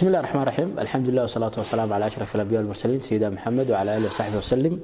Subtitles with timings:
[0.00, 3.96] بسم الله الرحمن الرحيم الحمد لله والصلاة والسلام على أشرف الأنبياء والمرسلين سيدنا محمد وعلى
[3.96, 4.74] آله وصحبه وسلم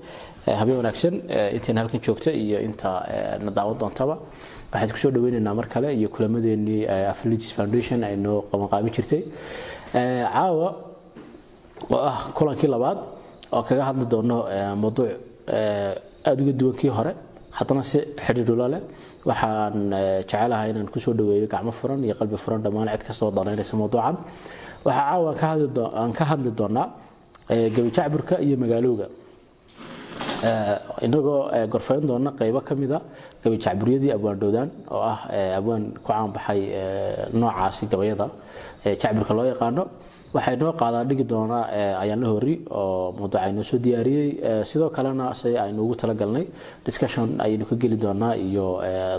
[0.60, 1.14] habeen wanaagsan
[1.56, 2.92] intayn halkan joogta iyo inta
[3.44, 4.14] na daawan doontaba
[4.72, 6.80] waxaan kusoo dhaweynaynaa mar kale iyo kulamadeenii
[7.12, 9.20] affiliates foundation ay noo qabanqaabin jirtay
[9.92, 10.68] caawa
[11.94, 12.98] oo ah kulankii labaad
[13.56, 14.38] oo kaga hadli doono
[14.82, 15.10] mawduuc
[16.28, 17.12] aada uga duwan kii hore
[17.58, 18.80] haddana si xidhiidhula leh
[19.30, 19.74] waxaan
[20.30, 24.16] jecelahay inaan kusoo dhaweeyo gacmo furan iyo qalbi furan dhammaan cid kasta oo danaynaysa mawduucan
[24.87, 25.31] waxaa caawa
[26.01, 26.87] aan ka hadli doonaa
[27.75, 29.07] gebi jacburka iyo magaalowga.
[31.05, 32.99] Inagoo gorfayn doona qaybo ka mida
[33.43, 35.19] gabi jacburyadii abwaan dhowdaan oo ah
[35.59, 36.61] abwaan ku caanbaxay
[37.33, 38.27] noocaasi gabayada
[39.01, 39.83] jacburka loo yaqaano.
[40.35, 41.63] Waxay noo qaadaa dhigi doonaa
[42.03, 44.29] ayaanla hori oo mawduuca inoo soo diyaariyey
[44.69, 46.45] sidoo kalena se aynu ugu talagalnay
[46.85, 48.67] discussion ayaynu ka geli doonaa iyo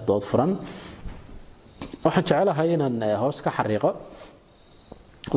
[0.06, 0.52] dood furan.
[2.04, 3.90] Waxaan jecelahay inaan hoos ka xariiqo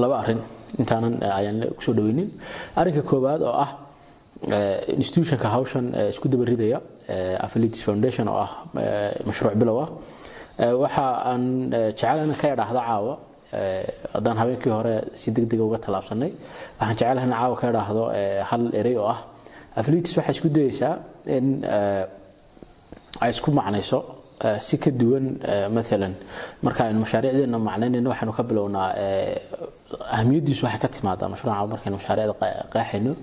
[0.03, 0.41] laba arrin
[0.79, 2.29] intaanan ayaan ku soo dhaweynin.
[2.79, 3.71] Arrinka koowaad oo ah
[5.01, 6.79] institutionka hawshan isku daba ridaya
[7.45, 8.51] affiliates foundation oo ah
[9.27, 9.89] mashruuc bilow ah
[10.83, 13.13] waxa aan jecelahay inaan ka idhaahdo caawa
[14.15, 16.31] haddaan habeenkii hore si degdega uga tallaabsanay
[16.79, 18.03] waxaan jecelahay in caawa ka idhaahdo
[18.49, 19.19] hal erey oo ah.
[19.79, 20.93] Affiliates waxay isku dayeysaa
[21.37, 21.45] in
[23.23, 23.99] ay isku macnayso
[24.67, 25.25] si ka duwan
[25.75, 26.13] maalan
[26.65, 28.89] marka aynu mashaariicdeena macnaynayno waxaynu ka bilownaa
[30.15, 32.35] ahamiyadiisu waxay ka timaadaa mashruuca markaynu mashaariicda
[32.73, 33.13] qeexayno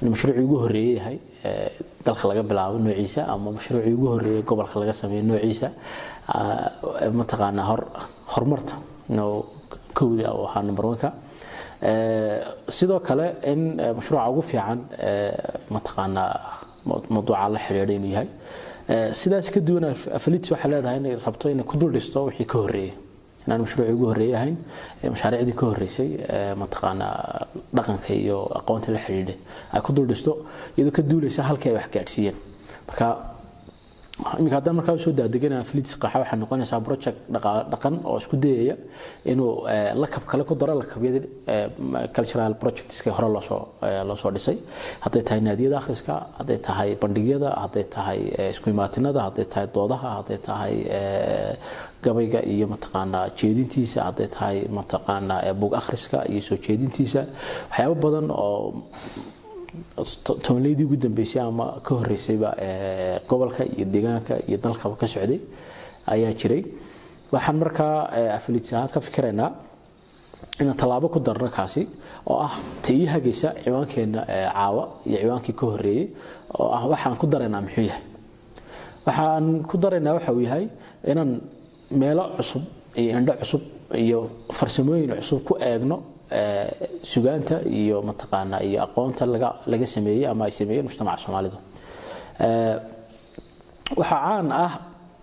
[0.00, 1.16] inuu mashruucii ugu horreeyey yahay
[2.06, 5.68] dalka laga bilaabo noociisa ama mashruucii ugu horreeyey gobolka laga sameeyo noociisa
[7.20, 7.80] mataqaanaa hor
[8.32, 8.74] horumarta
[9.98, 11.10] kowda oo ahaa number one-ka
[12.76, 13.60] sidoo kale in
[13.98, 14.78] mashruuca ugu fiican
[15.74, 16.30] mataqaanaa
[17.14, 18.28] mawduuca la xidhiidha inuu yahay.
[19.20, 19.84] Sidaas ka duwan
[20.14, 22.94] waxay leedahay inay rabto inay ku dul dhisto wixii ka horreeyay
[23.48, 24.56] inaan mashruucii ugu horreeyay ahayn
[25.14, 26.08] mashaariicdii ka horreysay
[26.62, 27.14] mataqaanaa
[27.76, 29.34] dhaqanka iyo aqoonta la xidhiidha.
[29.72, 30.32] Ay ku dul dhisto
[30.76, 32.36] iyadoo ka duulaysa halkii ay wax gaadhsiiyeen.
[32.88, 33.08] Marka
[34.38, 37.18] iminka haddaan markaa u soo daadegana affiliates qaxa waxay noqonaysaa project
[37.72, 38.74] dhaqan oo isku dayaya
[39.32, 39.52] inuu
[40.02, 41.22] lakab kale ku daro lakabyadii
[42.16, 43.60] cultural projectska hore loosoo
[44.08, 44.56] loosoo dhisay.
[45.04, 48.20] Hadday tahay naadiyada akhriska hadday tahay bandhigyada hadday tahay
[48.54, 50.74] isku imaatinada hadday tahay doodaha hadday tahay
[52.04, 57.22] gabayga iyo mataqaanaa jeedintiisa hadday tahay mataqaanaa bug akhriska iyo soo jeedintiisa.
[57.70, 58.82] Waxyaabo badan oo
[60.44, 62.50] tobanleydii ugu dambeysay ama ka horeysayba
[63.28, 65.40] gobolka iyo deegaanka iyo dalkaba ka socday
[66.06, 66.62] ayaa jiray.
[67.32, 69.50] Waxaan markaa affiliates ahaan ka fikiraynaa
[70.60, 71.82] inaan tallaabo ku darno kaasi
[72.26, 76.06] oo ah ta ii hagaysa ciwaankeenna caawa iyo ciwaankii ka horeeyey
[76.58, 78.02] oo ah waxaan ku daraynaa muxuu yahay.
[79.06, 80.64] Waxaan ku daraynaa waxa uu yahay
[81.10, 81.40] inaan
[81.90, 82.62] meelo cusub
[82.96, 83.62] iyo indho cusub
[84.04, 84.18] iyo
[84.52, 85.96] farsamooyin cusub ku eegno
[87.02, 89.24] sugaanta iyo mataqaanaa iyo aqoonta
[89.72, 91.56] laga sameeyey ama ay sameeyeen mujtamaca soomaalidu.
[93.96, 94.72] Waxaa caan ah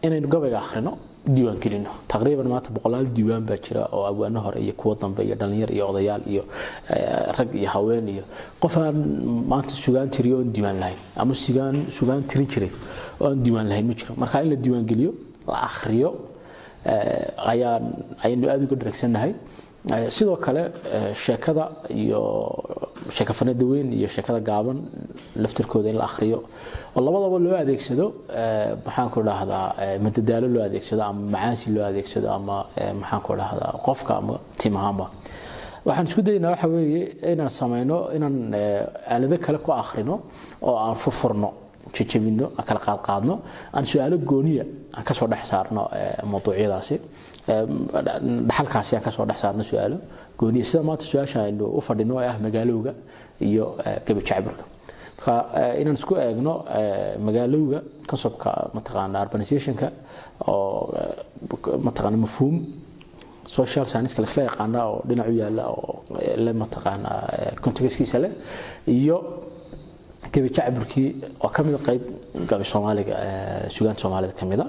[0.05, 0.93] inaynu gabayga akhrino
[1.35, 1.91] diiwaan gelino.
[2.07, 5.83] Taqriiban maanta boqolaal diiwaan baa jira oo abwaano hore iyo kuwo dambe iyo dhalinyar iyo
[5.89, 6.43] odayaal iyo
[7.37, 8.23] rag iyo haween iyo
[8.61, 8.97] qof aan
[9.51, 12.71] maanta sugaan tiriyo oon diiwaan lahayn ama sugaan sugaan tirin jiray
[13.21, 14.13] oo aan diiwaan lahayn ma jiro.
[14.17, 15.11] Marka in la diiwaan geliyo
[15.47, 16.09] la akhriyo
[17.51, 19.33] ayaynu aada uga dharagsannahay
[20.15, 20.63] sidoo kale
[21.23, 21.65] sheekada
[22.01, 22.21] iyo
[23.15, 24.77] sheekafanada weyn iyo sheekada gaaban
[25.43, 26.39] laftirkooda in la akhriyo.
[26.95, 28.05] Oo labadaba loo adeegsado
[28.85, 29.65] maxaanku dhahdaa
[30.05, 32.57] madadaalo loo adeegsado ama macaansi loo adeegsado ama
[33.01, 35.05] maxaanku dhahdaa qofka ama tim ahaanba
[35.87, 37.01] waxaan isku daynaa waxa weeye
[37.33, 38.37] inaan samayno inaan
[39.13, 40.15] aalado kale ku akhrino
[40.67, 41.49] oo aan furfurno
[41.93, 43.35] jajabino kala qaadqaadno
[43.73, 44.63] aan su'aalo gooniya
[44.97, 45.83] aan ka soo dhex saarno
[46.31, 46.95] mawduucyadaasi.
[48.49, 49.97] Dhaxalkaasi aan ka soo dhex saarno su'aalo
[50.39, 50.65] gooniya.
[50.65, 52.93] Sida maanta su'aasha aynu u fadhino ah magaalowga
[53.41, 53.65] iyo
[54.07, 54.63] gabi jacburka
[55.17, 55.33] marka
[55.81, 56.53] inaan isku eegno
[57.27, 57.79] magaalowga
[58.09, 59.87] conceptka mataqaana urbanizationka
[60.47, 60.93] oo
[61.87, 62.55] mataqaana mafhuum.
[63.45, 66.03] Social science laisla yaqaana oo dhinac u yaalla oo
[66.45, 67.09] le mataqaana
[67.63, 68.31] contextkiisa leh
[68.87, 69.17] iyo
[70.33, 71.07] gabi jacburkii
[71.43, 72.01] oo ka mid qayb
[72.49, 73.15] gabi soomaaliga
[73.75, 74.65] sugaan soomaalida ka mida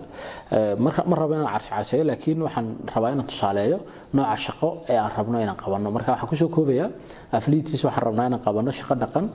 [0.84, 3.78] ma rabo inaan carshe carsheeyo laakiin waxaan rabaa inaan tusaaleeyo
[4.16, 5.88] nooca shaqo ee aan rabno inaan qabanno.
[5.96, 6.88] Marka waxaan ku soo koobayaa
[7.36, 9.26] affiliates waxaan rabnaa inaan qabanno shaqo dhaqan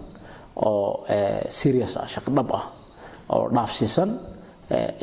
[0.68, 1.06] oo
[1.60, 2.64] serious ah shaqo dhab ah
[3.34, 4.10] oo dhaafsiisan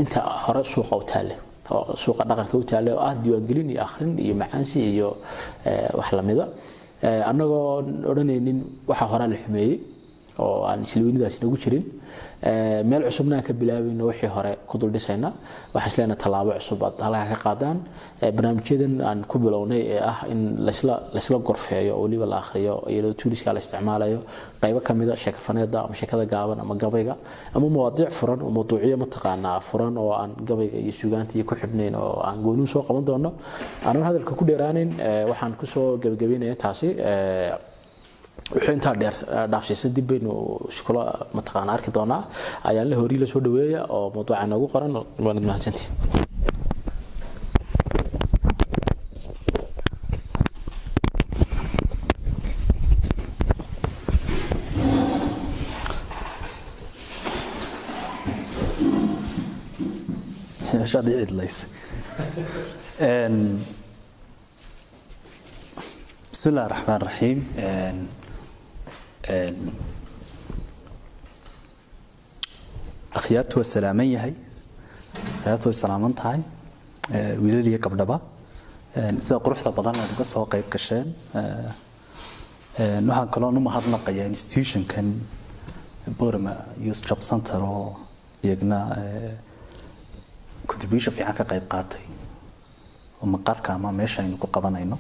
[0.01, 1.35] inta hore suuqa u taalle
[1.75, 5.09] oo suuqa dhaqanka u taalle oo ah diiwaangelin iyo akhrin iyo macaansi iyo
[5.99, 6.45] wax lamida
[7.31, 7.65] annagoo
[8.11, 8.59] odhanaynin
[8.91, 9.75] waxa horaa la xumeeyey
[10.45, 11.85] oo aan islaweynidaasi nagu jirin
[12.91, 15.33] meel cusubna aan ka bilaabayno wixii hore ku dul dhisayna.
[15.75, 17.79] Waxaan isleenahay tallaabo cusub aad halkaa ka qaadaan
[18.37, 23.53] barnaamijyadan aan ku bilownay ee ah in laysla gorfeeyo oo weliba la akhriyo iyadoo tuuriska
[23.53, 24.21] la isticmaalayo
[24.63, 27.15] qaybo ka mida sheekafaneeda ama sheekada gaaban ama gabayga
[27.55, 31.95] ama mawaadiic furan oo mawduucyo mataqaanaa furan oo aan gabayga iyo sugaanta iyo ku xidhnayn
[32.03, 33.31] oo aan goonihu soo qaban doono.
[33.87, 34.91] Aanan hadalka ku dheeraanin
[35.31, 36.89] waxaan ku soo gebagabeynaya taasi
[38.55, 40.33] wuxuu intaa dheer eh, dhaafshiisa dib baynu
[40.77, 42.23] shukalo eh, mataqaana arki doonaa.
[42.69, 44.93] Ayaa la horii la soo dhaweeya oo mawduuca noogu qoran
[45.27, 45.93] waanad mahadsantihin
[66.31, 67.39] bismi raxmaan raxiim
[73.19, 74.35] akhyaartu waa salaaman yahay.
[75.41, 76.41] Akhyaartu way salaaman tahay.
[77.43, 78.21] Wiilal iyo gabdhaba.
[79.21, 81.15] Sida quruxda badan aad uga soo qayb gasheen
[82.79, 85.07] waxaan kaloo u mahadnaqayaa institutionkan
[86.19, 86.55] borama
[86.87, 87.97] youth job center oo
[88.43, 88.79] iyagna
[90.67, 92.03] contribution fiican ka qayb qaatay.
[93.23, 94.99] Maqarka ama meesha aynu ku qabanayno.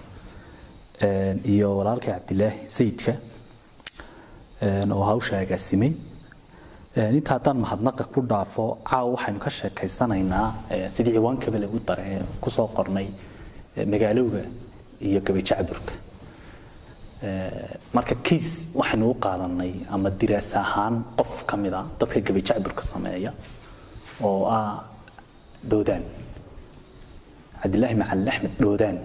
[1.44, 3.12] Iyo walaalkay cabdilaahi sayidka
[4.96, 5.92] oo hawsha agaasimay
[7.18, 10.46] inta haddaan mahadnaqa ku dhaafo caawa waxaynu ka sheekaysanaynaa
[10.94, 12.06] sidii ciwaankaba lagu dare
[12.42, 13.06] ku soo qornay
[13.92, 14.42] magaalowga
[15.08, 15.92] iyo gabajacburka
[17.96, 18.48] marka kiis
[18.80, 23.32] waxaynu u qaadanay ama diraas ahaan qof ka mid a dadka gabajacburka sameeya
[24.26, 24.74] oo ah
[25.70, 26.02] dhoodaan
[27.62, 28.96] cabdilaahi macalin axmed dhoodaan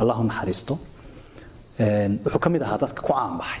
[0.00, 0.74] allahu naxariisto
[2.24, 3.60] wuxuu ka mid ahaa dadka ku caanbaxay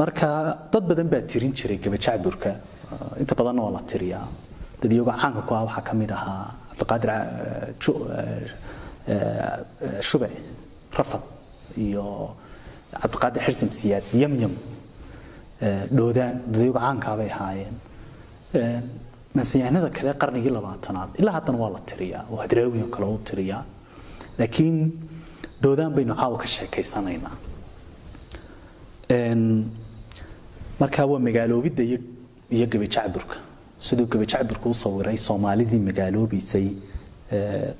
[0.00, 0.28] marka
[0.72, 2.50] dad badan baa tirin jiray gabajacburka
[3.22, 4.26] inta badanna waa la tiriyaa.
[4.80, 6.44] Dad iyagoo caanka ku ah waxaa ka mid ahaa
[6.78, 7.10] cabdiqaadir
[10.08, 10.28] shube
[10.98, 11.22] rafad
[11.86, 12.04] iyo
[13.02, 14.54] cabdiqaadir xirsim siyaad yamyam
[15.96, 16.34] dhoodaan.
[16.52, 17.74] Dad iyagoo caankaa ahaayeen.
[19.36, 23.62] Mansayahanada kale qarnigii labaatanaad ilaa haddana waa la tiriyaa oo hadraawiyo kale u tiriyaa.
[24.38, 24.76] Laakiin
[25.62, 27.36] dhoodaan baynu caawa ka sheekaysanaynaa
[30.84, 31.82] markaa waa magaaloobidda
[32.56, 33.36] iyo gabajacburka
[33.86, 36.66] siduu gabajacburka u sawiray soomaalidii magaaloobiisay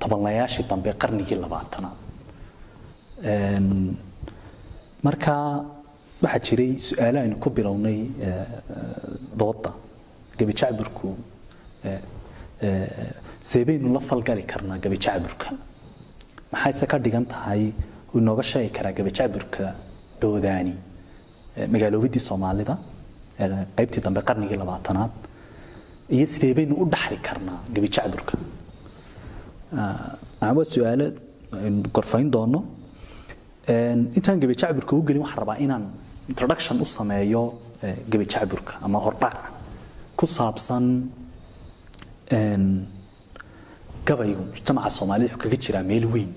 [0.01, 1.97] tobanlayaashii dambe qarnigii labaatanaad
[5.07, 5.45] markaa
[6.23, 7.99] waxaa jiray su'aalo aynu ku bilownay
[9.41, 9.71] dooda
[10.39, 11.07] gabajacburku
[13.51, 15.47] seebaynu la falgali karnaa gabajacburka
[16.51, 17.63] maxayse ka dhigan tahay
[18.17, 19.63] inooga sheegi karaa gabajacburka
[20.21, 20.73] doodaani
[21.73, 22.75] magaaloobidii soomaalida
[23.77, 25.11] qaybtii dambe qarnigii labaatanaad
[26.15, 28.33] iyo sidee baynu u dhaxli karnaa gabajacburka
[30.57, 31.05] waa su'aalo
[31.65, 32.59] aynu gorfayn doono.
[34.17, 35.85] Intaan gabajacburka u gelin waxaan rabaa inaan
[36.31, 37.43] introduction u sameeyo
[38.11, 39.37] gabajacburka ama hordhac
[40.17, 40.85] ku saabsan
[44.07, 46.31] gabaygu mujtamaca soomaalida wuxuu kaga jiraa meel weyn.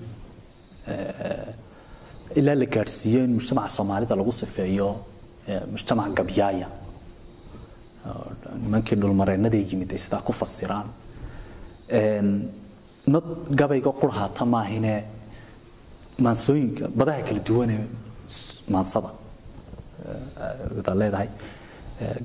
[2.39, 4.89] Ilaa la gaadhsiiyo in mujtamaca soomaalida lagu sifeeyo
[5.73, 6.67] mujtamac gabyaaya
[8.63, 10.87] nimankii dhulmareenaday yimid sidaa ku fasiraan.
[13.13, 13.25] Nad
[13.59, 14.93] gabayga qurhaata maahine
[16.25, 17.81] maansooyinka badaha kala duwanee
[18.73, 19.09] maansada
[20.75, 21.29] wadaad leedahay.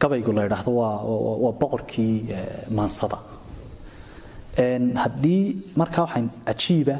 [0.02, 0.96] Gabaygu la yidhaahdo waa
[1.44, 2.16] waa boqorkii
[2.78, 3.18] maansada.
[5.04, 5.44] Haddii
[5.80, 6.96] markaa waxaan cajiiba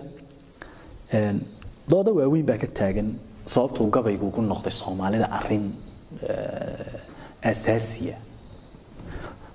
[1.91, 3.09] dooda waaweyn baa ka taagan
[3.55, 5.67] sababtuu gabaygu ugu noqday soomaalida arrin
[7.51, 8.17] asaasiya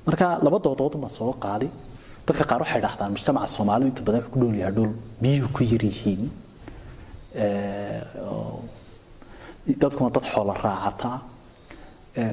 [0.07, 1.69] marka laba doodood soo qaaday
[2.27, 4.91] dadka qaar waxay dhahdaan mujtamaca soomaalidu inta badan wuxuu ku dhool yahay dhul
[5.23, 5.83] biyuhu ku yar
[9.81, 11.11] dadkuna dad xoola raacata.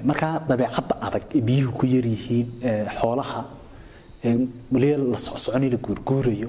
[0.09, 2.49] Markaa dabeecadda adag ee biyuhu ku yar yihiin
[2.99, 3.41] xoolaha
[4.73, 6.49] waliba la socsoconay la guurguurayo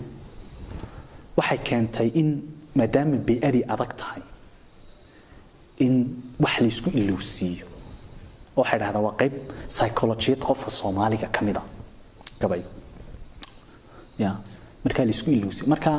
[1.38, 2.29] waxay keentay in
[2.77, 4.24] maadaama bay-adii adag tahay
[5.86, 5.93] in
[6.43, 7.65] wax laysku ilowsiiyo
[8.61, 9.33] waxay dhahdaan waa qayb
[9.75, 11.63] psychologiyad qofka soomaaliga ka mid a
[12.41, 12.69] gabayga
[14.23, 14.31] ya
[14.85, 15.91] markaa laysku ilowsiiyo marka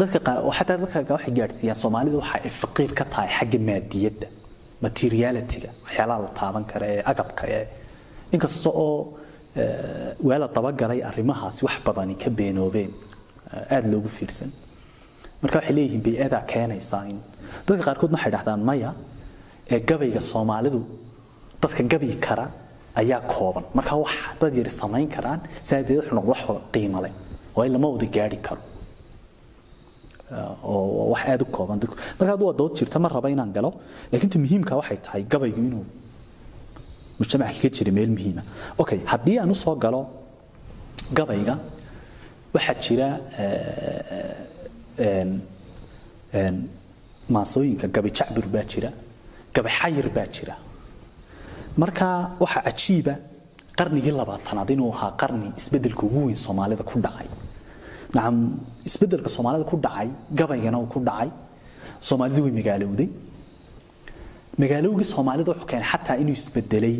[0.00, 0.76] dadka qaar xataa
[1.16, 4.26] waxay gaadhsiiyaan soomaalida waxa ay faqiir ka tahay xagga maadiyadda
[4.86, 7.64] materiality-ga waxyaalaha la taaban kara ee agabka ee
[8.34, 8.98] inkasta oo
[10.28, 12.92] waa la dabagalay arrimahaasi wax badani ka beenoobeen.
[13.74, 14.50] Aada loogu fiirsan.
[15.42, 17.18] Marka waxay leeyihiin bay-ada keenaysaa in
[17.66, 18.90] dadka qaarkood waxay dhahdaan maya
[19.72, 20.80] ee gabayga soomaalidu
[21.62, 22.46] dadka gabi kara
[23.00, 23.64] ayaa kooban.
[23.76, 26.40] Marka wax dad yar samayn karaan saadeed wuxuu noqdo wax
[26.74, 27.12] qiimo leh
[27.56, 28.62] oo in lama wada gaari karo.
[30.70, 31.96] Oo wax aad u kooban dadku.
[32.18, 33.70] Marka waa dood jirta ma raba inaan galo
[34.12, 35.84] laakiin ta muhiimka waxay tahay gabaygu inuu
[37.18, 38.42] mujtamaca kaga jira meel muhiima.
[38.82, 40.00] Okay haddii aan u soo galo
[41.18, 41.54] gabayga
[42.54, 43.08] waxaa jira
[47.34, 48.90] maasooyinka gabi jacbur baa jira
[49.54, 50.54] gabi xayir baa jira
[51.82, 52.06] marka
[52.42, 53.14] waxaa cajiiba
[53.78, 57.28] qarnigii labaatanaad inuu ahaa qarni isbeddelka ugu weyn soomaalida ku dhacay.
[58.14, 58.36] Nacam
[58.88, 60.08] isbeddelka soomaalida ku dhacay
[60.38, 61.30] gabaygana uu ku dhacay.
[62.08, 63.08] Soomaalidu way magaalowday.
[64.62, 66.96] Magaalowgii soomaalida wuxuu keenay xataa inuu isbedelay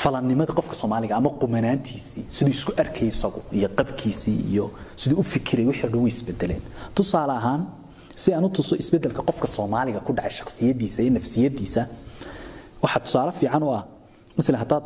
[0.00, 2.24] falannimada qofka soomaaliga ama qumanaantiisii.
[2.34, 4.66] Siduu isku arkay isagu iyo qabkiisii iyo
[5.00, 6.62] siduu u fikiray wixii dhan way isbedeleen.
[6.94, 7.62] Tusaale ahaan
[8.16, 11.82] si aan u tuso isbeddelka qofka soomaaliga ku dhacay shakhsiyadiisa iyo nafsiyadiisa
[12.82, 13.82] waxaa tusaale fiican u ah
[14.36, 14.84] masala haddaad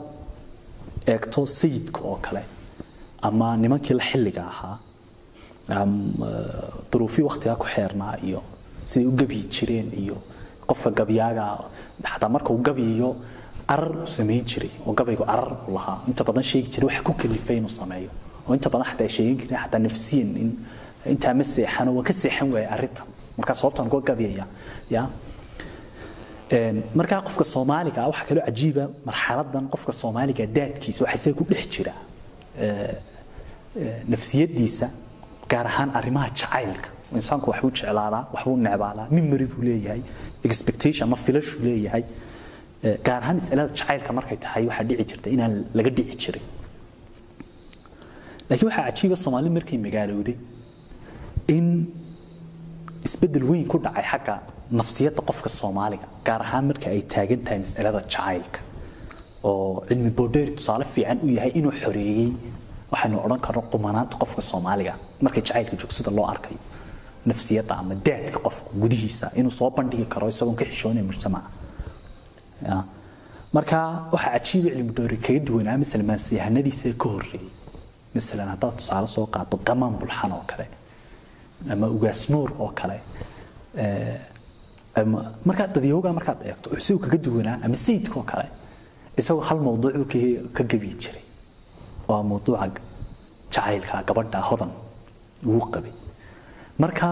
[1.12, 2.42] eegto sayidka oo kale
[3.28, 4.76] ama nimankii la xilliga ahaa
[6.92, 8.40] duruufii waktigaa ku xeernaa iyo
[8.84, 10.16] siday u gabyi jireen iyo
[10.68, 11.44] qofka gabyaaga
[12.12, 13.10] xataa marka gabyiyo
[13.74, 15.98] arar u samayn jiray oo gabaygu arar u lahaa.
[16.08, 18.10] Inta badan sheegi jiray waxa ku kalifay inuu sameeyo
[18.48, 20.50] oo inta badan xataa sheegin karin xataa nafsiyan in
[21.12, 23.06] intaa ma seexano waa ka seexan waaya arrintan.
[23.38, 24.44] Markaa sababtaan kuwa gabyaya
[24.90, 25.08] ya
[27.00, 31.94] markaa qofka soomaaliga waxaa kaloo cajiiba marxaladan qofka soomaaliga daadkiisa waxaa ku dhex jira
[34.12, 34.86] nafsiyadiisa
[35.50, 36.88] gaar ahaan arrimaha jacaylka.
[37.18, 40.02] Insaanku waxbuu jeclaadaa waxbuu necbaadaa mimari buu leeyahay
[40.48, 42.04] expectation ama filashuu leeyahay.
[43.06, 46.42] Gaar ahaan masalada jacaylka markay tahay waxaa dhici jirta inaan laga dhici jirin.
[48.48, 50.36] Laakiin waxaa cajiiba soomaali markay magaalowday
[51.56, 51.66] in
[53.06, 54.34] isbeddel weyn ku dhacay xagga
[54.80, 58.60] nafsiyadda qofka soomaaliga gaar ahaan marka ay taagan tahay masalada jacaylka
[59.48, 62.30] oo cilmi boodheeri tusaale fiican u yahay inuu xoreeyey
[62.92, 66.60] waxaynu odhan karno qumanaanta qofka soomaaliga markay jacaylka joogsida loo arkayo
[67.30, 71.48] nafsiyadda ama daadka qofka gudihiisa inuu soo bandhigi karo isagoon ka xishoonaya mujtamaca
[73.56, 73.78] marka
[74.14, 77.48] waxaa cajiiba cilmi boodheeri kaga duwanaa masala maansiyahanadiisa ka horreeyey
[78.16, 80.66] masalan haddaad tusaale soo qaato gamaan bulxan oo kale
[81.72, 82.20] ama ugaas
[82.64, 82.96] oo kale
[85.48, 88.46] markaad dadyooga markaad eegto isagu kaga duwanaa ama sayidka oo kale
[89.20, 90.12] isagoo hal mawduuc
[90.56, 91.22] ka gabi jiray.
[92.10, 92.66] Oo mawduuca
[93.54, 94.70] jacaylka gabadha hodan
[95.46, 95.92] ugu qabay
[96.82, 97.08] marka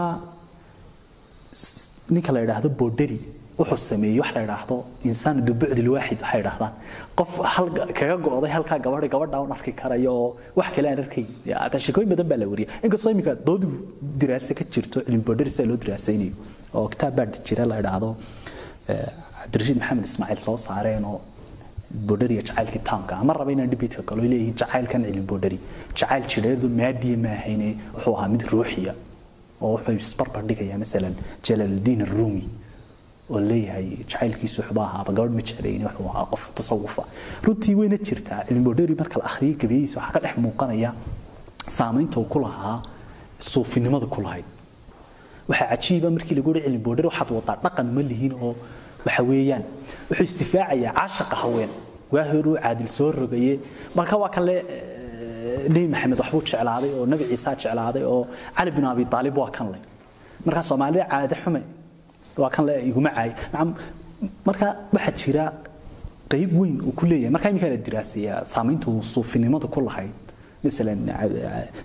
[2.14, 3.18] ninka la yidhaahdo boodheri
[3.58, 4.76] wuxuu sameeyey wax la yidhaahdo
[5.08, 6.72] insaan dubucdi lwaaxid waxay yidhahdaan
[7.18, 7.66] qof hal
[7.98, 11.24] kaga go'day halkaa gabadha gabadha un arki karaya oo wax kale aan arkay
[11.86, 13.62] sheekooyin badan baa la wariyay inkastoo iminka dood
[14.20, 16.34] diraase ka jirto cilmi boodheri sida loo diraasaynayo
[16.74, 18.10] oo kitaab baa jira la yidhaahdo
[18.88, 21.20] cabdirashiid maxamed ismaaciil soo saareen oo
[22.08, 23.12] boodheri iyo jacaylkii taamka.
[23.22, 25.58] Ama raba inaan dhibitka galo leeyihiin jacaylkan cilmi boodheri
[25.98, 28.94] jacayl jidheedu maadiya ma ahayne wuxuu ahaa mid ruuxiya
[29.62, 31.14] oo wuxuu isbarbar dhigaya masalan
[31.48, 32.44] jalaaludiin arumi
[33.32, 37.02] oo leeyahay jacaylkiisu wuxuu ahaaba gabadh ma jeclayni wuxuu ahaa qof tasawufa.
[37.46, 40.90] Runtii wayna jirtaa cilmi boodheri marka la akhriyay gabiyadiisa waxaa ka dhex muuqanaya
[41.78, 42.76] saamaynta uu ku lahaa
[43.52, 44.46] suufinimada ku lahayd
[45.52, 48.52] waxaa cajiiba markii lagu cilmi boodheri waxaad wadaa dhaqan ma lihiin oo
[49.06, 51.70] waxa wuxuu isdifaacayaa caashaqa haween.
[52.14, 53.54] Waa horuu caadil soo rogaye
[53.98, 54.54] marka waa kale
[55.74, 58.22] nebi maxamed waxbuu jeclaaday oo nabi ciisa jeclaaday oo
[58.56, 59.78] cali bin abi aalib waa kan le
[60.46, 61.60] marka soomaalida caade xume
[62.42, 63.30] waa kan le iguma caay.
[63.52, 63.68] Nacam
[64.48, 65.44] marka waxaa jira
[66.32, 67.30] qayb weyn uu ku leeyahay.
[67.36, 70.14] Marka iminkaa la diraasayaa saamaynta uu suufinimada ku lahayd
[70.64, 70.98] masalan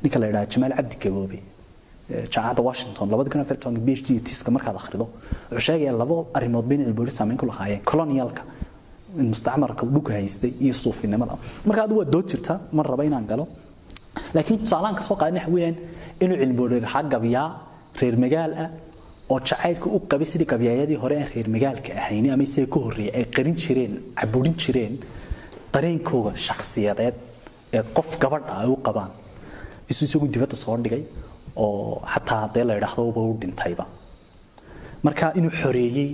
[0.04, 1.40] ninka la yidhaha jamaal cabdi gaboobe
[2.34, 5.06] jaamacadda washington afar tobanka phd tiska markaad akhrido
[5.52, 7.82] wuxuu sheegayaa labo arrimood bayna cilboori saameyn ku lahaayeen.
[7.90, 8.42] Colonialka
[9.32, 11.36] mustacmarka dhulka haystay iyo suufinimada
[11.68, 13.46] marka adigu waa dood jirta mar raba inaan galo.
[14.36, 15.76] Laakiin tusaalahan ka soo waxa weeyaan
[16.24, 17.48] inuu cilboori lahaa gabyaa
[18.00, 18.70] reer magaal ah
[19.34, 23.14] oo jacaylka u qabay sidii gabyaayadii hore aan reer magaalka ahayni ama isaga ka horreeyay
[23.20, 24.94] ay qarin jireen caburin jireen
[25.74, 27.16] dareenkooga shakhsiyadeed
[27.78, 29.12] ee qof gabadha ay u qabaan.
[29.92, 31.04] Isu isagu dibadda soo dhigay
[31.66, 33.86] oo xataa haddee la yidhaahdo uba u dhintayba.
[35.06, 36.10] Marka inuu xoreeyey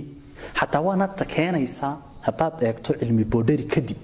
[0.58, 1.94] xataa waana ta keenaysaa
[2.26, 3.98] haddaad eegto cilmi boodheri kadib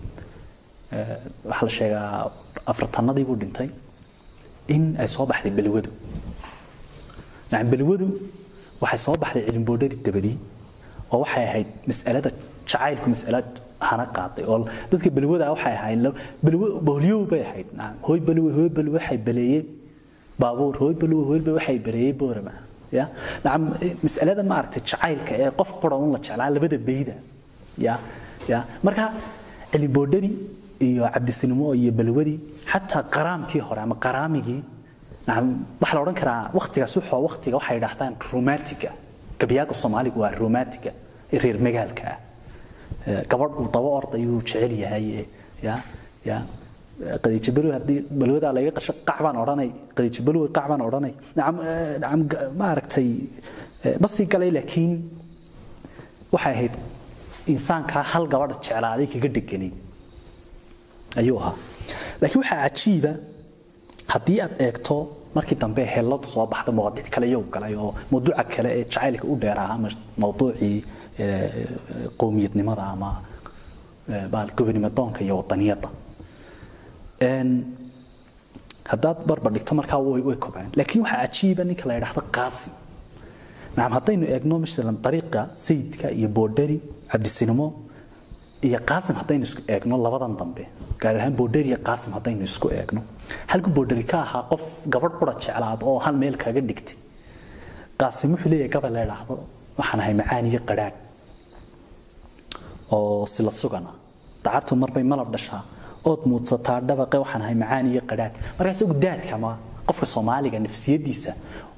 [1.50, 2.10] waxaa la sheegaa
[2.72, 3.68] afartanadii buu dhintay
[4.74, 5.90] in ay soo baxday belwadu.
[7.72, 8.06] Belwadu
[8.82, 10.36] waxay soo baxday cilmi boodheri dabadii
[11.12, 12.30] oo waxay ahayd mas'alada
[12.70, 13.48] jacaylku mas'alad
[13.88, 14.58] hana qaaday oo
[14.90, 16.06] dadka belwada waxay ahayd
[16.86, 17.68] boolyow bay ahayd
[18.06, 19.66] hooy belwe hooy belwe waxay baleeyeen
[20.42, 22.52] baabuur hooy belwe hooy belwe waxay baleeyeen boorama
[22.98, 23.04] ya
[23.44, 23.62] nacam
[24.04, 27.14] mas'alada ma aragtay jacaylka ee qof qura un la jeclaa labada beyda
[27.86, 27.94] ya
[28.52, 29.04] ya marka
[29.72, 30.30] ciliboodhari
[30.86, 32.34] iyo cabdisinimo iyo balwadi
[32.72, 34.60] xataa qaraamkii hore ama qaraamigii
[35.28, 35.46] nacam
[35.80, 38.90] waxaa la odhan karaa waktigaas wuxuu waktiga waxay idhaahdaan romantiga
[39.40, 40.90] gabyaaga soomaaliga waa romantiga
[41.32, 42.04] ee reer magaalka.
[42.12, 45.06] Ah gabadh uu daba ord ayuu jecel yahay
[45.66, 45.74] ya
[46.28, 46.36] ya
[47.22, 47.98] qadiijo balwe haddii
[75.24, 75.88] iyo wadaniyadda
[78.90, 80.70] haddaad barbar dhigto markaa way kobceen.
[80.76, 82.72] Waxaa cajiiba ninka la yidhaahdo qaasim
[83.76, 86.76] nacam haddaynu eegno masalan dariiqa sayidka iyo boodhari
[87.12, 87.66] cabdisinimo
[88.66, 90.64] iyo qaasim haddaynu isku eegno labadan dambe.
[91.00, 93.00] Gaar ahaan boodhari iyo qaasim haddaynu isku eegno.
[93.50, 94.62] Halkuu boodhari ka ahaa qof
[94.92, 96.96] gabadh qura jeclaado oo hal meel kaga dhigtay.
[98.00, 99.34] Qaasim wuxuu leeyahay gabal la idhaahdo
[99.78, 100.96] waxaan ahay macaan iyo qadhaadh.
[102.94, 103.90] Oo sila sugana.
[104.44, 105.62] Dacartu marbay malab dhashaa
[106.10, 108.34] ood muudsataa dhabaqe waxaan ahay macaan iyo qadhaadh.
[108.58, 109.50] Markaa isagu daadka ma
[109.88, 111.32] qofka soomaaliga nafsiyadiisa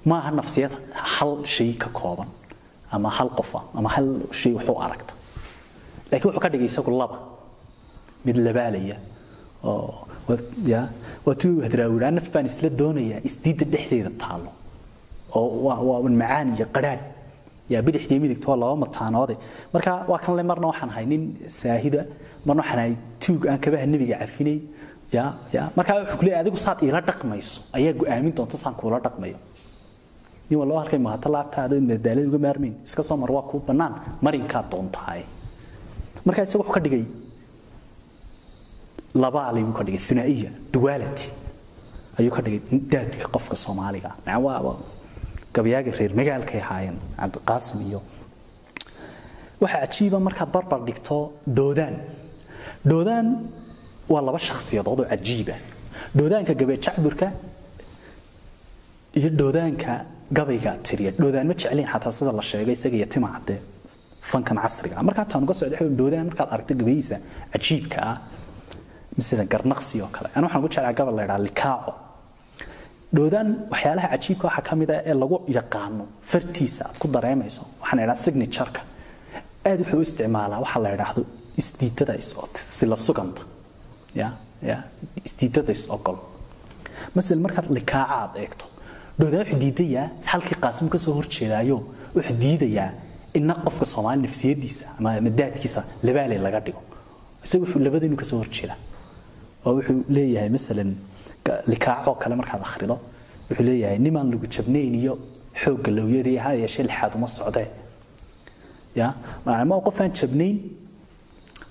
[0.08, 0.72] ma aha nafsiyad
[1.14, 2.28] hal shay ka kooban
[2.94, 4.06] ama hal qofa ama hal
[4.40, 5.14] shay wuxuu aragta.
[6.10, 7.16] Laakiin wuxuu ka dhigay isagu laba
[8.26, 8.96] mid labaalaya
[9.64, 10.06] oo
[11.26, 14.50] waatuu hadraawidhaa naf baan isla doonayaa isdiidda dhexdeeda taalo
[15.38, 17.02] oo waa macaan iyo qadhaadh.
[17.72, 19.34] Yaa bidixdii midigta waa laba mataanoode
[19.74, 21.22] marka waa kan le marna waxaan ahay nin
[21.60, 22.00] saahida
[22.46, 24.58] marna waxaan ahay tuug aan kabaha nebiga cafinay.
[25.16, 25.62] Ya ya.
[25.76, 25.96] Markaa
[26.40, 27.60] adigu saad iila dhaqmayso.
[27.76, 29.36] Ayaa go'aamin doonta saan kuula dhaqmayo.
[30.48, 33.92] Nin walba halkay maato laabtaada madaalada uga maarmayn iska soo mar waa kuu bannaan.
[34.24, 35.24] Marinkaa doontaaye
[36.26, 37.04] markaa isaga wuxuu ka dhigay
[39.14, 40.00] labaalay buu ka dhigay.
[40.08, 41.28] Thunaiya duality
[42.18, 42.60] ayuu ka dhigay
[42.92, 44.10] daadka qofka soomaaliga.
[44.26, 44.76] Ah waa
[45.54, 48.00] gabayaaga reer magaalkay ahaayeen cabdiqaasim iyo
[49.60, 51.94] waxaa cajiiba markaad barbar dhigto doodaan
[52.90, 53.26] doodaan
[54.12, 55.54] waa laba shakhsiyadood oo cajiiba
[56.18, 57.26] doodaanka gabee jacburka
[59.18, 59.92] iyo doodaanka
[60.36, 61.10] gabayga tiriya.
[61.22, 63.06] Doodaan ma jecliin xataa sida la sheegay isaga iyo
[64.30, 65.02] fankan casriga ah.
[65.08, 67.16] Markaa taan uga soo dhexo doodaan markaad aragto gabayihiisa
[67.52, 68.16] cajiibka ah
[69.28, 70.28] sida garnaqsi oo kale.
[70.34, 71.92] Ana waxaan ugu jeclaa gabal la yidhaha likaaco.
[73.16, 77.98] Doodaan waxyaalaha cajiibka waxaa ka mid ah ee lagu yaqaano fartiisa aad ku dareemayso waxaan
[78.04, 78.80] idhaha signatureka.
[79.70, 81.22] Aad wuxuu u isticmaalaa waxaa la idhaahdo
[81.60, 82.14] isdiidada
[82.78, 83.42] sila suganta
[85.28, 86.18] isdiidada is ogol
[87.16, 88.66] masel markaad likaaca aad eegto
[89.20, 91.78] doodaan wuxuu diidayaa halkii qaasimu ka horjeedaayo
[92.16, 92.90] wuxuu diidayaa
[93.38, 96.82] ina qofka soomaali nafsiyadiisa ama daadkiisa labaale laga dhigo
[97.44, 98.78] isaga wuxuu labada inuu ka horjeedaa
[99.66, 100.90] oo wuxuu leeyahay masalan
[101.72, 102.96] likaacoo kale markaad akhrido
[103.48, 105.14] wuxuu leeyahay nimaan lagu jabnayn iyo
[105.62, 107.68] xoogga lowyadii ha yeeshee lixaad uma socdee
[109.00, 109.06] ya
[109.46, 110.56] macnama qof aan jabnayn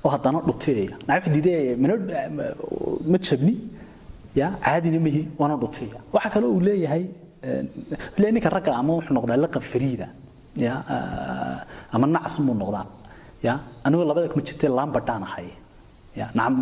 [0.06, 0.96] oo haddana dhuteeya.
[1.10, 1.76] Wuxuu diidaya
[3.12, 3.54] ma jabni
[4.66, 5.98] caadina mahi waana dhuteeya.
[6.14, 7.04] Waxaa kale uu leeyahay
[8.18, 10.08] leeyahay ninka ragga ama wuxuu noqdaa laqab fariida
[10.66, 10.74] ya
[11.96, 12.86] ama nacas muu noqdaa
[13.48, 13.54] ya.
[13.86, 15.48] Anigoo labada kuma jirtee laambadhaan ahay
[16.38, 16.56] nacam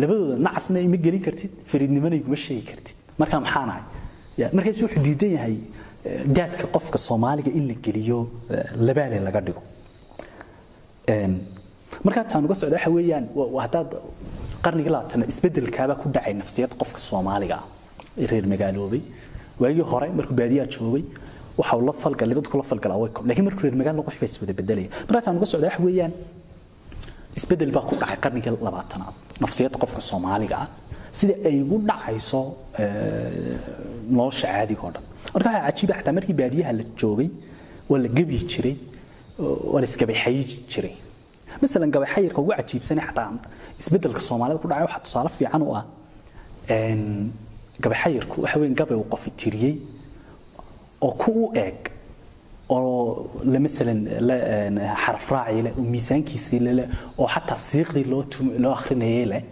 [0.00, 2.96] labadooda nacasna ima gelin kartid fariidnimana iguma sheegi kartid.
[3.20, 3.84] Marka maxaan ahay
[4.40, 4.46] ya.
[4.56, 5.56] Markaas wuxuu diidan yahay
[6.36, 8.18] daadka qofka soomaaliga in la geliyo
[8.86, 9.62] labaale laga dhigo
[12.06, 13.24] markaa taan uga socda waxa weeyaan
[13.64, 13.90] haddaad
[14.64, 17.64] qarnigii labaatana isbedelkaabaa ku dhacay nafsiyad qofka soomaaliga ah.
[18.20, 19.02] Ee reer magaaloobay.
[19.62, 21.04] Waagii hore markuu baadiyaa joogay
[21.60, 24.54] waxa la falgalay dadku la falgalaa way kob laakiin markuu reer magaal noqo waxbaa iswada
[24.60, 26.12] bedelaya markaa taan uga socda waxa weeyaan
[27.38, 29.14] isbeddel baa ku dhacay qarnigii labaatanaad
[29.44, 30.68] nafsiyadda qofka soomaaliga ah.
[31.18, 32.40] Sida ay ugu dhacayso
[34.16, 35.04] nolosha caadiga dhan.
[35.34, 37.28] Marka waxaa cajiiba xataa markii baadiyaha la joogay
[37.90, 38.76] waa la gebi jiray
[39.72, 40.94] waa la isgabayxayi jiray
[41.62, 43.30] masalan gabayxayirka ugu cajiibsane xataa
[43.80, 45.84] isbeddelka soomaalida ku dhacay waxaa tusaale fiican u ah
[47.84, 49.74] gabayxayirku waxa weyn gabay uu qofi tiriyey
[51.06, 51.78] oo ku u eeg
[52.74, 53.28] oo
[53.66, 54.00] masalan
[55.04, 55.28] xaraf
[55.64, 56.88] leh oo miisaankiisii leh
[57.18, 58.24] oo xataa siiqdii loo
[58.62, 59.42] loo akhrinayay leh.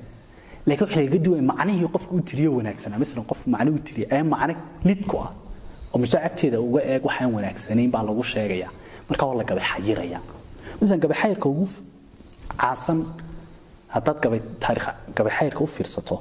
[0.67, 2.99] Laakiin waxa lagaga duwaya macnihii qofku u tiriyo wanaagsanaa.
[3.05, 4.55] Masalan qof macne u tiriya ee macne
[4.89, 5.31] lid ku ah.
[5.93, 8.69] Oo mashaacagteeda uga eeg waxaan wanaagsanayn baa lagu sheegaya
[9.09, 10.21] marka waa la gabay xayiraya
[10.81, 11.67] masalan gabay xayirka ugu
[12.61, 13.07] caasan
[13.95, 16.17] haddaad gabay taariikh gabay xayirka u fiirsato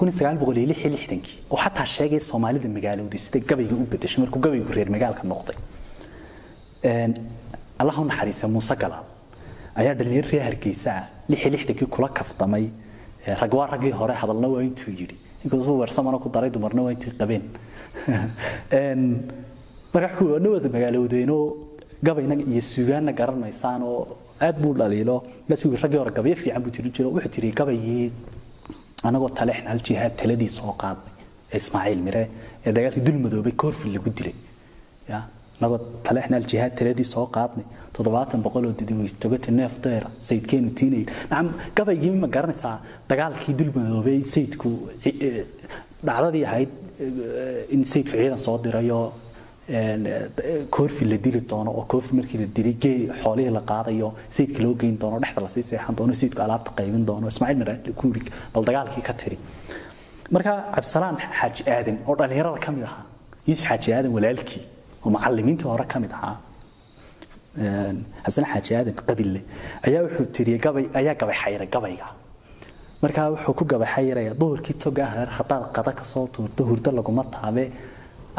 [0.00, 5.56] lixdankii oo xataa sheegay soomaalida magaalowday sida gabayga u bedeshay markuu gabaygu reer magaalka noqday.
[7.80, 9.06] Allah u naxariisa muuse galaal
[9.74, 12.70] ayaa dhalinyaro reer hargeysa ah lixii lixdankii kula kaftamay.
[13.40, 15.16] Rag waa raggii hore hadalna waa intuu yidhi.
[15.44, 17.44] Inkastoo weersamana ku daray dumarna waa intay qabeen.
[19.92, 21.44] Marka kuwana wada magaalowdeenoo
[22.02, 25.16] gabayna iyo suugaanna garanaysaan oo aad buu dhaliilo.
[25.48, 27.08] Lasugi raggii hore gabayo fiican buu tirin jiro.
[27.14, 28.10] Wuxuu tiri gabayii
[29.08, 31.12] anagoo taleexna hal jihaad taladii soo qaadnay
[31.52, 32.22] ee ismaaciil mire
[32.66, 34.34] ee dagaalkii dulmadoobay koorfil lagu dilay.
[35.10, 35.18] Ya
[35.60, 37.64] anagoo taleexna hal jihaad taladii soo qaadnay
[37.96, 41.48] toddobaatan boqoloo didiweys togata neef deera sayidkeenu tiinayay nacam
[41.78, 42.74] gabaygii ma garanaysaa
[43.10, 44.70] dagaalkii dulmadoobay sayidku
[46.08, 46.70] dhacdadii ahayd
[47.74, 49.00] in sayidku ciidan soo dirayo
[50.70, 54.74] koorfi la dili doono oo koorfi markii la dilay gee xoolihii la qaadayo sayidka loo
[54.80, 58.20] geyn doono dhexda la sii seexan doono sayidku alaabta qaybin doono ismaaciil miraad kuuri
[58.54, 59.38] bal dagaalkii ka tiri.
[60.30, 63.04] Marka cabdisalaan xaaji aadan oo dhallinyarada ka mid ahaa
[63.48, 64.62] yuusuf xaaji aadan walaalkii
[65.04, 66.36] oo macallimiintii hore ka mid ahaa
[67.56, 69.40] cabdisalaan xaaji aadan qabille
[69.86, 72.06] ayaa wuxuu tiriyey gabay ayaa gabay xayray gabayga.
[73.02, 77.24] Markaa wuxuu ku gabay xayraya duhurkii toga hareer haddaad qada ka soo tuurto hurdo laguma
[77.36, 77.64] taabe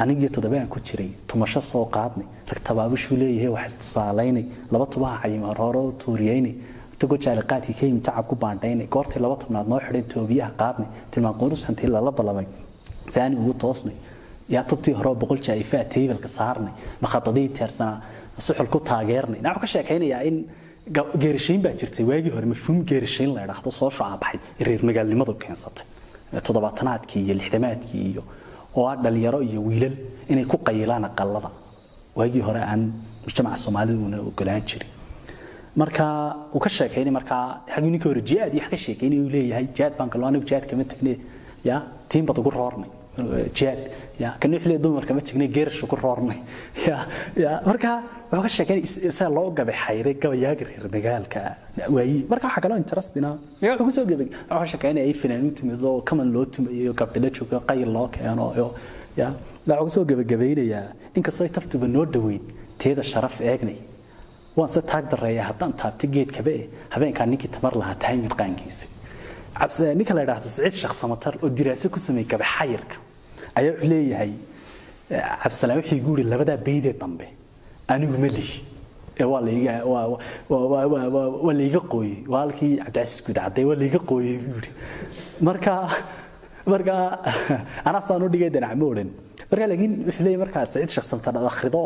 [0.02, 1.10] anigii toddobaan ku jiray.
[1.28, 2.26] Tumasho soo qaadnay.
[2.50, 5.54] Rag tabaabashuu leeyahay wax istusaalaynay laba tubaha cayima
[6.02, 6.54] tuuriyeynay.
[7.00, 10.88] Tago ka yimid tacab ku baandhaynay goortii laba tobnaad noo xidhan toobiyaha qaadnay.
[11.12, 12.46] Tilmaan qurusantii lala ballamay
[13.08, 13.96] saani ugu toosnay.
[14.50, 16.74] Yaa tubtii hore boqol jaaifaa taybalka saarnay.
[17.02, 18.02] Makhadadii teersanaa
[18.38, 19.42] suxul ku taageernay.
[19.42, 20.38] Naa ka sheekaynayaa in
[21.22, 22.06] geerashayn baa jirtay.
[22.06, 25.86] Waagii hore mafhuum geerashayn la idhaahdo soo shacaabaxay reer magaalnimadu keensatay.
[26.46, 28.24] Toddobaatanaadkii iyo lixdamaadkii iyo
[28.78, 29.96] oo ah dhalinyaro iyo wiilal
[30.32, 31.50] inay ku qayilaan aqalada
[32.18, 32.82] waagii hore aan
[33.26, 34.90] mujtamaca soomaalida una ogolaan jirin
[35.82, 36.06] marka
[36.56, 39.94] uu ka sheekaynay markaa xagii ninkii hore jihaad iyo wax ka sheekaynay uu leeyahay jihaad
[40.00, 41.14] baan kaloo anigu jihaad kama tagne
[41.70, 41.76] ya
[42.10, 42.90] tiin ugu roornay
[43.58, 43.82] jihaad
[44.24, 46.40] ya kan wixii leeyahay dumar kama tagne geerash ugu roornay.
[46.88, 46.98] Ya
[47.44, 47.92] ya marka
[48.32, 51.42] wuxuu ka sheekaynay isaga loo gabay xayray gabayaaga reer magaalka
[51.96, 53.30] waayi marka waxaa kaloo interestina
[53.62, 57.30] wuxuu ku soo gabay ka sheekaynay ay fanaanuun timid oo kaman loo tumayo gabdho la
[57.38, 58.46] joogo qayl loo keeno
[59.20, 59.28] ya
[59.68, 60.86] wuxuu ku soo gabagabeynayaa
[61.18, 62.46] inkastoo ay taftuba noo dhaweyd
[62.82, 63.78] teeda sharaf eegnay.
[64.58, 68.86] Waan se taag dareeya haddaan taabta geedkaba eh habeenkaa ninkii tamar lahaa tahay mirqaankiisa
[70.00, 72.96] ninka la yidhaahdo siciid sheekh samatar oo diraaso ku sameeyey gabaxayirka
[73.58, 74.32] ayaa wuxuu leeyahay
[75.44, 77.28] cabdisalaam wuxuu igu yidhi labadaa beydee dambe
[77.94, 78.60] anigu ma lihi.
[79.22, 82.18] Ee waa laiga waa laiga qooyey.
[82.32, 84.72] Waa halkii cabdicasiis guud cadday waa laiga qooyey buu yidhi
[85.48, 85.74] marka
[86.74, 86.94] marka
[87.90, 89.10] anaa saan u dhigay danac ma odhan.
[89.52, 91.82] Marka laakiin wuxuu leeyahay markaa siciid sheekh samatar aad akhrido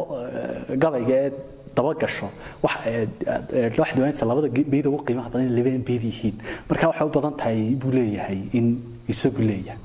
[0.84, 1.32] gabayga ee
[1.78, 2.28] daba gasho
[2.64, 6.36] waxaad doonaysaa labada beyd ugu qiimaha badan in labada beyd yihiin.
[6.70, 8.66] Marka waxay u badan tahay buu leeyahay in
[9.14, 9.80] isagu leeyahay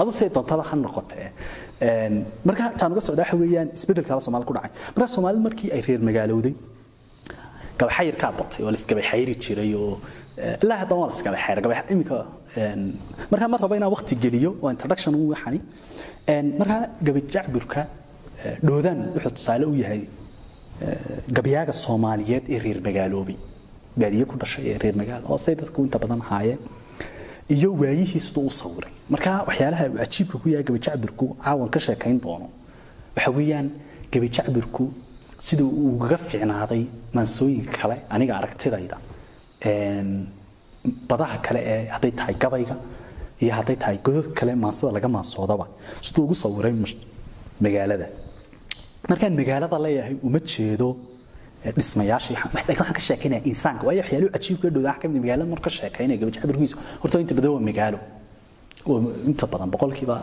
[0.00, 1.28] adu say doontaba ha noqotee
[2.48, 4.70] marka taan uga socda waxa weeyaan isbedelkaaba soomaalida ku dhacay.
[4.96, 6.54] Marka soomaalida markii ay reer magaalowday
[7.80, 9.92] gabaxayirkaa batay oo laisgabaxayiri jiray oo
[10.64, 12.16] ilaa haddana waa laisgabaxayra gabax iminka
[13.32, 15.60] marka mar raba inaan waqti geliyo oo introduction u waxani.
[16.60, 17.80] Marka gabajacburka
[18.66, 20.02] dhoodaan wuxuu tusaale u yahay
[21.36, 23.36] gabyaaga soomaaliyeed ee reer magaaloobay
[24.00, 26.60] baadiye ku dhashay ee reer magaalo oo say dadku inta badan ahaayeen
[27.54, 32.48] iyo waayihiisdu u sawiray marka waxyaalaha cajiibka ku yahay gabajacbirku caawan ka sheekayn doono.
[33.16, 33.68] Waxa weeyaan
[34.12, 34.84] gabajacbirku
[35.46, 36.82] siduu ugaga fiicnaaday
[37.16, 38.96] maansooyinka kale aniga aragtidayda
[41.08, 42.76] badaha kale ee hadday tahay gabayga
[43.42, 45.66] iyo hadday tahay godod kale maansada laga maansoodaba
[46.06, 46.74] siduu ugu sawiray
[47.64, 48.06] magaalada.
[49.10, 50.88] Markaan magaalada leeyahay uma jeedo
[51.76, 52.34] dhismayaasha
[52.96, 53.82] ka sheekaynaya insaanka.
[53.86, 57.50] Waayo waxyaaluhu cajiibka dhowda wax ka mid magaalada marka sheekaynaya gabaj cabirkiisu horta inta badan
[57.56, 57.98] waa magaalo
[59.30, 60.14] inta badan boqolkiiba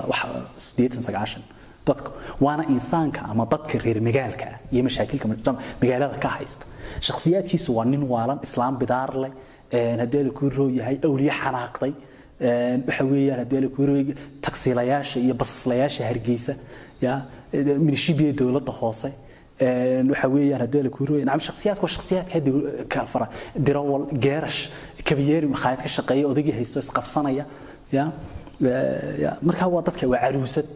[1.88, 2.10] dadka
[2.46, 5.26] waana insaanka ama dadka reer magaalka iyo mashaakilka
[5.82, 6.66] magaalada ka haysta.
[7.08, 9.32] Shakhsiyaadkiisu waa nin waalan islaam bidaar leh
[10.02, 10.32] haddii la
[10.80, 11.94] yahay awliye xanaaqday
[12.88, 13.86] waxa weeyaan haddii la kuu
[15.26, 16.54] iyo basaslayaasha hargeysa
[17.06, 17.14] ya
[17.88, 19.10] minishibiya dowladda hoose
[20.12, 20.90] waxa weeyaan haddii la
[21.28, 22.32] nacam shakhsiyaadka waa shakhsiyaadka
[22.94, 23.28] ka fara
[23.66, 24.60] dirawal geerash
[25.10, 27.46] kabiyeeri makhaayad ka shaqeeya odagii haysto isqabsanaya
[27.98, 28.04] ya
[28.62, 30.68] marka waa dadka waa caruusad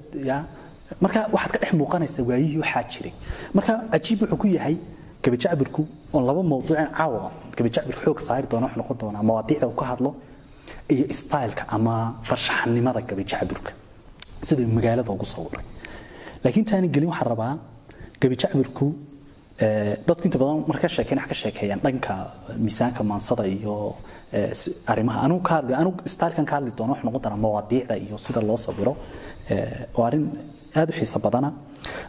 [1.04, 3.13] marka waxaad ka dhex muuqanaysaa waayihii waxaa jiray.
[3.54, 4.76] Marka cajiib wuxuu ku yahay
[5.24, 5.82] gabajacbirku
[6.13, 10.12] oo laba mawduucin caawa gabajacbirku xoog saari doona wax noqon doona mawaadiicda uu ka hadlo
[10.94, 11.94] iyo styleka ama
[12.28, 13.72] farshaxanimada gabajacbirka
[14.48, 15.63] siduu magaalada ugu sawiray
[16.44, 17.54] laakiin taani gelin waxaan rabaa
[18.22, 18.88] gabijacbirku
[20.08, 22.13] dadku inta badan marka sheekeyn wax ka sheekeeyaan dhanka
[22.63, 23.76] miisaanka maansada iyo
[24.92, 28.42] arrimaha anugu ka hadli anugu stylkan ka hadli doono wax noqon doona mawaadiicda iyo sida
[28.50, 28.94] loo sawiro.
[29.98, 30.26] Oo arrin
[30.76, 31.50] aad u xiiso badana.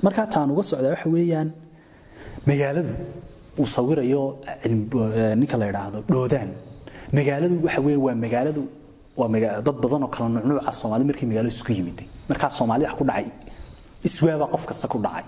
[0.05, 1.49] Marka taan uga socdaa waxa weeyaan
[2.49, 2.93] magaaladu
[3.61, 4.23] uu sawirayo
[5.41, 6.51] ninka la yidhaahdo dhoodaan
[7.19, 8.63] magaaladu waxa weeye waa magaaladu
[9.17, 9.29] waa
[9.67, 13.27] dad badan oo kala nuucnuuca soomaali markii magaaladu isku yimiday markaa soomaali wax ku dhacay.
[14.09, 15.25] Iswaabaa qof kasta ku dhacay.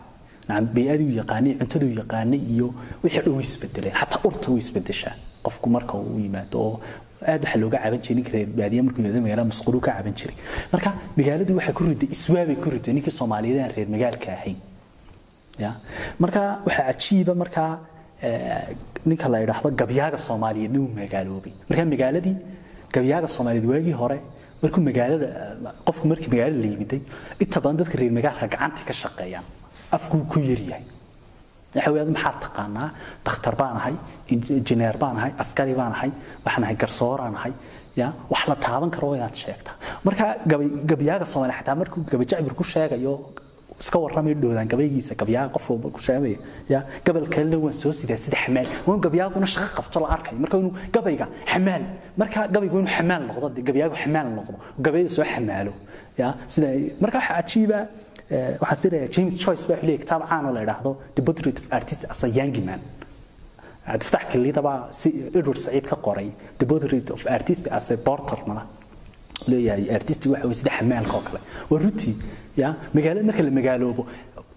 [0.49, 2.67] Nacam bey-aduu yaqaanay cuntaduu yaqaanay iyo
[3.05, 3.95] wixii way isbedeleen.
[4.01, 5.15] Xataa urta way isbedeshaa
[5.47, 6.81] qofku marka uu yimaado oo
[7.33, 10.37] aad waxaa looga caban jiray ninka reer baadiya markuu yimaado magaalada masquuluu ka caban jiray.
[10.73, 14.59] Marka magaaladu waxay ku riday iswaabay ku riday ninkii soomaaliyeed aan reer magaalka ahayn.
[15.65, 15.71] Ya?
[16.23, 17.71] Marka waxaa cajiiba markaa
[18.27, 18.77] eh,
[19.11, 21.53] ninka la yidhaahdo gabyaaga soomaaliyeedna uu magaaloobay.
[21.69, 22.37] Marka magaaladii
[22.95, 24.19] gabyaaga soomaaliyeed waagii hore
[24.63, 25.29] markuu magaalada
[25.87, 27.01] qofku markii magaalada la yimiday
[27.43, 29.45] inta badan dadka reer magaalka gacantii ka shaqeeyaan.
[29.97, 30.85] Afkuu ku yaryahay
[31.75, 32.89] waxa weeyaan maxaad taqaanaa
[33.27, 33.95] dhakhtar baan ahay
[34.35, 36.11] injineer baan ahay askari baan ahay
[36.45, 37.53] waxaan ahay garsooraan ahay
[38.33, 39.75] wax la taaban karo inaad sheegtaa
[40.07, 40.25] marka
[40.91, 43.15] gabyaaga soomaaliya xataa markuu gabajacbir ku sheegayo
[43.83, 46.39] iska warramay dhoodaan gabaygiisa gabyaaga qof walba ku sheegaya
[46.73, 50.57] ya gabal kalena waan soo sidaa sida xamaal waan gabyaaguna shaqo qabto la arkayo marka
[50.63, 51.83] inuu gabayga xamaal
[52.21, 55.73] marka gabaygu inuu xamaal noqdo gabyaagu xamaal noqdo gabayda soo xamaalo
[56.21, 56.69] ya sida
[57.03, 57.79] marka waxa cajiiba
[58.35, 61.67] eh, waxaan filayaa James Joyce baa leeyahay kitaab caan oo la yidhaahdo The Portrait of
[61.79, 62.81] Artist as a Young Man.
[63.87, 66.29] Cabdifataax kaliida baa si edward saciid ka qoray
[66.61, 68.63] the portrait of artist as a porter mana
[69.51, 71.41] leeyahay artist waxa way sida xamaalka oo kale.
[71.71, 72.15] Waa runtii
[72.63, 74.03] ya magaalada marka la magaaloobo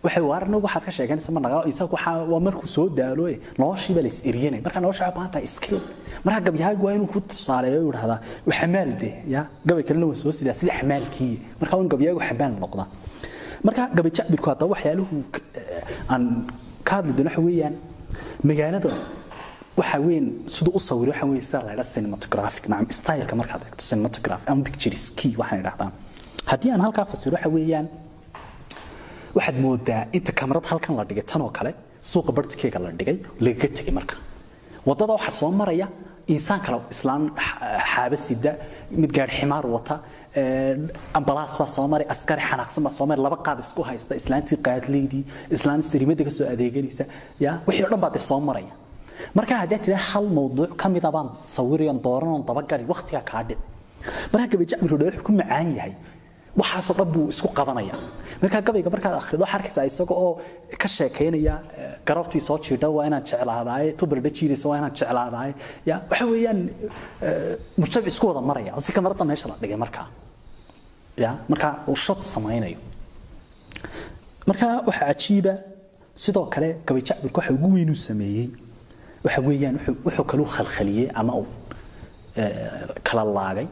[0.06, 3.94] waxay waarna waxaad ka sheeganaysa ma naga isagu waxa waa markuu soo daalo ee noloshii
[3.96, 5.80] baa la is eriyanay marka nolosha waxay u baahan tahay skill.
[6.26, 9.42] Marka gabyahaagu waa inuu ku tusaaleeyo uu yidhahdaa waa xamaal de ya.
[9.68, 12.88] Gabay kalena waa soo sidaa sida xamaalkii marka waa in gabyaagu xamaal noqdaa
[13.68, 15.16] marka gabay jacbirku haddaba waxyaaluhu
[15.60, 16.24] eh, aan
[16.88, 17.76] ka hadli doono waxa weeyaan
[18.50, 18.90] magaalada
[19.80, 24.48] waxa weyn siduu u sawiro waxa weeye sida la cinematographic nacam styleka markaad eegto cinematographic
[24.52, 25.92] ama pictures key waxaan idhahdaan
[26.52, 27.88] haddii aan halkaa fasiro waxa weeyaan
[29.38, 31.72] waxaad moodaa inta kamarad halkan la dhigay tan oo kale
[32.12, 34.16] suuqa bartikeega la dhigay lagaga tegay marka.
[34.90, 35.88] Wadada waxaa soo maraya
[36.36, 37.24] insaan kale islaan
[37.92, 38.52] xaaba sida
[39.02, 39.96] mid gaari ximaar wata
[41.20, 45.24] ambalaas baa soo maray askari xanaaqsan baa soo maray laba qaad isku haysta islaantii qaadleydii
[45.56, 47.06] islaan siriimada ka soo adeeganaysa
[47.46, 48.74] ya wixii oo dhan baa soo maraya.
[49.38, 53.60] Marka haddii tira hal mawduuc ka mid baan sawirayan dooranon dabagali waqtigaa kaa dhic
[54.34, 55.94] marka gabajacmir hodhe wuxuu ku macaan yahay
[56.60, 57.96] waxaasoo dhan buu isku qabanaya.
[58.42, 60.32] Marka gabayga markaad akhrido waxaa arkaysaa isaga oo
[60.82, 61.56] ka sheekaynaya
[62.08, 65.54] garabtii soo jiidha waa inaan jeclaadaaye tubalda jiidaysa waa inaan jeclaadaaye
[65.90, 66.60] ya waxa weeyaan
[67.82, 68.72] mujtamac isku wada maraya.
[68.86, 70.08] Si kamarada meesha la dhigay markaa.
[71.24, 72.78] Ya marka uu shot samaynayo
[74.50, 75.54] marka waxaa cajiiba
[76.24, 78.48] sidoo kale gabayjacbirku waxa ugu weyn uu sameeyey.
[79.26, 81.48] Waxa weeyaan wuxuu kaluu khalkhaliyey ama uu
[83.08, 83.68] kala laagay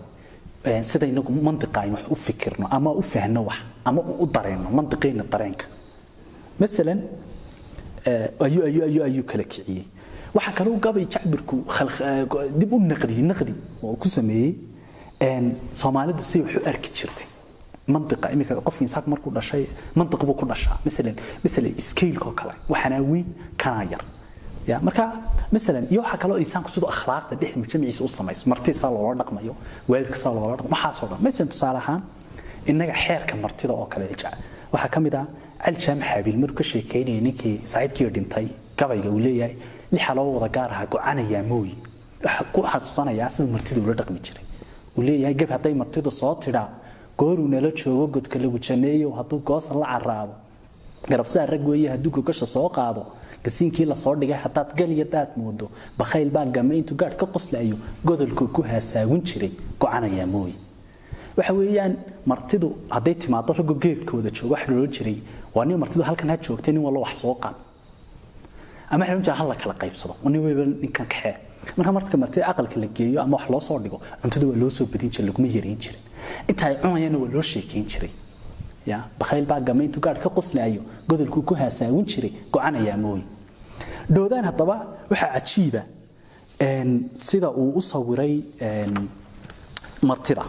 [0.90, 5.24] sida inagu mandiqa aynu wax u fikirno ama u fahno wax ama u dareenno mandiqeena
[5.32, 5.66] dareenka.
[6.60, 7.00] Masalan
[8.40, 9.84] ayuu ayuu kala kiciyey.
[10.36, 11.56] Waxaa kaloo gabay jacbirku
[12.60, 14.56] dib u naqdiyey naqdi oo ku sameeyey
[15.74, 17.28] soomaalidu si wax u arki jirtay
[17.88, 20.78] mandiqa iminka qof insaanku markuu dhashay mandiq buu ku dhashaa.
[20.86, 23.26] Masalan masalan scale oo kale waxaana weyn
[23.58, 24.02] kana yar.
[24.02, 24.21] ya
[24.88, 25.04] marka
[35.06, 35.26] mid ah
[47.80, 50.34] joogo godka lagu janeeyo hadduu goosan la caraabo
[51.10, 53.06] garabsaa rag weeye hadduu gogasha soo qaado
[53.44, 56.46] gasiinkii la soo dhigay haddaad galiya daad moodo bakhayl baa
[56.82, 57.76] intuu gaadh ka qoslayo
[58.06, 60.56] godolku ku haasaawin jiray go-anayaa mooye.
[61.38, 61.94] Waxa weeyaan
[62.26, 65.18] martidu hadday timaado raggo geedka wada joogo waxa loola jiray
[65.56, 67.56] waa nin martidu halkan ha joogtay nin walba wax soo qaad
[68.92, 71.36] ama waxa loo hal la kala qaybsado nin weyba ninkan kaxee
[71.78, 74.86] marka marka martida aqalka la geeyo ama wax loo soo dhigo cuntada waa loo soo
[74.94, 76.02] badin jiray laguma yareyn jirin
[76.50, 78.12] inta ay cunayana waa loo sheekeyn jiray
[78.86, 83.24] ya bakhayl baa game intuu gaadh ka qoslayo godolkuu ku haasaawin jiray go-anayaa mooye.
[84.10, 84.76] Dhoodaan haddaba
[85.10, 85.82] waxaa cajiiba
[87.16, 88.42] sida uu u sawiray
[90.02, 90.44] martida.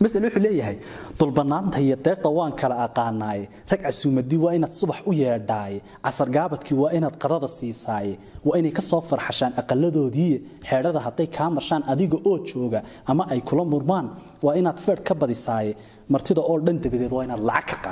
[0.00, 0.76] Masale wuxuu leeyahay
[1.18, 6.92] dulbanaanta iyo deeqda waan kala aqaanaaye rag casuumadii waa inaad subax u yeedhaaye casargaabadkii waa
[6.98, 10.34] inaad qadada siisaaye waa inay ka soo farxashaan aqaladoodii.
[10.68, 14.06] Xeedhada hadday kaa marshaan adiga oo jooga ama ay kula murmaan
[14.44, 15.76] waa inaad feedh ka badisaaye
[16.08, 17.90] martida oo dhan dabadeed waa inaad lacag ka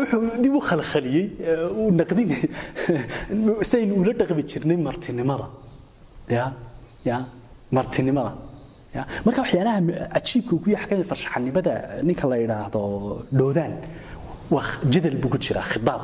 [0.00, 1.26] wuxuu dib u khalkhaliyey
[3.72, 5.46] saynu ula dhaqmi jirnay martinimada
[7.72, 8.32] martinimada.
[9.26, 9.78] Marka waxyaalaha
[10.14, 11.72] cajiibka ku yahay farshaxanimada
[12.08, 12.82] ninka la yidhaahdo
[13.38, 13.72] dhoodaan
[14.54, 16.02] waa jadal buu ku jiraa khidaab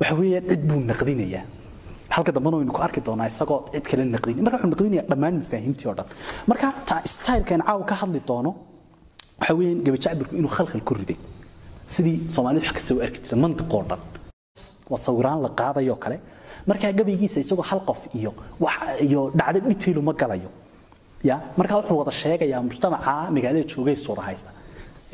[0.00, 1.44] waxa weeye cid buu naqdinayaa.
[2.14, 5.86] Halka dambena waynu ku arki doonaa isagoo cid kale naqdin marka wuxuu naqdinayaa dhammaan mafaahiimtii
[5.90, 6.06] oo dhan.
[6.50, 6.66] Marka
[7.12, 8.50] stylekan caaw ka hadli doono
[9.40, 11.16] waxa weeyaan gabajacbirku inuu khalkhal ku riday.
[11.94, 14.00] Sidii soomaalidu wax kasta arki jiray mantiqoo dhan.
[14.90, 16.16] Waa la qaadayoo kale
[16.70, 18.30] markaa gabaygiisa isagoo hal qof iyo
[19.06, 20.50] iyo dhacdo dhitaylu ma galayo.
[21.28, 24.50] Ya markaa wuxuu wada sheegayaa mujtamaca magaalada joogay suura haysta.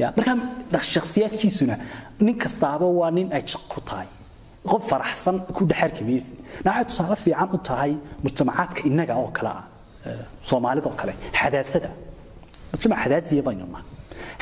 [0.00, 1.76] Ya markaa shakhsiyaadkiisuna
[2.26, 4.08] nin kastaaba waa nin ay jaq ku tahay.
[4.70, 6.32] Qof faraxsan ku dhexarki maysi
[6.66, 7.92] waxay tusaale fiican u tahay
[8.24, 9.64] mujtamacaadka innaga oo kale ah
[10.48, 11.90] soomaalida oo kale xadaasada.
[12.72, 13.86] Mujtamac xadaasiya baynu nahay.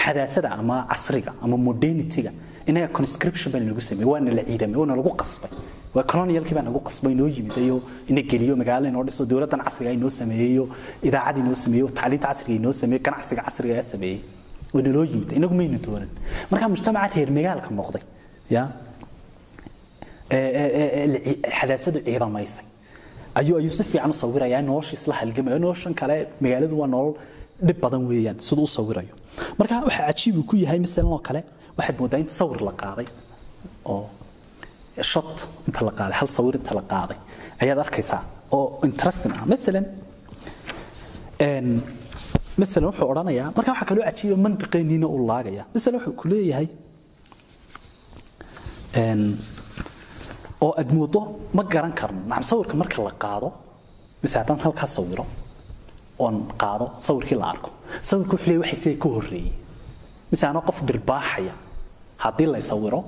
[0.04, 2.32] Xadaasada ama casriga ama modernityga
[2.68, 5.50] inaga conscription baa lagu sameeyey waana la ciidamay waana lagu qasbay
[5.94, 7.56] waa colonialkii baa nagu qasbay inoo yimid
[8.10, 10.64] ina geliyo magaalo inoo dhiso dowladdan casriga inoo sameeyeyo
[11.08, 14.20] idaacadii inoo sameeyo tacliinta casriga inoo sameeyo ganacsiga casriga ayaa sameeyey
[14.74, 16.10] waa naloo yimid inagu maynu doonan
[16.50, 18.02] marka mujtamaca reer magaalka noqday
[18.56, 18.62] ya
[21.58, 22.64] xadaasadu ciidamaysay.
[23.38, 27.14] Ayuu ayuu si fiican u sawirayaa nolosha isla halgamaya noloshan kale magaaladu waa nolol
[27.66, 29.14] dhib badan weeyaan siduu u sawirayo.
[29.58, 31.40] Marka waxa cajiib ku yahay masalan oo kale
[31.78, 33.06] waxaad moodaa in sawir la qaaday
[33.92, 34.04] oo
[35.12, 35.36] shot
[35.68, 37.18] inta la qaaday hal sawir inta la qaaday.
[37.62, 38.22] Ayaad arkaysaa
[38.56, 39.44] oo interesting ah.
[39.52, 39.84] Masalan
[42.60, 45.64] masalan wuxuu odhanayaa marka waxaa kaloo cajiiba mandiqeeniina uu laagaya.
[45.74, 46.68] Masalan wuxuu ku leeyahay
[50.64, 51.20] oo aad moodo
[51.56, 52.20] ma garan karno.
[52.30, 53.48] Nacam sawirka marka la qaado
[54.22, 55.24] mise haddaan halkaa sawiro
[56.18, 57.70] oon qaado sawirkii la arko
[58.08, 59.52] sawirka wuxuu leeyahay waxa isaga ka horreeyey
[60.30, 61.54] mise anoo qof dhirbaaxaya
[62.24, 63.00] haddii la sawiro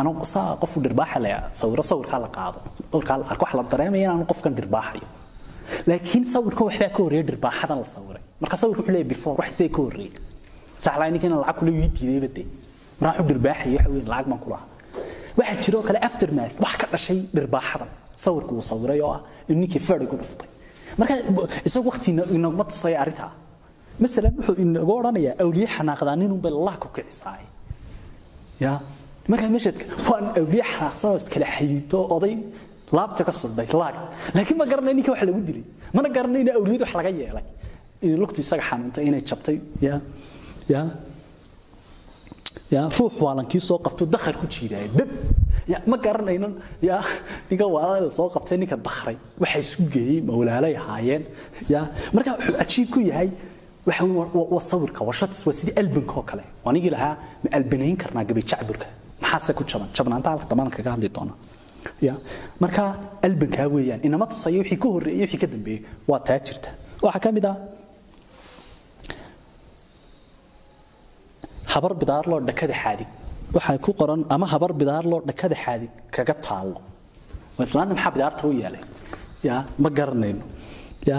[0.00, 2.58] anoo saa qof dhirbaaxa la sawiro sawirkaa la qaado.
[2.92, 5.06] Sawirkaa la arko waxa la dareemaya inaanu qofkan dhirbaaxayo
[5.88, 9.70] laakiin sawirka waxbaa ka horreeya dhirbaaxadan la sawiray marka sawirka wuxuu leeyahay before wax isaga
[9.76, 10.12] ka horreeyey
[10.84, 12.46] saxlaa ninkan lacag kule wii diidayba dee
[13.00, 14.66] markaa wuxuu dhirbaaxayay waxa weyn lacag baan ku lahaa.
[15.38, 17.90] Waxaa jiroo kale aftermath wax ka dhashay dhirbaaxadan.
[18.24, 20.48] Sawirka uu sawiray oo ah in ninkii fadhi ku dhuftay.
[20.98, 21.14] Marka
[21.68, 23.30] isagu waqti inaguma tusaya arrintaa
[24.02, 27.44] masalan wuxuu inagu odhanayaa awliye xanaaqdaa ninunbay allah ku kicisaay
[28.64, 28.72] ya
[29.30, 32.34] markaa meeshaad waan awliye xanaaqsan oo iskala xayiito oday
[32.96, 33.96] laabta ka sudhay laag.
[34.34, 35.64] Laakiin ma garanay ninka wax lagu dilay.
[35.96, 37.44] Mana garanay in awliyadu wax laga yeelay.
[38.04, 39.94] In lugtu isaga xanuuntay inay jabtay ya
[40.72, 40.80] ya
[42.74, 45.08] ya ruux waalankii soo qabto dakhar ku jiidaya dab
[45.72, 46.48] ya ma garanayno
[46.88, 46.96] ya
[47.50, 49.16] ninka waalada soo qabtay ninka dakhray.
[49.42, 51.22] Waxa isku geeyey mawlaalay ahaayeen
[51.72, 51.80] ya.
[52.14, 53.28] Marka wuxuu cajiib ku yahay
[53.88, 54.04] waxa
[54.52, 56.44] waa sawirka waa waa sidii albanka oo kale.
[56.68, 57.14] Anigii lahaa
[57.44, 58.86] ma albanayn karnaa gabay jacburka
[59.30, 61.34] maxaase ku jaban jabnaanta halka dambana kaga hadli doona
[62.06, 62.14] ya
[62.62, 62.82] marka
[63.26, 66.38] albankaa weeyaan inama tusaya wixii ka horreeyey wixii ka dambeeyey waa taa
[67.04, 67.56] waxaa ka mid ah
[71.74, 73.08] habar bidaar loo dhakada xaadig
[73.56, 76.76] waxaa ku qoran ama habar bidaar loo dhakada xaadig kaga taalo
[77.56, 78.82] waa islaanta maxaa bidaarta u yeelay
[79.48, 80.44] ya ma garanayno
[81.10, 81.18] ya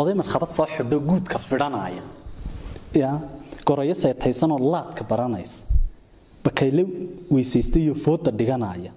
[0.00, 2.04] oday markhabad soo xidho guudka fidhanaya
[3.02, 3.10] ya
[3.68, 5.58] gorayo seetaysanoo laadka baranaysa
[6.44, 6.82] bakayle
[7.30, 8.92] weysaystay iyo fooda dhiganaya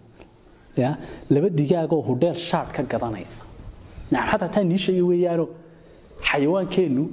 [0.78, 0.98] ya
[1.30, 3.44] laba digaagoo hudheel shaadh ka gadanaysa
[4.12, 5.46] xataa taa nii sheegay weeyaano
[6.30, 7.04] xayawaankeennu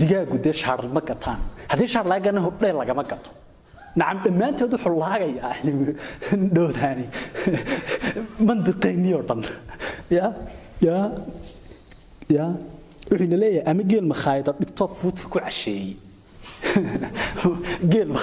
[0.00, 3.30] digaagu dee shaar ma gataan haddii shaar laga gana hudheel lagama gato
[3.96, 5.54] nacam dhammaantood wuxuu laagayaa
[6.56, 7.06] dhowdaani
[8.48, 9.42] mandiqeennii oo dhan
[10.18, 10.26] ya
[10.86, 10.96] ya
[12.36, 12.46] ya
[13.10, 15.94] wuxuuna leeyahay ama geel makhaayado dhigtoo fuudka ku casheeyey
[17.92, 18.10] geel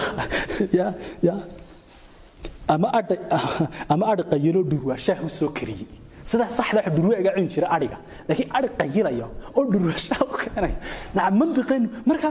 [2.74, 5.88] ama adhi qayiloo dhurwaashaah u soo kariyey.
[6.24, 9.28] Sidaa saxda wax dhurwaaga cun jira adhiga laakiin adhi qayilaya
[9.58, 10.78] oo dhurwaashaha u keenaya
[11.16, 12.30] nacam mandiqeenu marka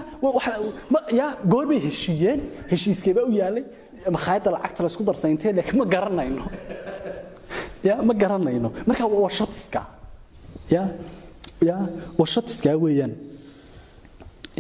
[1.21, 2.41] ya goor bay heshiiyeen.
[2.71, 3.65] Heshiiskeebaa u yaalay.
[4.17, 6.45] Makhaayadda lacagta laysku darsaynteen laakiin ma garanayno.
[7.89, 8.69] Ya ma garanayno.
[8.89, 9.31] Marka waa
[10.75, 10.83] ya
[11.69, 11.77] ya
[12.19, 13.13] waa shatiskaa weeyaan.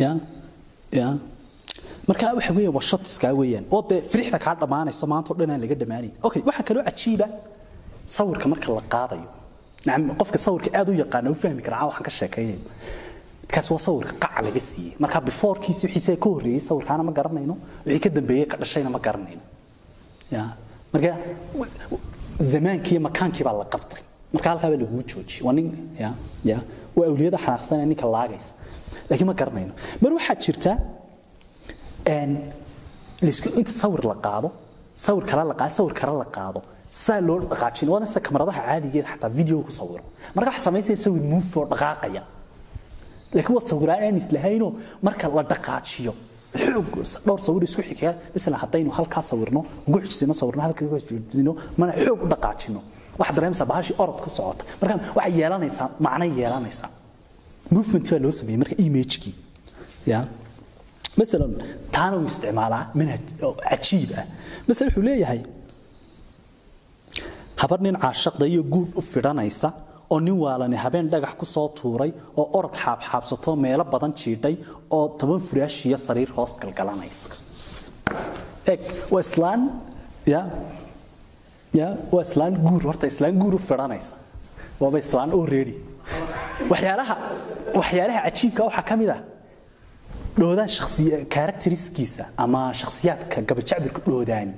[0.02, 0.10] Ya
[0.98, 1.06] ya
[2.10, 3.64] marka waxa weeyaan waa shatiskaa weeyaan.
[3.74, 7.26] Oo dee firixda kaa dhammaanayso maanta oo dhan aan laga dhammaanayn okay waxaa kaloo cajiiba
[8.16, 9.28] sawirka marka la qaadayo.
[9.86, 12.60] Nacam qofka sawirka aad u yaqaana u fahmi kara waxaan ka sheekeeyayo
[13.52, 14.92] kaas waa sawirka qac laga siiyey.
[15.02, 17.54] Marka beforekiisi wixiisa ka horreeyey sawirkaana ma garanayno
[17.86, 19.42] wixii ka dambeeyey ka dhashayna ma garanayno.
[20.34, 20.42] Ya
[20.92, 21.10] marka
[22.52, 24.02] zamaankii iyo makaankii baa la qabtay.
[24.34, 25.66] Marka halkaa baa laguu joojiyey waa nin
[26.02, 26.08] ya
[26.50, 26.56] ya
[26.96, 28.52] waa awliyada xanaaqsanee ninka laagaysa.
[29.08, 29.72] Laakiin ma garanayno.
[30.02, 30.72] Mar waxaa jirta
[32.06, 34.52] inta sawir la qaado
[34.94, 39.04] sawir kale la qaado sawir kale la qaado saa loo dhaqaajin waana sida kamaradaha caadigeed
[39.12, 40.02] xataa video ku sawiro.
[40.34, 42.22] Marka waxa samaysaya sawir move oo dhaqaaqaya.
[43.34, 44.72] Laakiin waa sawiraan aan islahaynoo
[45.02, 46.12] marka la dhaqaajiyo.
[46.64, 46.86] Xoog
[47.26, 51.92] dhowr sawir isku xigaya misla haddaynu halkaa sawirno ugu xijisino sawirno halkaa ugu xijisino mana
[52.04, 52.80] xoog u dhaqaajino.
[53.18, 54.64] Waxaad dareemaysaa bahashii orod ku socota.
[54.80, 56.90] Marka waxay yeelanaysaa macnay yeelanaysaa.
[57.70, 59.34] Movement baa loo sameeyey marka imagekii
[61.20, 61.52] maalan
[61.94, 64.24] taana uu isticmaalaa manhaj oo cajiib ah
[64.68, 65.40] masala wuxuu leeyahay
[67.62, 69.68] habar nin caashaqda iyo guud u fidhanaysa
[70.12, 72.10] oo nin waalani habeen dhagax ku soo tuuray
[72.40, 74.54] oo orod xaabxaabsatoo meelo badan jiidhay
[74.96, 77.26] oo toban furaash iyo sariir hoos galgalanaysa
[78.72, 78.80] eg
[79.12, 79.60] waa islaan
[80.34, 80.40] ya
[81.80, 84.14] ya waa islaan guur horta islaan guur u fidhanaysa
[84.82, 85.74] waaba islaan oo reedi
[86.72, 87.14] waxyaalaha
[87.78, 89.20] waxyaalaha cajiibka waxaa ka mid ah
[90.38, 94.52] dhoodaan shakhsiya characteriskiisa ama shakhsiyaadka gabajacbirka dhoodaani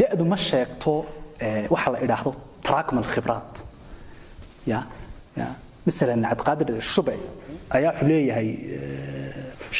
[0.00, 0.92] da'du ma sheegto
[1.74, 2.30] waxa la idhaahdo
[2.66, 3.54] tarakum alkhibraat
[4.66, 4.80] ya
[5.36, 5.46] ya.
[5.86, 7.14] Masalan cabdiqaadir shube
[7.76, 8.48] ayaa wuxuu leeyahay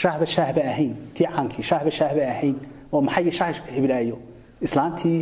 [0.01, 2.57] shaahba shaahba ahayn tii caankii shaahba shaahba ahayn
[2.93, 4.17] oo maxay shaah hiblaayo
[4.67, 5.19] islaantii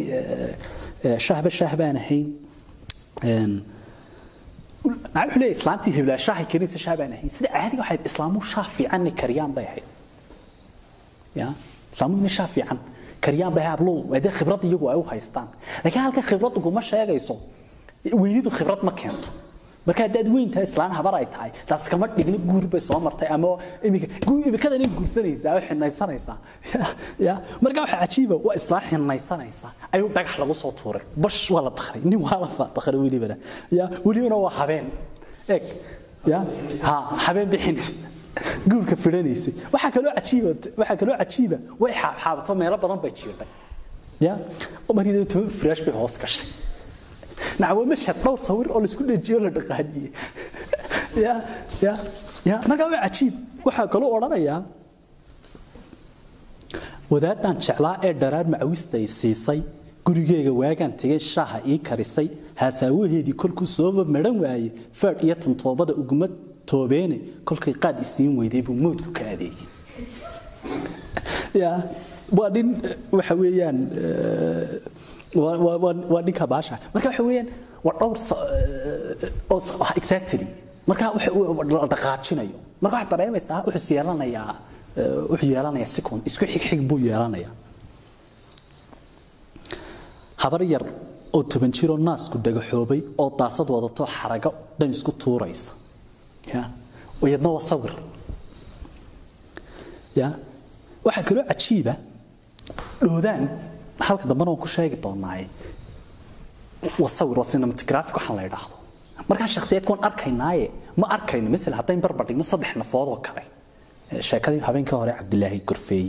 [1.26, 2.26] shaahba shaahbaan ahayn
[4.84, 5.54] wuxuu leeyahay
[14.68, 15.48] iyagu ay u haystaan
[15.84, 17.34] laakiin halka khibrad uguma sheegayso
[18.22, 19.28] weynidu khibrad ma keento
[19.88, 23.28] marka haddaad weyn tahay islaan habar ay tahay taas kama dhigna guur bay soo martay
[23.36, 23.50] ama
[23.88, 24.06] imika
[24.48, 26.36] imikada nin guursanaysaa oo xinaysanaysaa
[27.26, 27.34] ya
[27.64, 31.02] marka waxa cajiiba waa islaan xinaysanaysaa ayuu dhagax lagu soo tuuray.
[31.22, 33.36] Bash waa la dakray nin waa la dakray welibana
[33.78, 34.86] ya welibana waa habeen.
[35.56, 35.62] Eg
[36.32, 36.38] ya.
[36.86, 36.94] Ha
[37.26, 37.78] habeen bixin.
[38.70, 43.48] Guurka fidhanaysay waxaa kaloo cajiiba waxaa kaloo cajiiba way xaabxaabato meelo badan bay jiirtay.
[44.26, 44.32] Ya.
[44.96, 46.46] Markii toban firaash bay hoos gashay
[47.60, 50.08] nacawo mashhad dhowr sawir oo la isku dhejiyo la dhaqaajiye
[51.24, 51.34] ya
[51.84, 51.92] ya
[52.48, 52.56] ya.
[52.68, 53.34] Markaa waa cajiib.
[53.66, 54.60] Waxaa kaloo odhanayaa
[57.12, 59.60] wadaadaan jeclaa ee dharaar macwistay siisay
[60.06, 62.28] gurigeega waagaan tegay shaaha ii karisay
[62.60, 64.70] haasaawaheedii kolkuu sooba madhan waayey
[65.00, 66.28] faadh iyo tantoobada uguma
[66.70, 67.16] toobeene
[67.48, 69.66] kolkay qaad isiin weyday buu moodku ka adeegay.
[71.62, 71.70] Ya
[72.38, 72.68] waa nin
[73.12, 73.78] waxa weeyaan
[75.34, 76.78] waa dhinka baasha.
[76.94, 77.48] Marka waxa weeyaan
[77.84, 78.16] waa dhowr
[80.00, 80.46] exactly.
[80.88, 82.56] Marka la dhaqaajinayo.
[82.82, 84.54] Marka waxaad dareemaysaa wuxuu yeelanayaa
[85.30, 87.52] wuxuu yeelanayaa second isku xigxig buu yeelanayaa.
[90.42, 90.84] Habar yar
[91.36, 95.72] oo toban jiroo naasku dhagaxoobay oo daasad wadato xarago dhan isku tuuraysa.
[96.54, 96.62] Ya?
[97.22, 97.92] Iyadna waa sawir.
[101.06, 101.94] Waxaa kaloo cajiiba
[103.04, 103.42] dhoodaan
[104.06, 105.46] halka dambana waan ku sheegi doonaaye
[106.98, 108.74] waa sawir waxaan la idhaahdo
[109.28, 110.70] markaa shakhsiyaadka waan arkaynaaye
[111.00, 111.48] ma arkayno.
[111.50, 113.42] Misal haddayn barbar dhigno saddex nafood oo kale.
[114.28, 116.06] Sheekadii habeenkii hore cabdilaahi gorfeey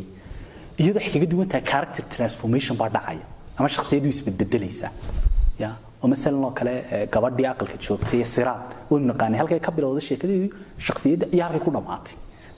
[0.77, 3.25] iyadoo waxay duwan tahay character transformation baa dhacaya
[3.57, 4.91] ama shakhsiyadu isbedbedelaysaa
[5.59, 5.69] ya
[6.01, 6.73] oo masalan oo kale
[7.13, 9.37] gabadhii aqalka joogtay siraad waynu naqaanay.
[9.41, 10.51] Halkay ka bilowday sheekadeedii
[10.87, 12.15] shakhsiyadda iyo halkay ku dhammaatay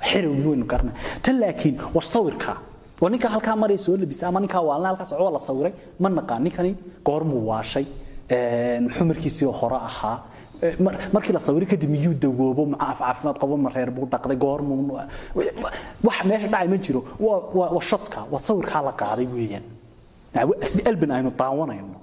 [0.09, 2.57] xerowgii waynu garanay tan laakiin war sawirkaa
[3.01, 5.73] waa ninka halkaa maray soo labisa ama ninkaa waalna halkaa socdo la sawiray.
[5.99, 6.71] Ma naqaan ninkani?
[7.07, 7.85] Goormuu waashay.
[8.83, 10.17] Muxuu markiisii hore ahaa.
[11.13, 14.99] Markii la sawiray kadib miyuu dawoobo macaaf caafimaad qabo ma reer buu dhaqday goormuu
[16.07, 17.01] wax meesha dhacay ma jiro.
[17.19, 19.63] Waa shadka waa sawirkaa la qaaday weeyaan.
[20.71, 21.97] Sida albin aynu daawanayno.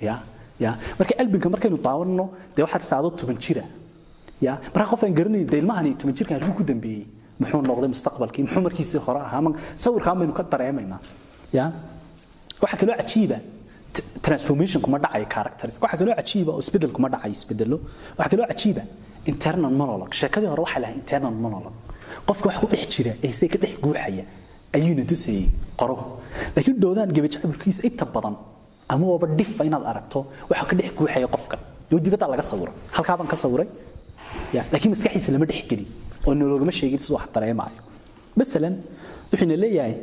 [0.00, 0.14] Ya
[0.60, 0.70] ya.
[0.98, 2.24] Marka albinka markaynu daawanayno
[2.56, 3.64] dee waxaa risaado toban jira.
[4.40, 7.06] Ya marka qof aan garanayn dee ilmahani toban jirkan halkuu ku dambeeyey
[7.42, 8.42] muxuu noqday mustaqbalkii?
[8.46, 9.38] Muxuu markiisii hore ahaa?
[9.42, 9.50] Ama
[9.84, 11.00] sawirkaan baynu ka dareemaynaa
[11.58, 11.64] ya?
[12.62, 13.36] Waxaa kaloo cajiiba
[14.26, 15.74] transformation kuma dhacayo characters.
[15.82, 17.76] Waxaa kaloo cajiiba oo isbeddel kuma dhacayo isbedelo
[18.18, 18.82] waxaa kaloo cajiiba
[19.32, 20.12] internal monologue.
[20.20, 21.76] Sheekadii hore waxaa lahaa internal monologue.
[22.28, 24.24] Qofka wax ku dhex jira ee ka dhex guuxaya
[24.76, 25.44] ayuuna tusayay
[25.80, 25.96] qoro.
[26.56, 28.36] Laakiin doodaan gabajacburkiisa inta badan
[28.92, 30.20] ama waaba dhifa inaad aragto
[30.50, 31.60] waxa ka dhex guuxaya qofkan
[31.92, 32.72] oo dibadda laga sawiro.
[32.96, 33.68] Halkaa ka sawiray
[34.72, 35.88] laakiin maskaxdiisa lama dhex gelin
[36.26, 37.80] oo nologama sheegin siduu wax dareemaayo.
[38.38, 38.74] Masalan
[39.30, 39.94] wuxuuna leeyahay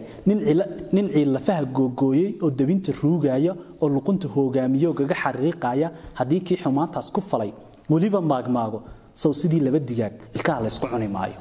[0.96, 5.88] nin ciilafaha googooyey oo dabinta ruugaya oo luqunta hogaamiya oo gaga xariiqaya
[6.20, 7.52] haddii kii xumaantaas ku falay.
[7.92, 8.80] Weliba maagmaago
[9.22, 11.40] sow sidii laba digaag ilkaha laysku cuni maayo.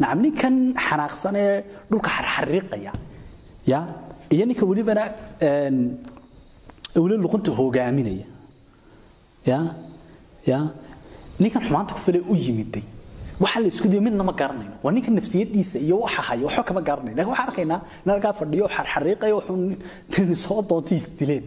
[0.00, 0.54] Nacam ninkan
[0.86, 2.92] xanaaqsan ee dhulka xarxariiqaya
[3.72, 3.78] ya
[4.34, 5.04] iyo ninka welibana
[7.02, 8.26] weli luqunta hogaaminaya
[9.50, 9.58] ya
[10.50, 10.58] ya
[11.40, 12.84] ninkan xumaanta ku falay u yimiday
[13.40, 17.16] waxa la isku midna ma garanayno waa ninka nafsiyadiisa iyo waxa haya waxba kama garanayno
[17.16, 19.56] laakiin waxaan arkaynaa nalkaa fadhiyo xarxariiqayo wuxuu
[20.26, 21.44] nin soo doontay isdileen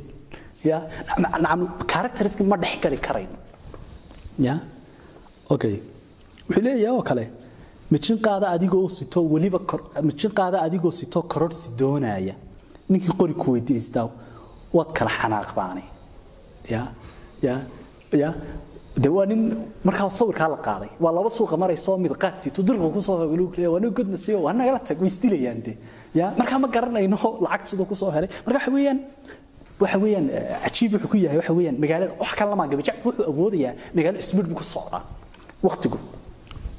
[0.63, 0.77] ya?
[1.17, 1.61] Nacam
[1.91, 3.37] characteriski ma dhex gali karayno
[4.39, 4.55] ya?
[5.49, 5.75] Okay.
[6.47, 7.23] Wuxuu leeyahay oo kale
[7.91, 9.59] mijin qaada adigoo sito weliba
[10.09, 12.35] mijin qaada adigoo sito kororsi doonaya.
[12.89, 14.07] Ninkii qori ku weydiistaa
[14.77, 15.83] waad kala xanaaqbaane
[16.73, 16.81] ya?
[17.41, 17.55] Ya?
[18.11, 18.33] Ya
[18.97, 19.41] de waa nin
[19.83, 20.89] markaa sawirkaa la qaaday.
[20.99, 24.53] Waa laba suuqa marayso mid qaad sito dirqa ku soo waa nin godna siiyo waa
[24.53, 25.77] nagala tag way isdilayaan de
[26.13, 28.29] ya markaa ma garanayno lacagta siduu ku soo helay.
[28.45, 28.99] Marka waxa weeyaan
[29.79, 30.27] waxa weeyaan
[30.63, 31.37] cajiib wuxuu ku yahay.
[31.37, 35.03] Waxa weeyaan magaalada wax kale lama gabajac wuxuu awoodayaa magaalo speed buu ku socdaa.
[35.63, 35.97] Waqtigu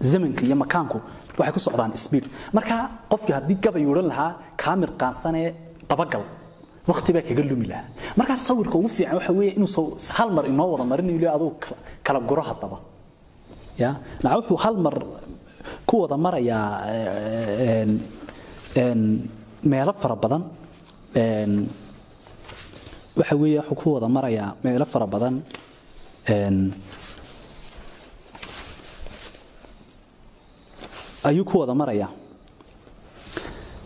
[0.01, 0.99] zamanka iyo makaanku
[1.39, 5.55] waxay ku socdaan speed marka qofkii haddii gabay odhan lahaa kaamir qaansanee
[5.89, 6.23] dabagal
[6.91, 7.86] waqti baa kaga lumi lahaa.
[8.18, 11.51] Markaa sawirka ugu fiican waxa weeye inuu hal mar inoo wada marin ilaa aduu
[12.07, 12.78] kala guro haddaba.
[13.82, 13.91] Ya?
[14.22, 14.97] Naca wuxuu hal mar
[15.89, 16.64] ku wada marayaa
[19.70, 20.43] meelo fara badan.
[23.18, 25.34] Waxa weeye wuxuu ku wada marayaa meelo fara badan.
[31.28, 32.11] Ayuu ku wada marayaa.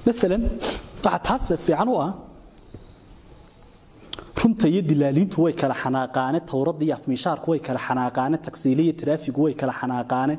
[0.07, 0.42] Masalan
[1.05, 2.12] waxaa taas fiican u ah
[4.43, 9.40] runta iyo dilaaliintu way kala xanaaqaane towradda iyo afmiishaarku way kala xanaaqaane taksiile iyo taraafigu
[9.47, 10.34] way kala xanaaqaane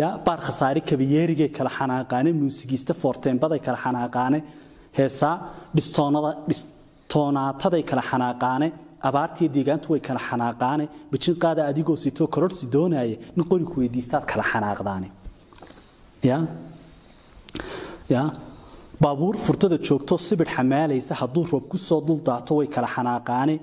[0.00, 4.38] ya baar khasaare kabayeerigay kala xanaaqaane muusigiista foorteenbaday kala xanaaqaane
[4.98, 5.34] heesaa
[5.76, 8.68] dhistoonada dhistoonaataday kala xanaaqaane
[9.08, 14.44] abaartiyo deegaantu way kala xanaaqaane bijin qaada adigoo sitoo kororsi doonaya nin qoriku weydiistaad kala
[14.52, 15.08] xanaaqdaane.
[16.30, 16.38] Ya?
[18.14, 18.22] Ya
[19.02, 23.54] baabuur furtada joogto sibir xamaalaysa hadduu roob ku soo duldaato way kala xanaaqaane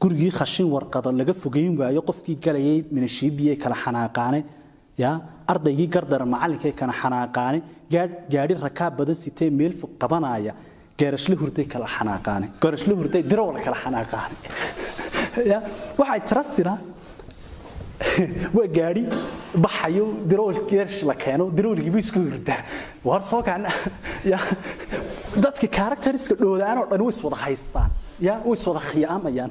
[0.00, 4.40] gurigii khashin warqado laga fogeyn waayo qofkii galayay minashiibiyay kala xanaaqaane
[5.02, 5.10] ya
[5.52, 7.58] ardaygii gardara macallinkay kala xanaaqaane
[8.34, 10.52] gaadhi rakaab badan sitee meel fog qabanaya
[10.98, 14.36] geerashle hurday kala xanaaqaane geerashle hurday dirawla kala xanaaqaane
[15.52, 15.58] ya
[15.98, 16.74] waxay trustina.
[18.56, 19.02] Waa gaadhi
[19.64, 22.62] baxayo dirawal geerash la keeno dirawalkiiba isku hurdaa
[23.04, 23.42] war soo
[25.44, 27.90] dadka characteriska dhoodaan oo dhan way iswada haystaan.
[28.20, 29.50] Ya way iswada khiyaamayaan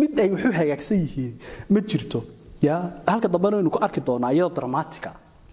[0.00, 1.32] mid ay wuxuu hagaagsan yihiin
[1.68, 2.24] ma jirto.
[2.62, 2.76] Ya
[3.06, 5.10] halka dambena waynu ku arki doonaa iyadoo dramatica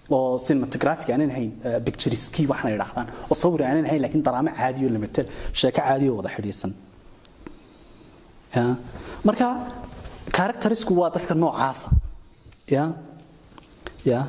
[0.09, 1.51] oo cinematographic aanan ahayn
[1.85, 5.25] pictureski waxna yidhaahdaan oo sawir aanan ahayn laakiin daraamo caadi oo
[5.59, 6.71] sheeko caadi wada xidhiidhsan.
[8.55, 8.65] Ya
[9.27, 9.47] marka
[10.37, 11.89] characterisku waa dadka noocaasa.
[12.75, 12.83] Ya
[14.11, 14.19] ya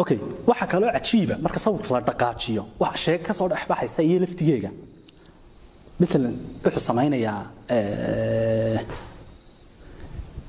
[0.00, 0.18] okay
[0.50, 2.62] waxa kaloo cajiiba marka sawirka la dhaqaajiyo.
[2.82, 4.70] Waxa sheeko ka soo dhex baxaysa iyo laftigeega.
[6.00, 7.42] Misalan wuxuu samaynayaa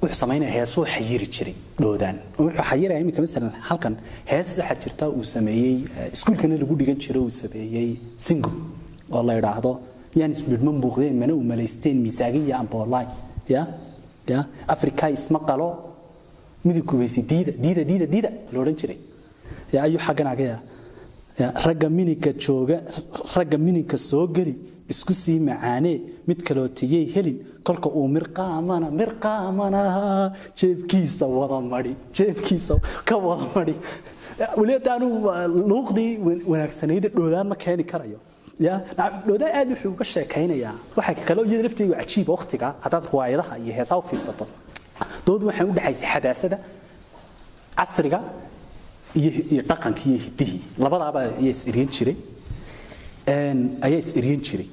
[0.02, 2.18] wuxuu samaynayaa heesuu xayiri jiray dhoodaan.
[2.40, 3.96] Wuxuu xayiraya iminka misalan halkan
[4.32, 5.76] hees waxaa jirta uu sameeyey
[6.16, 7.90] iskuulkana lagu dhigan jiro uu sameeyey
[8.26, 8.52] singo
[9.16, 9.72] oo la yidhaahdo
[10.20, 13.08] yaan isbidhma muuqdeen mana u malaysteen miisaagiya amboolaay.
[13.54, 13.62] Ya
[14.32, 14.40] ya
[14.74, 15.68] afrika isma qalo
[23.36, 24.54] ragga mininka soo geli
[24.94, 25.98] isku sii macaanee
[26.28, 27.38] mid kaloo tiyey helin
[27.68, 29.82] kolka uu mirqaamana mirqaamana
[30.60, 32.74] jeebkiisa wada madhi jeebkiisa
[33.08, 33.76] ka wada madhi
[34.60, 35.08] weliba anu
[35.72, 36.12] luuqdii
[36.52, 38.20] wanaagsanayd dhoodaan ma keeni karayo.
[39.28, 40.74] Dhoodaan aad wuxuu uga sheekaynayaa.
[40.98, 44.46] Waxa kaloo iyada lafteedu cajiib waqtiga haddaad riwaayadaha iyo heesaa u fiirsato
[45.26, 46.58] dood waxay u dhaxaysay xadaasada
[47.78, 48.20] casriga
[49.22, 52.16] iyo dhaqanka iyo hidihii labadaaba ayaa is eryan jiray.
[53.88, 54.68] Ayaa is eryan jiray.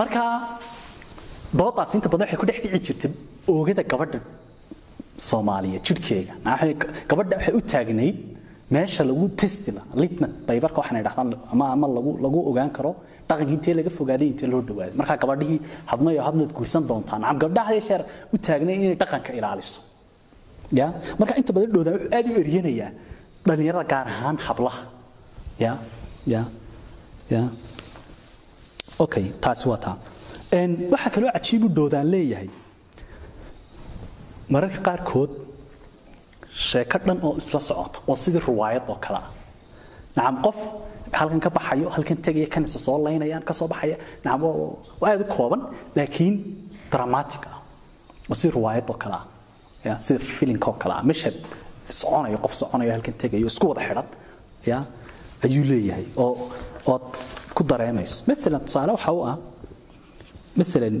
[0.00, 0.22] Marka
[1.60, 3.10] doodaas inta badan waxay ku dhex dhici jirtay
[3.52, 4.20] oogada gabadha
[5.28, 6.32] Soomaaliya jidhkeega.
[7.10, 8.16] Gabadha waxay u taagnayd
[8.74, 11.86] meesha lagu testila litmat baybarka waxaan idhahdaan ama
[12.24, 12.92] lagu ogaan karo
[13.28, 15.58] dhaqanka intee laga fogaaday intee loo dhawaaday marka gabadhii
[15.90, 17.20] habno iyo habnood guursan doontaan.
[17.22, 17.72] Nacam gabdhaha
[18.34, 19.80] u taagnay inay dhaqanka ilaaliso.
[20.80, 20.86] Ya?
[21.18, 22.90] Marka inta badan dhowdaa wuxuu aad u eryanayaa
[23.46, 24.82] dhalinyarada gaar ahaan hablaha.
[25.64, 25.72] Ya?
[26.32, 26.42] Ya?
[27.34, 27.42] Ya?
[29.04, 29.96] Okay taasi waa taa.
[30.58, 31.70] Een waxa kaloo cajiib u
[32.14, 32.50] leeyahay.
[34.52, 35.32] Mararka qaarkood
[36.68, 39.28] sheeko dhan oo isla socota oo sidii riwaayad oo kale ah.
[40.16, 40.58] Nacam qof
[41.20, 43.96] halkan ka baxayo halkan tegaya kan isa soo laynayaan ka soo baxaya.
[44.24, 44.42] Nacam
[45.02, 45.60] waa u kooban
[45.96, 46.34] laakiin
[46.92, 47.58] dramatic ah.
[48.30, 49.24] Oo sidii riwaayad oo kale ah.
[49.86, 51.02] Ya sida filimka oo kale ah.
[51.10, 51.34] Mashhad
[52.00, 54.06] soconayo qof soconayo halkan tegayo isku wada xidhan.
[54.70, 54.78] Ya
[55.44, 56.06] ayuu leeyahay.
[56.24, 56.50] Oo
[56.92, 57.04] ood
[57.56, 58.16] ku dareemayso.
[58.28, 59.36] Masalan tusaale waxa u ah
[60.60, 60.96] masalan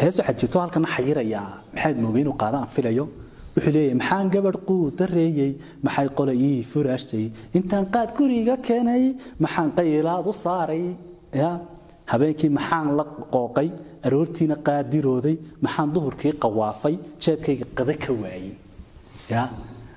[0.00, 3.04] hees waxaa jirto halkan xayirayaa maxaad moogay inuu qaada aan filayo
[3.60, 5.52] wuxuu leeyahay maxaan gabadh quu dareeyey
[5.86, 7.24] maxay qole ii furaashtay?
[7.58, 9.04] Intaan qaad guriga keenay
[9.44, 10.84] maxaan qaylaad u saaray?
[11.42, 11.50] Ya
[12.12, 13.04] habeenkii maxaan la
[13.34, 13.68] qooqay?
[14.06, 15.36] Aroortiina qaadirooday?
[15.64, 16.94] Maxaan duhurkii qawaafay?
[17.22, 18.52] Jeebkayga qada ka waayey
[19.32, 19.42] ya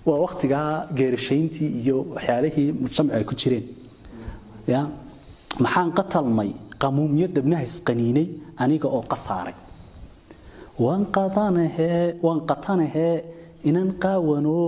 [0.08, 3.66] waa waqtigaa geerashayntii iyo waxyaalihii mujtamacu ay ku jireen.
[4.74, 4.82] Ya
[5.64, 6.50] maxaan qatalmay?
[6.82, 8.28] Qamuumyo dabnaha isqaniinay
[8.64, 9.56] aniga oo qasaaray.
[10.84, 11.04] Waan
[12.50, 13.16] qatanahee
[13.70, 14.68] inan qaawanoo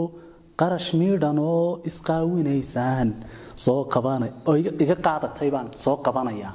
[0.62, 3.08] qarash miidhanoo isqaawinaysaan
[3.66, 4.28] soo qabana
[4.84, 6.50] iga qaadatay baan soo qabanaya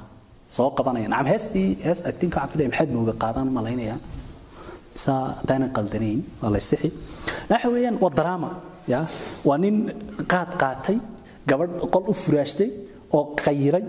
[0.55, 3.95] soo qabanaya nacam heestii hees agtinka waxaan filaya maxaad mooga qaadaan malaynaya
[4.93, 6.89] bisa haddaanan qaldanayn waa la sixi.
[7.51, 8.49] Waxa weeyaan waa drama
[8.93, 8.99] ya.
[9.47, 9.75] Waa nin
[10.33, 10.97] qaad qaatay
[11.49, 12.69] gabadh qol u furaashtay
[13.17, 13.85] oo qayiray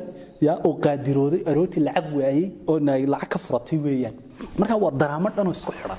[0.47, 2.77] ya oo qaadirooday aroortii lacag waayey oo
[3.15, 4.15] lacag ka furatay weeyaan.
[4.59, 5.99] Marka waa daraamo dhanoo isku xidhan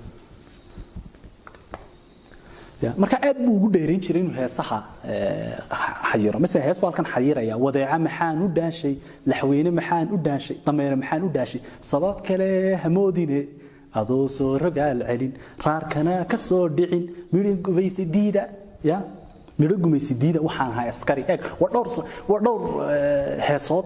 [3.03, 4.79] marka aad buu ugu dheerayn jiray inuu heesaha
[6.11, 8.95] xayiro mesela hees buu halkan xayiraya wadeeca maxaan u dhaashay
[9.31, 11.61] laxweyne maxaan u dhaashay dameere maxaan u dhaashay
[11.91, 12.49] sabab kale
[12.83, 13.39] hamoodine
[13.99, 15.33] adoo soo rogaal celin.
[15.65, 17.03] Raarkana ka soo dhicin.
[17.33, 18.43] Midho gumaysi diida.
[18.89, 18.97] Ya?
[19.59, 21.23] Midho gumaysi diida waxaan ahaa askari.
[21.31, 21.87] Eeg waa dhowr
[22.29, 22.61] waa dhowr
[23.47, 23.85] heesood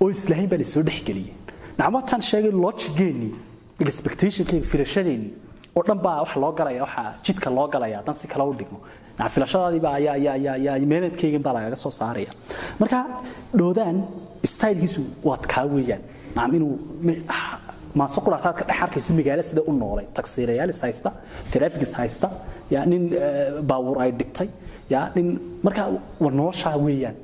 [0.00, 1.32] oo islahayn baa la soo dhexgeliyey
[1.78, 3.34] nacmataan sheegay logigeenii
[3.92, 5.32] expectationkeyga filashadeenii
[5.78, 8.78] oo dhan baa wax loo galaya waxa jidka loo galaya haddaan si kale u dhigno
[9.18, 12.32] naa filashadaadii baa ayaa ayaa ayaa ayaa meeladkeygan baa lagaga soo saaraya.
[12.80, 12.98] Marka
[13.60, 13.96] dhoodaan
[14.52, 16.02] stylekiisu waad kaa weeyaan.
[16.36, 16.74] Nacam inuu
[18.00, 21.10] maase quraataad ka dhex arkayso magaalo sida u noolay taksiirayaalis haysta
[21.52, 22.28] trafficis haysta
[22.74, 23.02] yaa nin
[23.70, 24.48] baabuur ay dhigtay
[24.94, 25.26] yaa nin
[25.66, 25.82] marka
[26.22, 27.16] war noloshaa weeyaan.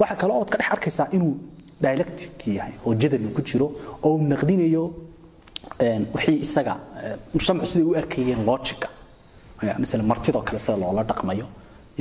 [0.00, 1.34] Waxa kale ood ka dhex arkaysaa inuu
[1.84, 3.66] dialectic yahay oo jadal ku jiro
[4.06, 4.84] oo uu naqdinayo
[6.14, 6.74] wixii isaga
[7.34, 8.88] mujtamacu siday u arkayeen logica
[9.82, 11.46] misala martidoo kale sida loola dhaqmayo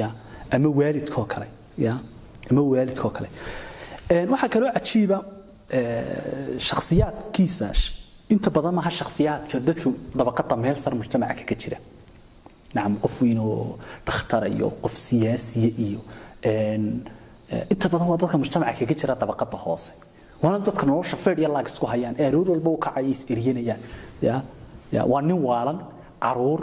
[0.02, 0.08] ya
[0.56, 1.48] ama waalidkoo kale
[1.86, 1.94] ya
[2.52, 3.30] ama waalidkoo kale.
[4.32, 5.18] Waxaa kaloo cajiiba
[6.68, 7.68] shakhsiyaadkiisa
[8.34, 9.90] inta badan maaha shakhsiyaadka dadka
[10.20, 11.78] dabaqada meel sar mujtamaca kaga jira.
[12.76, 16.00] Nacam qof oo dhakhtara iyo qof siyaasiya iyo
[17.74, 19.92] inta badan waa dadka mujtamaca kaga jira dabaqada hoose
[20.46, 23.82] waana dadka nolosha feed iyo laag isku hayaan ee aroor walba u kacaya is eryanayaan
[24.28, 24.36] ya
[24.96, 25.78] ya waa nin waalan
[26.26, 26.62] carruur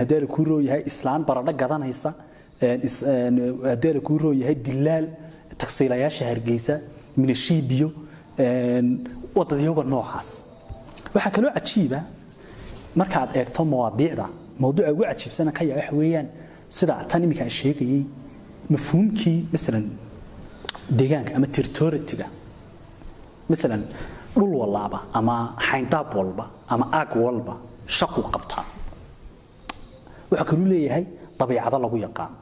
[0.00, 2.10] haddii la kuu rooyahay islaan baradho gadanaysa
[3.72, 5.06] haddii la kuu rooyahay dilaal
[5.62, 6.74] tagsiilayaasha hargeysa
[7.20, 7.88] minashiibiyo
[9.38, 10.28] wadadyoga noocaas.
[11.14, 12.00] Waxaa kaloo cajiiba
[13.00, 14.26] markaad eegto mawaadiicda
[14.62, 16.26] mawduuca ugu cajiibsana ka yaa waxa weeyaan
[16.76, 18.02] sida tan iminka aan sheegayey
[18.74, 19.86] mafhuumkii masalan
[20.98, 22.26] deegaanka ama territorityga
[23.50, 23.82] masalan
[24.38, 25.36] dhul walaaba ama
[25.68, 27.54] xayndaab walba ama aag walba
[27.98, 28.64] shaqu qabtaa
[30.30, 31.04] wuxuu kaluu leeyahay
[31.38, 32.32] dabiicado lagu yaqaan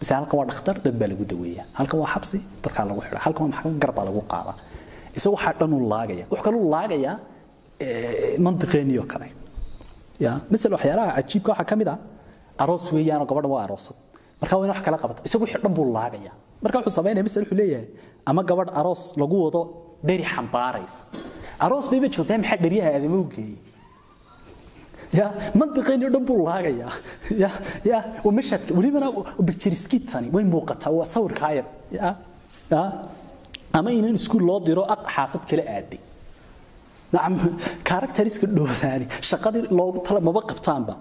[0.00, 3.42] misale halkan waa dhakhtar dad baa lagu daweeya halkan waa xabsi dadkaa lagu xidha halkan
[3.44, 4.52] waa maxkamad gar baa lagu qaada
[5.16, 7.14] isaga waxaa dhan uu laagaya wuxuu kaluu laagayaa
[8.44, 9.28] mantiqeenii oo kale
[10.24, 11.98] ya misal waxyaalaha cajiibka waxaa ka mid ah
[12.62, 13.96] aroos weeyaanoo gabadha waa aroosad
[14.40, 16.32] marka wax kala qabato isagu wixii dhan buu laagaya
[16.62, 17.86] marka wuxuu samaynaya misal wuxuu leeyahay
[18.30, 19.60] ama gabadh aroos lagu wado
[20.08, 21.00] dheri xambaaraysa.
[21.64, 23.56] Aroos bayba joogtaa maxaa dheriyaha aadama u geeyey
[25.18, 25.26] ya
[25.60, 26.92] mantiqeeni dhan buu laagayaa.
[27.42, 27.50] Ya
[27.90, 29.08] ya waa mashadka welibana
[29.48, 31.66] bicturiskitani way muuqataa waa sawirkaa yar
[31.98, 32.08] ya
[32.72, 32.82] ya.
[33.78, 36.00] Ama inan iskuul loo diro aq xaafad kala aaday
[37.88, 40.94] karakteriska dhowdaani shaqadii loogu tala maba qabtaanba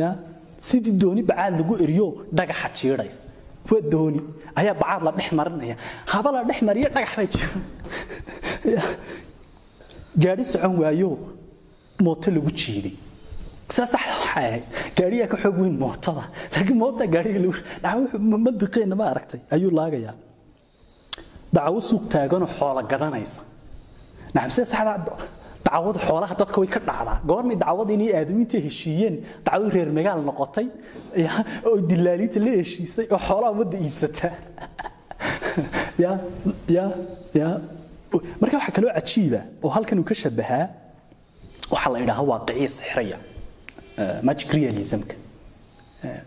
[0.00, 0.08] ya.
[0.68, 2.06] Sidii dooni bacaad lagu eriyo
[2.38, 3.22] dhagaxa jiidhaysa
[3.70, 4.20] waa dooni.
[4.60, 5.76] Ayaa bacaad la dhex marinaya.
[6.12, 8.82] Haba la dhex mariyo dhagax baa jira
[10.22, 11.10] gaadhi socon waayo
[12.04, 12.94] mooto lagu jiiday
[13.76, 14.44] saa saxda waxay.
[14.48, 14.64] Ahayd
[14.98, 16.24] gaadhiyaa ka xoog weyn mootada.
[16.54, 17.54] Laakiin moota gaadhiga lagu
[17.84, 19.40] dhaca madiqeenna ma aragtay?
[19.54, 20.14] Ayuu laagayaa.
[21.54, 23.40] Dacawo suuq taaganoo xoola gadanaysa.
[24.34, 24.92] Nacam sida saxda
[25.72, 29.16] dacwada xoolaha dadka way ka dhacdaa goormay dacwada inay aadamiinta heshiiyeen
[29.46, 30.66] dacwadu reer magaal noqotay
[31.68, 34.34] oo dilaaliinta la heshiisay oo xoolaha ummadda iibsataa
[36.02, 36.10] ya
[36.76, 36.84] ya
[37.34, 37.48] ya.
[38.40, 40.66] Marka waxaa kaloo cajiiba oo halkan uu ka shabahaa
[41.74, 43.18] waxaa la idhaahaa waaqiciya sixraya
[44.28, 45.14] magic realismka.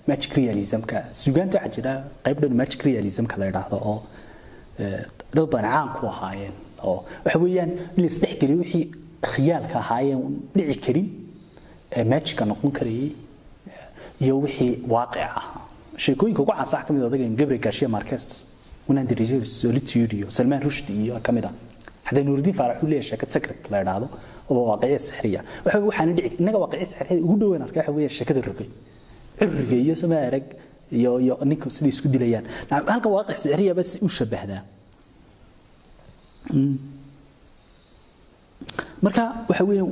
[0.09, 0.97] Magic realismka.
[1.21, 1.93] Sugaanta waxaa jira
[2.25, 3.99] qayb dhan magic realismka la idhaahdo oo
[5.35, 6.55] dad badan caan ku ahaayeen
[6.89, 8.85] oo waxa weeyaan in la isdhexgeliyo wixii
[9.32, 10.22] khiyaalka ahaayeen
[10.56, 11.06] dhici karin
[12.12, 13.10] magica noqon karayay
[14.24, 15.60] iyo wixii waaqic ahaa
[16.04, 18.24] sheekooyinka ugu caansan waxaa ka mid ah odagan gabriel garcia marquez
[18.90, 19.06] unaan
[19.62, 21.54] solitude iyo salmaan rushdi iyo ka mid ah
[22.10, 24.06] حتى نور الدين فارح وليه شركة سكرت لا يرادو
[24.50, 28.40] oo waaqici sixriya waxa waxaan dhici inaga waaqici sixriya ugu dhaweyn arkaa waxa weeye shakada
[28.48, 28.68] rogay
[29.38, 30.44] cirriga iyo sama arag
[30.98, 32.44] iyo iyo ninka sidii isku dilayaan
[32.92, 34.62] halka waaqici sixriya bas u shabahdaa
[39.03, 39.83] marka waxa weeye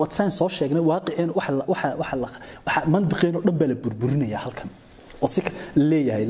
[0.00, 2.16] wadsaan soo sheegnay waaqiceen waxa waxa waxa
[2.66, 4.68] waxa mandiqeen oo dhan baa la burburinaya halkan.
[5.22, 5.40] Oo si
[5.90, 6.24] leeyahay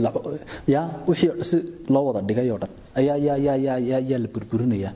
[0.75, 1.57] ya wixii si
[1.93, 4.91] loo wada dhigay oo dhan ayaa ya ya ya ya ya la burburinaya.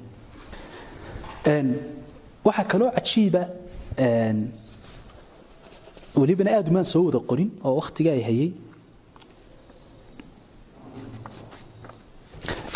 [1.54, 1.68] Een
[2.70, 3.42] kaloo cajiiba
[4.06, 4.38] een
[6.20, 8.50] walibana aad uma soo wada qorin oo waqtiga ay hayay.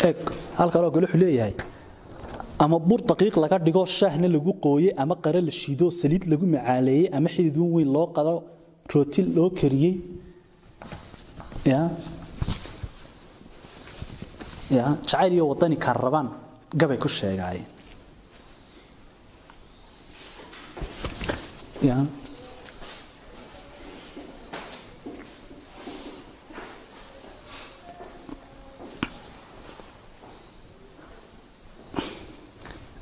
[0.07, 0.17] Eeg
[0.59, 0.91] halkan oo
[1.23, 1.53] leeyahay
[2.63, 7.05] ama bur daqiiq laga dhigo shaahna lagu qooyey ama qare la shiido saliid lagu macaaleeyey
[7.17, 8.33] ama xidid weyn loo qado
[8.93, 9.95] rooti loo kariyey
[14.71, 16.27] jacayl iyo wadani ka rabaan
[16.79, 17.65] gabay ku sheegaayeen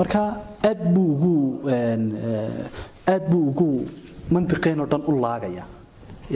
[0.00, 0.20] marka
[0.70, 1.34] aad buu ugu
[3.14, 3.68] aad buu ugu
[4.34, 5.64] mantiqeen oo dhan u laagaya.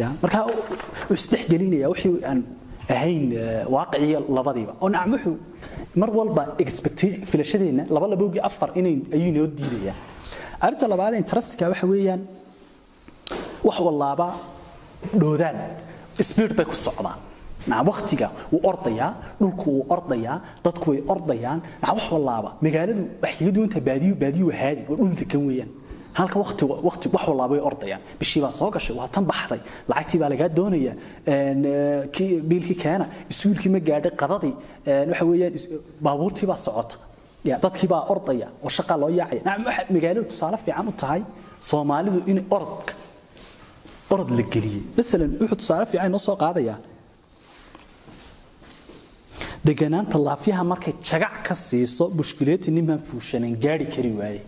[0.01, 2.41] Ya marka wuxuu isdhex gelinaya wixii aan
[2.97, 3.25] ahayn
[3.75, 4.73] waaqiciyo labadiiba.
[4.83, 5.37] Oo nacam wuxuu
[6.01, 6.43] mar walba
[7.31, 9.99] filashadeenna laba labowgii afar inay ayuu inoo diidayaan
[10.65, 12.23] arrinta labaad interestka waxa weeyaan
[13.67, 14.27] wax wallaaba
[15.21, 15.57] dhoodaan
[16.29, 17.19] speed bay ku socdaan
[17.71, 19.11] nacam waqtiga wuu ordayaa
[19.41, 21.59] dhulku wuu ordayaa dadku way ordayaan.
[21.97, 23.85] Wax wallaaba magaaladu waxay tahay
[24.25, 25.71] baadiyo haadi waa dhul degan weeyaan.
[26.19, 28.03] Halka waqti wax walba way ordayaan.
[28.21, 29.61] Bishii soo gashay waa tan baxday.
[29.91, 30.93] Lacagtii baa laga doonaya.
[32.51, 34.55] Biilkii keena isuulkii ma gaadhay qadadii
[35.11, 35.53] waxa weeyaan
[36.67, 36.97] socota.
[37.49, 37.59] Ya
[38.13, 41.23] ordaya oo shaqa loo yaacay nacam waxa magaaladu tusaale fiican u tahay
[41.71, 42.93] Soomaalidu in orodka
[44.13, 44.83] orod la geliyay.
[44.97, 46.79] Midalan wuxuu tusaale fiican noo soo qaadayaa
[49.65, 54.41] deganaanta laafyaha markay jagac ka siiso bushkileeti niman fuushanan gaari kari waaye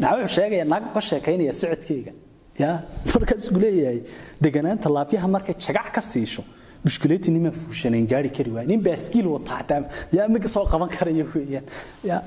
[0.00, 2.12] wuxuu sheegaya naag ka sheekaynaya socodkeyga.
[2.58, 2.70] Ya
[3.14, 4.00] markaas uu leeyahay
[4.44, 6.42] deganaanta laafyaha markay jagac ka siisho
[6.84, 9.80] bushkileeti niman fuushanan gaari kari waaye nin baaskiil wata xataa
[10.16, 11.64] yaa ma soo qaban karayo weeyaan.
[12.04, 12.22] Ya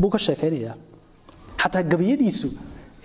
[0.00, 0.76] buu ka sheekaynayaa
[1.62, 2.48] xataa gabayadiisu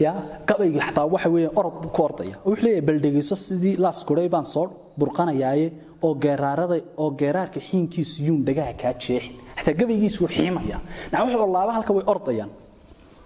[0.05, 0.11] ya
[0.49, 2.36] gabaygu xataa waxa weeyaan orod buu ku ordaya.
[2.45, 4.67] Wuxuu leeyahay bal sidii laas kuray baan soo
[4.99, 5.71] burqanayaaye
[6.01, 9.35] oo geeraarka xiinkiisu yuun dhagaha kaa jeexin.
[9.57, 10.79] Xataa gabaygiisu wuu xiimaya.
[11.11, 12.51] Wuxuu laaba halka way ordayaan.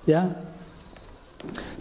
[0.07, 0.23] Ya?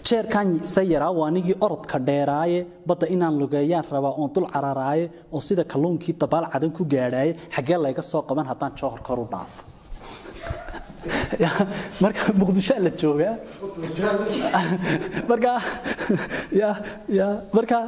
[0.02, 5.64] Jeerkan sayaraa waa anigii orodka dheeraaye badda inaan lugeeyaan rabaa oon dul cararaaye oo sida
[5.64, 9.62] kalluunkii dabaal cadan ku gaadhaaye xaggee layga soo qaban haddaan joohor kor u dhaafo
[12.04, 13.36] marka muqdisho la joogaa
[15.30, 15.52] marka
[17.56, 17.78] marka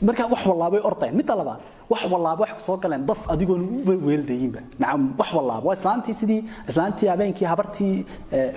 [0.00, 1.16] marka wax wallaabay ordayaan.
[1.20, 1.60] Midda labaad
[1.90, 6.42] wax wallaaba wax soo galeen daf adigoon u weeldayinba nacam wax wallaaba waa islaantii sidii
[6.70, 7.94] islaantii habeenkii habartii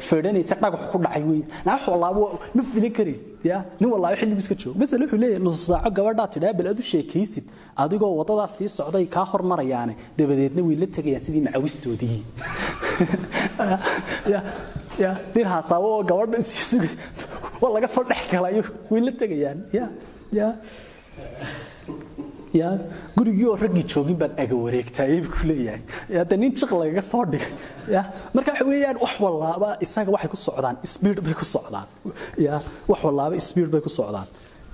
[0.10, 2.20] feedhanaysa dhagax ku dhacay weey nacam wax wallaaba
[2.56, 3.66] ma filin karaysid ya?
[3.80, 6.86] Nin wallaaba xilligu iska joogo masala wuxuu leeyahay nus saaco gabadhaa tidhaa bal aad u
[6.92, 7.46] sheekaysid.
[7.84, 12.20] Adigoo waddadaas sii socday kaa hormarayaane dabadeedna way la tegayaan sidii macawistoodii.
[14.32, 14.40] Ya
[15.00, 15.12] ya
[15.78, 16.94] oo gabadha isii sugay
[17.62, 19.60] waa laga soo dhex galayo way la tegayaan.
[19.78, 19.86] Ya
[20.38, 20.48] ya
[21.20, 21.71] ya
[23.18, 25.82] gurigii oo raggii joogin baad aga wareegtaayay buu leeyahay.
[26.22, 27.52] Hadda nin jiq lagaga soo dhigay.
[27.96, 28.02] Ya
[28.36, 31.88] marka waxa weeyaan wax wallaaba isaga waxay ku socdaan speed bay ku socdaan.
[32.46, 32.56] Ya
[32.92, 34.28] wax wallaaba speed bay ku socdaan.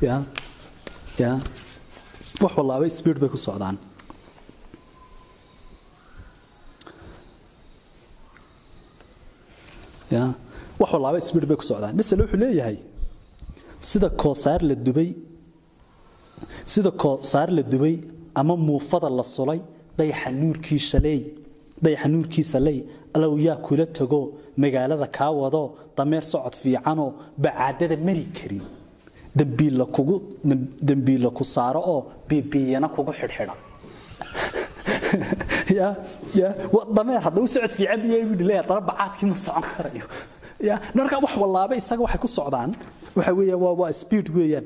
[0.07, 0.15] Ya
[1.21, 1.31] ya
[2.43, 3.77] wax wallaaba speed bay ku socdaan.
[10.11, 10.33] Ya
[10.79, 11.93] wax wallaaba speed bay ku socdaan.
[11.99, 12.77] Misal wuxuu leeyahay
[13.79, 15.09] sida koosaar la dubay
[16.65, 17.97] sida koosaar la dubay
[18.35, 19.61] ama muufada la sulay
[19.97, 20.99] dayaxa nuurkiisa
[22.59, 22.85] ley
[23.15, 24.21] allow yaa kula tago
[24.57, 25.63] magaalada kaa wado
[25.97, 27.11] dameer socod fiicanoo
[27.43, 28.63] bacaadada mari karin.
[29.35, 29.85] Dambiilla
[31.37, 33.13] ku saaro oo biibiyana kugu
[36.75, 40.05] wa dameer hadda u socod fiican leeyahay haddana bacaadkii ma socon karayo.
[40.59, 42.71] Ya marka wax wallaaba isaga waxay ku socdaan.
[43.15, 44.65] Waxa weeyaan waa speed weeyaan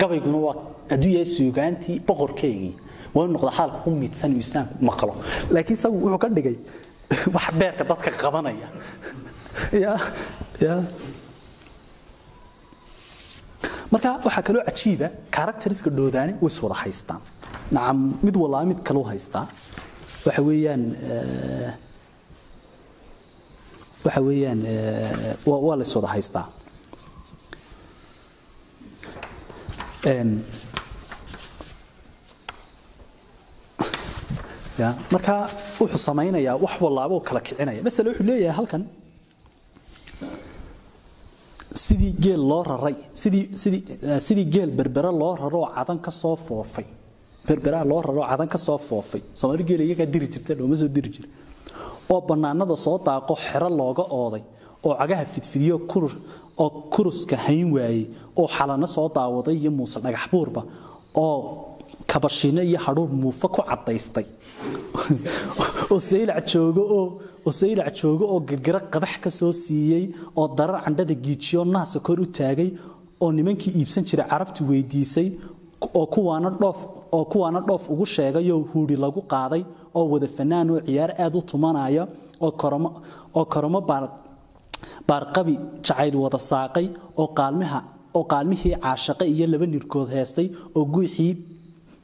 [0.00, 0.56] gabayguna waa
[0.90, 2.74] hadduu yahay suugaantii boqorkeygii
[3.16, 5.12] waa noqda hadalka ku midsan uu islaamku maqlo
[5.54, 6.56] laakiin isagu wuxuu ka dhigay
[7.34, 8.68] wax beerka dadka qabanaya.
[9.84, 9.92] Ya
[10.64, 10.74] ya
[13.92, 17.20] marka waxaa kaloo cajiiba characteriska dhoodaani way is wada haystaan.
[17.74, 19.46] Nacam mid walaa mid kaloo haystaa
[20.26, 20.82] waxa weeyaan
[24.04, 24.60] waxa weeyaan
[25.46, 26.46] waa la is wada haystaa
[30.06, 30.30] Een,
[34.78, 35.34] ya marka
[35.78, 37.80] wuxuu samaynayaa wax wallaaba oo kala kicinaya.
[37.86, 38.82] Masale wuxuu leeyahay halkan.
[41.84, 43.44] Sidii geel loo raray sidii
[44.22, 46.84] sidii eh, geel berbera loo raro oo cadan ka soo foofay.
[47.46, 49.22] Berbera loo raro oo cadan ka soo foofay.
[49.34, 51.30] Soomaali geel iyaga diri jirtay dhooma soo diri jiray
[52.12, 54.42] oo banaanada soo daaqo xero looga ooday
[54.84, 56.14] oo cagaha fidfidiyo kurus
[56.62, 60.62] oo kuruska hayn waayey oo xalana soo daawaday iyo muuse dhagax buurba
[61.14, 61.38] oo
[62.06, 64.26] kabashiino iyo hadhuur muufa ku cadaystay
[65.90, 66.00] oo
[67.60, 72.26] saylac joogo oo gargara qabax ka soo siiyey oo darar candhada giijiyo naasa kor u
[72.26, 72.70] taagay
[73.20, 75.28] oo nimankii iibsan jiray carabtu weydiisay
[75.94, 81.34] oo kuwaana dhoof ugu sheegay oo huuri lagu qaaday oo wada fanaan oo ciyaar aad
[81.36, 82.06] u tumanaya
[82.40, 84.04] oo koromo baar
[85.08, 85.54] baarqabi
[85.86, 86.86] jacayl wada saaqay
[87.22, 91.32] oo qaalmihii caashaqay iyo laba nirkood heestay oo guuxii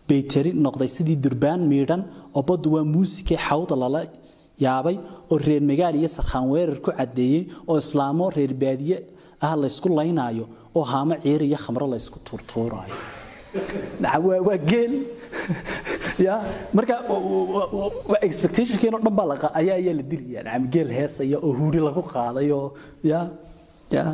[0.08, 2.02] baytari noqday sidii durbaan miidhan
[2.36, 4.02] oo baddu waa muusikii xawda lala
[4.64, 4.96] yaabay
[5.30, 8.96] oo reer magaal iyo sarkhaan weerar ku cadeeyey oo islaamo reer baadiye
[9.46, 12.96] ah laysku laynaayo oo haamo ciir iyo khamro laysku tuurtuuraayo.
[14.46, 14.92] Waa geel
[16.26, 16.34] ya
[16.76, 16.94] marka
[18.10, 22.48] waa expectationkeeno dhan baa ayaa ayaa la dilaya nacam geel heesaya oo huuri lagu qaaday
[22.58, 22.66] oo
[23.10, 23.20] ya.
[23.96, 24.04] Ya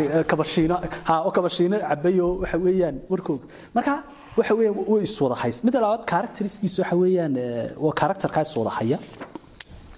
[0.00, 0.76] eh, kabashiino
[1.08, 3.42] ha oo kabashiino cabay oo waxa weeyaan warkoog.
[3.76, 3.92] Marka
[4.38, 8.52] waxa weeyaan way is wada hays mid labaad characteriskiisu waxa weeyaan eh, waa characterka is
[8.60, 8.98] wada haya.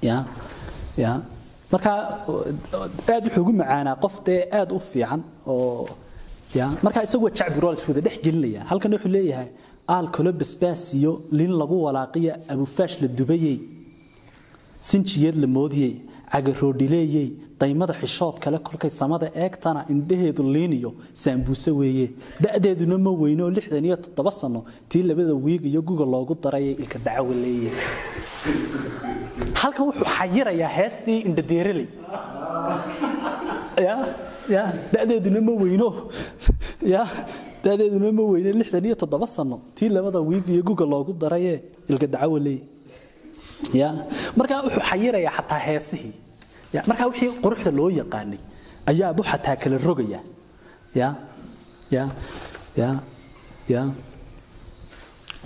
[0.08, 0.16] Ya
[1.04, 1.12] ya.
[1.72, 1.90] Marka
[3.14, 5.20] aad wuxuu ugu macaanaa qof dee aad u fiican
[5.52, 5.88] oo
[6.58, 6.66] ya.
[6.84, 9.48] Marka isagu waa jacbir waa la iswada dhex gelinaya halkan wuxuu leeyahay
[9.88, 13.58] aal kalo basbaas iyo lin lagu walaaqiya abufaash la dubayey.
[14.80, 15.94] Sinjiyeed la moodiyey
[16.32, 17.28] cagaroodhileeyey
[17.60, 22.08] daymada xishood kale kolkay samada eegtana indhaheedu liiniyo saambuuse weeye.
[22.40, 26.98] Da'deeduna ma weyno lixdan iyo toddoba sano tii labada wiig iyo guga loogu darayay ilka
[26.98, 27.70] dacawa leeye
[29.60, 31.88] halkan wuxuu xayirayaa heestii indhadeereley.
[34.92, 35.88] Da'deeduna ma weyno
[37.64, 39.56] da'deeduna ma weyno lixdan iyo toddoba sano.
[39.76, 41.58] Tii labada wiig iyo guga loogu darayee
[41.90, 42.62] ilka dacawa leeye
[43.80, 43.88] ya
[44.38, 46.14] marka wuxuu xayirayaa xataa heesihii
[46.74, 48.40] ya marka wixii quruxda loo yaqaanay
[48.90, 50.20] ayaa bu xataa kala rogaya.
[51.00, 51.08] Ya
[51.94, 52.04] ya
[52.80, 52.88] ya
[53.74, 53.82] ya.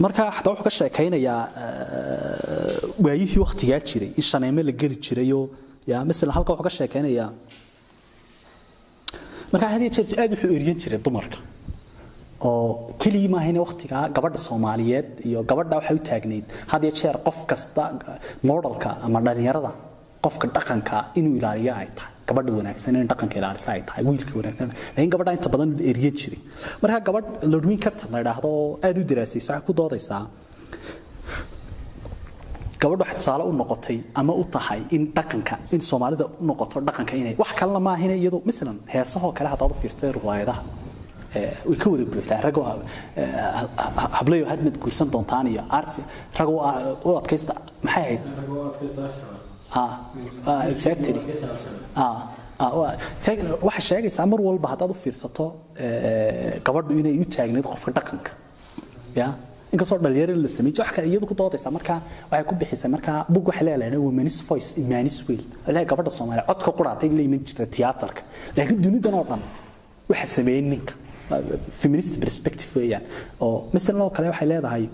[0.02, 5.44] Marka xataa wuxuu ka sheekaynayaa eh, waayihii wakhtigaa jiray in shaneemo la geli jirayoo
[5.90, 7.30] ya masalan halka wuxuu ka sheekaynayaa.
[9.52, 11.38] Marka had iyo jeer aad wuxuu eryan jiray dumarka
[12.48, 16.44] oo keligii maahayne wakhtigaa gabadha soomaaliyeed iyo gabadha waxay u taagnayd.
[16.72, 17.84] Had iyo jeer qof kasta
[18.50, 19.72] modelka ama dhalinyarada
[20.24, 24.68] qofka dhaqanka inuu ilaaliyo ay tahay gabadha wanaagsan in dhaqanka ilaalisa ay tahay wiilka wanaagsan
[24.94, 26.40] laakiin gabadha inta badan la jiray.
[26.82, 30.22] Marka gabadh lodwin carton la yidhaahdo oo aad u daraasaysa waxay ku doodaysaa
[32.82, 37.14] gabadhu waxay tusaale u noqotay ama u tahay in dhaqanka in soomaalida u noqoto dhaqanka
[37.22, 40.60] inay wax kalena maahina iyadu mislan heesahoo kale haddaad u fiirtay riwaayadaha
[41.68, 42.64] way ka wada buuxdaa ragoo
[43.16, 43.28] eh,
[44.18, 46.02] hablayo hadmad guursan doontaan iyo arsi
[46.38, 47.54] ah, u adkaysta
[47.86, 48.20] maxay ahayd
[49.82, 49.92] ah
[50.46, 51.20] ah, exactly
[51.96, 52.16] ah
[52.58, 55.46] ah, sheegaysaa mar walba haddaad u fiirsato
[55.84, 58.32] eh, gabadhu inay u taagnayd qofka dhaqanka
[59.72, 61.94] inkastoo dhalinyaro la sameeyay wax kale iyadu ku doodaysa marka
[62.30, 66.70] waxay ku bixisay marka bug waxa leeyahay women's voice imanis weel leeyahay gabadha Soomaaliya codka
[66.78, 68.22] quraatay la iman jirtay tiyaatarka
[68.56, 69.42] laakiin dunidan oo dhan
[70.10, 70.94] waxa sameeyay ninka
[71.80, 73.04] feminist perspective weeyaan
[73.46, 74.84] oo misalna oo kale waxay leedahay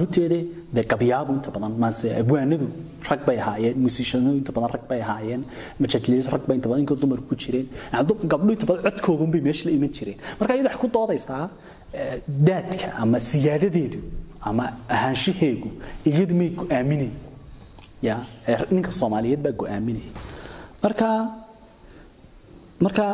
[0.00, 0.38] runteeda
[0.76, 2.66] dee gabyaagu inta badan maase abwaanadu
[3.10, 5.42] rag bay ahaayeen musiishanadu inta badan rag bay ahaayeen
[5.82, 7.66] majajliyadu rag bay inta badan inkoo dumarku ku jireen
[8.32, 10.18] gabdho inta badan codkoogun meesha la iman jireen.
[10.40, 11.44] Marka iyadu waxay ku doodaysaa
[12.48, 13.98] daadka ama siyaadadeedu
[14.48, 14.64] ama
[14.96, 15.68] ahaanshaheegu
[16.10, 17.12] iyadu may go'aaminayn
[18.08, 18.16] ya
[18.76, 20.12] ninka soomaaliyeed baa go'aaminaya
[20.84, 21.06] marka
[22.84, 23.04] marka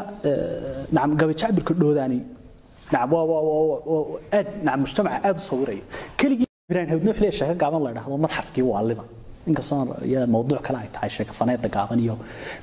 [0.95, 2.19] nacam gabajacbirka dhoodani
[2.93, 4.05] nacam waa waa
[4.39, 5.85] aad nacam mujtamaca aad u sawiraya
[6.21, 9.05] keligii ibrahim hawdna wuxuu leeyahay sheeko gaaban la dhahdo madxafkii waa liba
[9.49, 12.15] inkastoo iyada mawduuc kale ay tahay sheeko faneeda gaaban iyo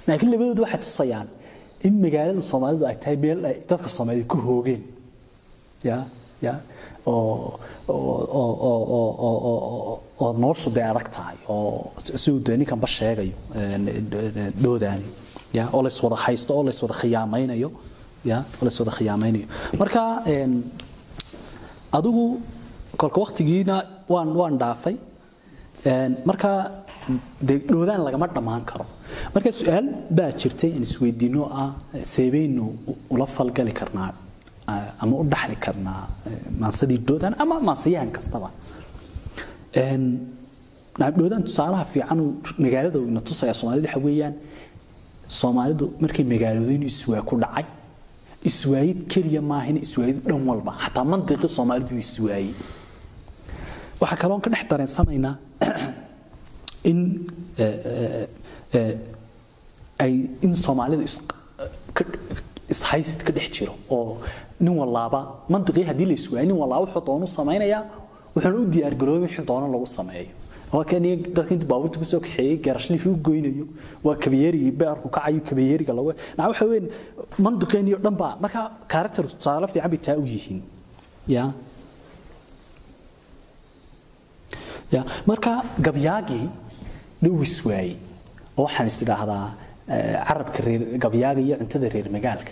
[0.08, 1.28] laakiin labadoodu waxay tusayaan
[1.88, 4.82] in magaalada soomaalidu ay tahay meel ay dadka soomaaliyeed ku hoogeen
[5.90, 5.98] ya
[6.46, 6.54] ya
[7.06, 7.60] oo
[10.20, 11.92] oo noloshu dee adag tahay oo
[12.24, 13.36] siduu dee ninkanba sheegayo
[14.64, 15.06] dhoodaani
[15.58, 17.70] ya oo lays wada haysto oo lays wada khiyaamaynayo
[18.32, 18.38] ya
[18.98, 19.48] khiyaamaynayo
[19.82, 20.02] marka
[21.98, 22.26] adigu
[23.02, 23.76] kolka waktigiina
[24.14, 24.96] waan waan dhaafay.
[26.30, 26.52] Marka
[27.48, 28.86] dee dhoodaan lagama dhammaan karo.
[29.34, 29.86] Marka su'aal
[30.18, 31.70] baa jirtay in isweydiino ah
[32.14, 32.66] seebaynu
[33.14, 34.10] ula falgali karnaa
[35.04, 36.02] ama u dhaxli karnaa
[36.62, 38.50] maansadii dhoodaan ama maansayahan kastaba.
[41.18, 42.20] Dhoodaan tusaalaha fiican
[42.64, 44.34] magaalada tusaya soomaalida waxa weeyaan
[45.28, 47.66] soomaalidu markay magaaloodayn iswaa ku dhacay
[48.50, 50.72] iswaayid keliya maahina iswaayid dhan walba.
[50.84, 52.54] Xataa mantiqii soomaalidu iswaayey
[54.02, 55.36] waxaa kaloon ka dhex dareensamaynaa
[56.90, 57.00] in
[60.00, 60.14] ay
[60.46, 61.04] in soomaalida
[62.70, 64.22] ishaysid ka dhex jiro oo
[64.60, 65.20] nin walaaba
[65.50, 67.84] mantiqii haddii la iswaayay nin walaaba wuxuu doonu samaynayaa
[68.36, 70.30] wuxuuna u diyaargaroobay wixii doono lagu sameeyo
[70.74, 71.04] waa kan
[71.36, 72.58] dadka inta baabuurta ku soo kaxeeyey
[89.06, 89.46] idhaahdaa
[90.28, 92.52] carabka reer gabyaaga iyo cuntada reer magaalka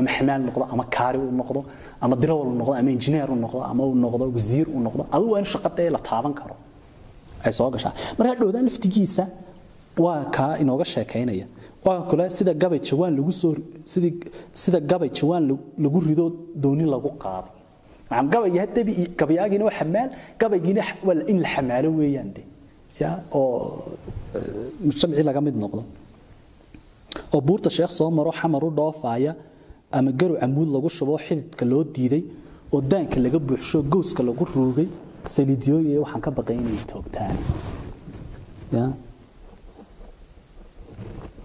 [0.00, 0.64] ama xamaal noqdo?
[0.74, 1.60] Ama kaari uu noqdo?
[2.04, 2.72] Ama dirawal uu noqdo?
[2.80, 3.58] Ama injineer uu noqdo?
[3.70, 5.02] Ama uu noqdo wasiir uu noqdo?
[5.14, 6.54] Adigu waa in shaqada la taaban karo.
[7.44, 7.92] Ay soo gashaa.
[8.18, 9.24] Marka dhowdaan laftigiisa
[10.04, 11.46] waa kaa inooga sheekaynaya.
[11.84, 13.52] Waa sida gabay jawaan lagu soo
[13.92, 14.12] sidii
[14.62, 15.42] sida gabay jawaan
[15.84, 16.26] lagu rido
[16.62, 17.50] dooni lagu qaado
[18.10, 20.08] macam gabayga hadabi gabayaagiina waa xamaal
[20.40, 20.82] gabaygiina
[21.32, 22.42] in la xamaalo weeyaan de
[23.00, 23.82] ya oo
[24.86, 25.82] mujtamacii laga mid noqdo.
[27.34, 29.32] Oo buurta sheekh soo maro xamar u dhoofaaya
[29.98, 32.22] ama garu camuud lagu shubo xididka loo diiday
[32.72, 34.88] oo daanka laga buuxsho gowska lagu ruugay
[35.34, 37.36] saliidyooye waxaan ka baqay inay toogtaan.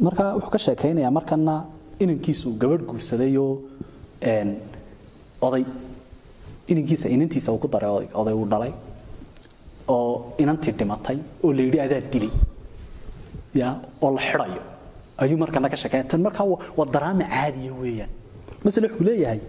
[0.05, 1.53] Marka wuxuu ka sheekaynayaa markana
[2.03, 3.51] inankiisu gabadh guursadayoo
[5.47, 5.65] oday.
[6.71, 8.73] Inankiisa inantiisa uu ku daray oday uu dhalay
[9.87, 12.29] oo inantii dhimatay oo la yidhi adaa dili
[13.55, 13.69] ya?
[14.01, 14.61] Oo la xidhayo.
[15.17, 16.45] Ayuu markana ka sheekeynaya tan markaa
[16.77, 18.09] waa daraama caadiya weeyaan
[18.63, 19.39] masale wuxuu leeyahay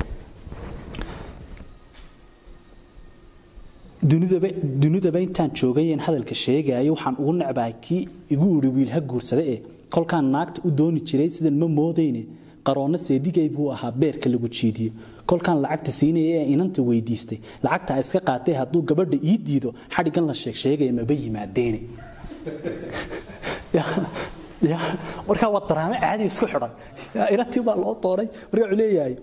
[4.82, 8.02] dunidaba intaan joogayeen hadalka sheegayo waxaan ugu necbahay kii
[8.34, 9.60] igu uri wiil ha guursada ee
[9.94, 12.22] kolkaan naagta u dooni jiray sidan ma moodayne
[12.66, 14.92] qaroonna seedigay buu ahaa beerka lagu jiidiyo.
[15.28, 20.34] Kolkaan lacagta siinaya ee inanta weydiistay lacagta iska qaatay hadduu gabadha ii diido xadhigan la
[20.42, 21.80] sheeg sheegaya maba yimaadeene
[25.28, 26.72] markaa waa daraamo caadi isku xidhan.
[27.34, 29.14] Inantii baa loo doonay marka wuxuu leeyahay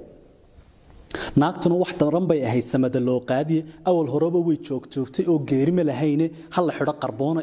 [1.41, 6.25] naagtuna wax daran bay ahayd samada loo qaadiye awal horeba way joogjoogtay oo geerima lahayne
[6.55, 7.41] ha la xidho qarboona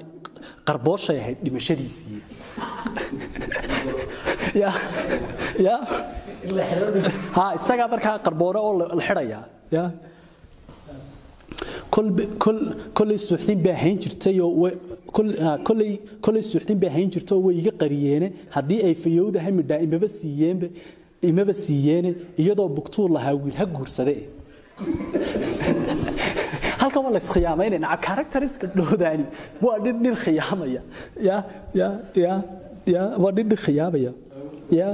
[0.68, 2.20] qarbooshay ahayd dhimashadiisii.
[4.62, 4.70] Ya
[5.66, 5.76] ya
[7.36, 9.45] ha isagaa markaa qarboone oo la xidhayaa
[9.76, 9.84] ya
[11.90, 14.70] kolay suuxdin baa hayn jirtay oo
[15.66, 16.78] kolay kolay suuxdin
[17.44, 18.32] way iga qariyeene.
[18.50, 20.66] Haddii ay fayowdahay midhaa imaba siiyeenba
[21.22, 24.28] imaba siiyeene iyadoo bugtuu lahaa wiil ha guursade
[26.82, 29.24] halka waa la iskhiyaamaynayna characteriska dhowdaani
[29.62, 30.82] waa nin khiyaamaya.
[31.28, 31.36] Ya
[31.74, 32.42] ya ya
[32.86, 34.12] ya waa nin khiyaamaya.
[34.70, 34.88] Ya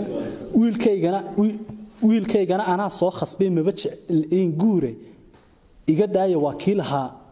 [0.54, 1.22] wiilkaygana
[2.02, 4.92] wiilkaygana anaa soo khasbay maba jecel guure
[5.92, 6.54] iga daaya waa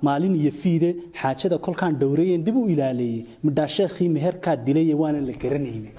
[0.07, 0.89] maalin iyo fiide
[1.21, 5.91] xaajada kolkaan dhowreeyeen dib u ilaaleeyey midhaa sheekhii meherkaa dilay waana la garanayne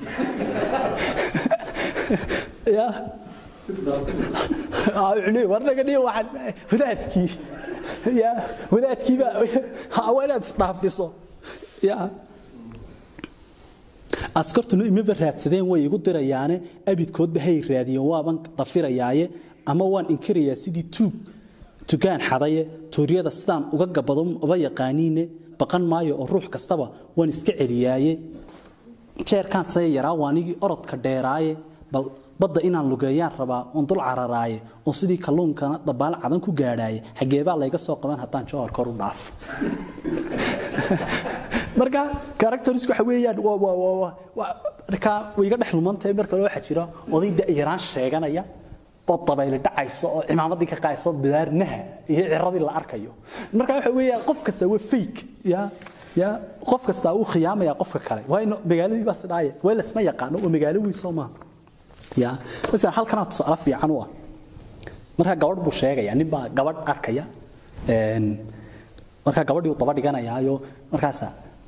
[14.41, 16.55] askartuna imaba raadsadeen way igu dirayaane
[16.91, 19.25] abidkoodba hay raadiyeen waaban dafirayaaye
[19.71, 21.13] ama waan inkirayaa sidii tuug
[21.87, 25.23] tugaan xadaye tuuryada sidaan uga gabado uba yaqaaniine
[25.59, 28.13] baqan maayo oo ruux kastaba waan iska celiyaaye.
[29.27, 31.53] Jeerkaan saya yaraa waanigii orodka dheeraaye.
[31.91, 32.03] Bal
[32.39, 36.99] badda inaan lugeeyaan rabaa oon dul cararaaye oo sidii kalluunkana dabaal cadan ku gaadhaaye.
[37.19, 39.19] Xageebaa layga soo qaban haddaan jowhar kor u dhaaf.
[41.79, 42.01] Marka
[42.41, 44.51] characterisku waxa weeyaan waa waa waa waa
[44.89, 46.83] marka way iga dhex lumantahay marka waxaa jira
[47.15, 48.43] oday da'yaraan sheeganaya
[49.09, 51.77] oo dabayli dhacayso oo cimaamadii ka qaayso bidaarnaha
[52.11, 53.11] iyo ciradii la arkayo.
[53.53, 55.19] Marka waxa weeyaan qof kasta waa fake
[55.53, 55.61] ya
[56.21, 56.29] ya
[56.69, 58.21] qof kasta uu khiyaamaya qofka kale.
[58.31, 61.31] Waa magaaladii baa sidaaya waa la yaqaano oo magaalo weyn soo maaha
[62.23, 62.31] ya
[62.71, 64.07] mesela halkan tusaale fiican u ah.
[65.17, 67.23] Marka gabadh buu sheegaya nin baa gabadh arkaya
[69.25, 70.53] marka gabadhii uu daba dhiganayaayo
[70.91, 71.27] markaasa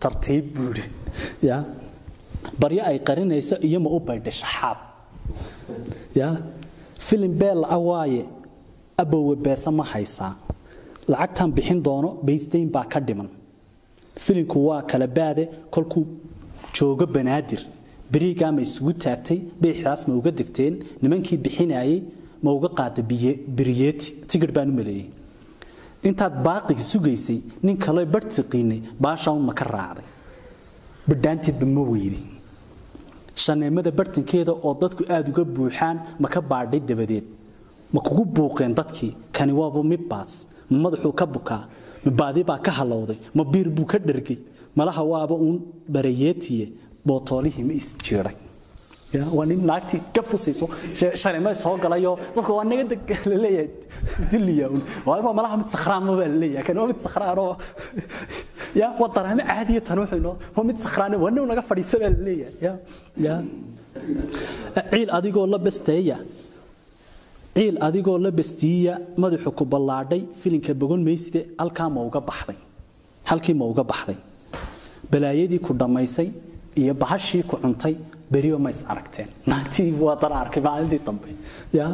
[0.00, 0.84] tartiib buuri
[1.42, 1.64] ya?
[2.60, 4.78] Baryo ay qarinayso iyo ma u baydhay shaxaab
[6.14, 6.28] ya?
[7.06, 8.22] Filim beel waaye
[8.98, 10.34] abowe beesa ma haysaa.
[11.08, 13.28] Lacagtan bixin doono baysdayn baa ka dhiman.
[14.24, 16.04] Filimku waa kala baade kolkuu
[16.74, 17.62] joogo banaadir.
[18.12, 22.02] Beriigaa ma isugu taagtay bidixdaas ma uga degteen nimankii bixinayay
[22.42, 23.02] ma uga qaada
[23.58, 25.06] beriyeeti tigidh baan u maleeyey
[26.08, 30.04] intaad baaqigi sugaysay nin kaloo barh tiqiinay baashaan ma ka raacday.
[31.08, 32.20] Bidhaanteedba ma weydi.
[33.42, 37.26] Shaneemada bartankeeda oo dadku aada uga buuxaan ma ka baadhay dabadeed.
[37.92, 40.32] Ma kugu buuqeen dadkii kani waaba midbaas
[40.70, 41.62] ma madaxuu ka bukaa
[42.04, 44.38] ma baadi baa ka halowday ma biir buu ka dhargay.
[44.76, 46.66] Malaha waaba uun barayeetiye
[47.06, 48.36] bootoolihii ma isjiiray
[49.36, 52.18] waa nin naagtii ka fusayso shalima soo galayo?
[52.34, 53.00] Dadku waa naga deg
[53.30, 53.68] la leeyahay
[54.30, 57.38] diliya un waa malaha mid sakhraan baa la leeyahay kan waa mid sakhraan
[58.80, 62.20] ya waa daraame caadiya tan wuxuu waa mid sakhraan waa nin naga fadhiisa baa la
[62.28, 62.72] leeyahay ya
[63.26, 63.34] ya.
[64.92, 66.16] Ciil adigoo la basteeya
[67.56, 72.58] ciil adigoo la bastiiya madaxu ku ballaadhay filinka bogon meyside halkaa ma uga baxday
[73.30, 74.18] halkii ma uga baxday.
[75.10, 76.28] Balaayadii ku dhammaysay
[76.80, 77.96] iyo bahashii ku cuntay
[78.32, 81.30] beriba ma aragteen naagtii waa dan arkay maalintii dambe
[81.78, 81.86] ya?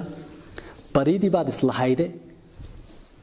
[0.95, 2.07] Baridii baad islahayde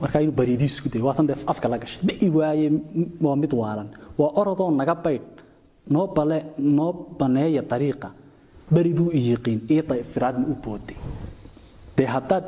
[0.01, 2.67] markaa inuu baridii isku day waatan dee afka la gashay dhi'i waaye
[3.25, 3.89] waa mid waalan
[4.19, 5.27] waa orodoo naga baydh
[5.93, 6.37] noo bale
[6.77, 8.09] noo baneeya dariiqa
[8.75, 10.97] beri buu iyiqiin ii dayfiraadma u booday
[11.97, 12.45] dee haddaad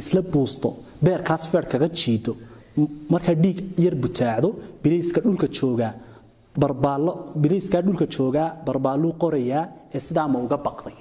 [0.00, 0.68] isla buusto
[1.04, 2.32] beerkaas feer kaga jiido
[3.12, 4.48] markaa dhiig yar butaacdo
[4.82, 5.92] biliiska dhulka joogaa
[6.62, 9.64] barbaallo biliiskaa dhulka joogaa barbaalluu qorayaa
[9.96, 10.96] ee sidaa ma uga baqday.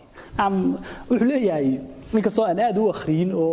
[1.09, 1.69] Wuxuu leeyahay
[2.13, 3.51] ninkastoo aan aad u akhriyin oo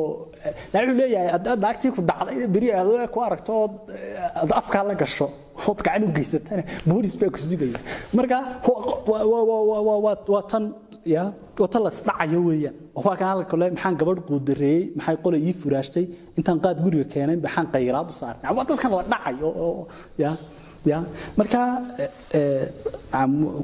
[0.74, 5.26] wuxuu leeyahay haddaad naagtii ku dhacday beri aad ku aragto ood afkaa la gasho
[5.70, 7.80] ood gacan u geysatana boolis baa ku sugaya
[8.18, 8.38] marka
[10.34, 10.64] waa tan
[11.14, 11.22] ya
[11.87, 12.76] lasdhacayo weeyaan.
[13.04, 13.16] Waa
[13.76, 16.04] maxaan gabadh quudareeyey maxay qole ii furaashtay
[16.38, 18.50] intaan qaad guriga keenay maxaan qayraad u saarnay.
[18.57, 19.03] Waa dadkan la
[20.22, 20.30] ya
[20.90, 20.98] ya.
[21.38, 21.61] Marka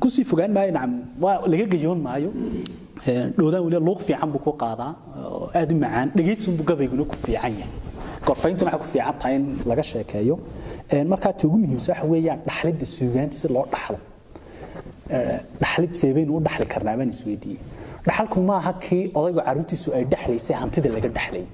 [0.02, 0.92] ku sii fogaan maayo nacam
[1.24, 2.30] waa laga gayoon maayo.
[3.38, 4.92] Dhoodaan weli luuq fiican buu ku qaadaa
[5.58, 6.08] aad u macaan.
[6.16, 7.70] Dhegaysunbuu gabayguna ku fiican yahay.
[8.26, 10.36] Gorfayntuna waxay ku fiican tahay in laga sheekeeyo.
[11.12, 13.98] Markaa ta ugu muhiimsan waxa weeyaan dhaxlidda suugaanta si loo dhaxlo.
[15.62, 17.60] Dhaxlid seebaynu u dhaxli karnaa baan isweydiiyey.
[18.06, 21.46] Dhaxalku maaha kii odaygu carruurtiisu ay dhexlaysay hantida laga dhexlayay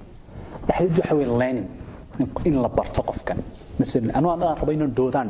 [0.67, 1.67] dhaxliddu waxa weeye learning
[2.47, 3.39] in la barto qofkan
[3.79, 5.29] masalan anuu aan rabo inaan doodaan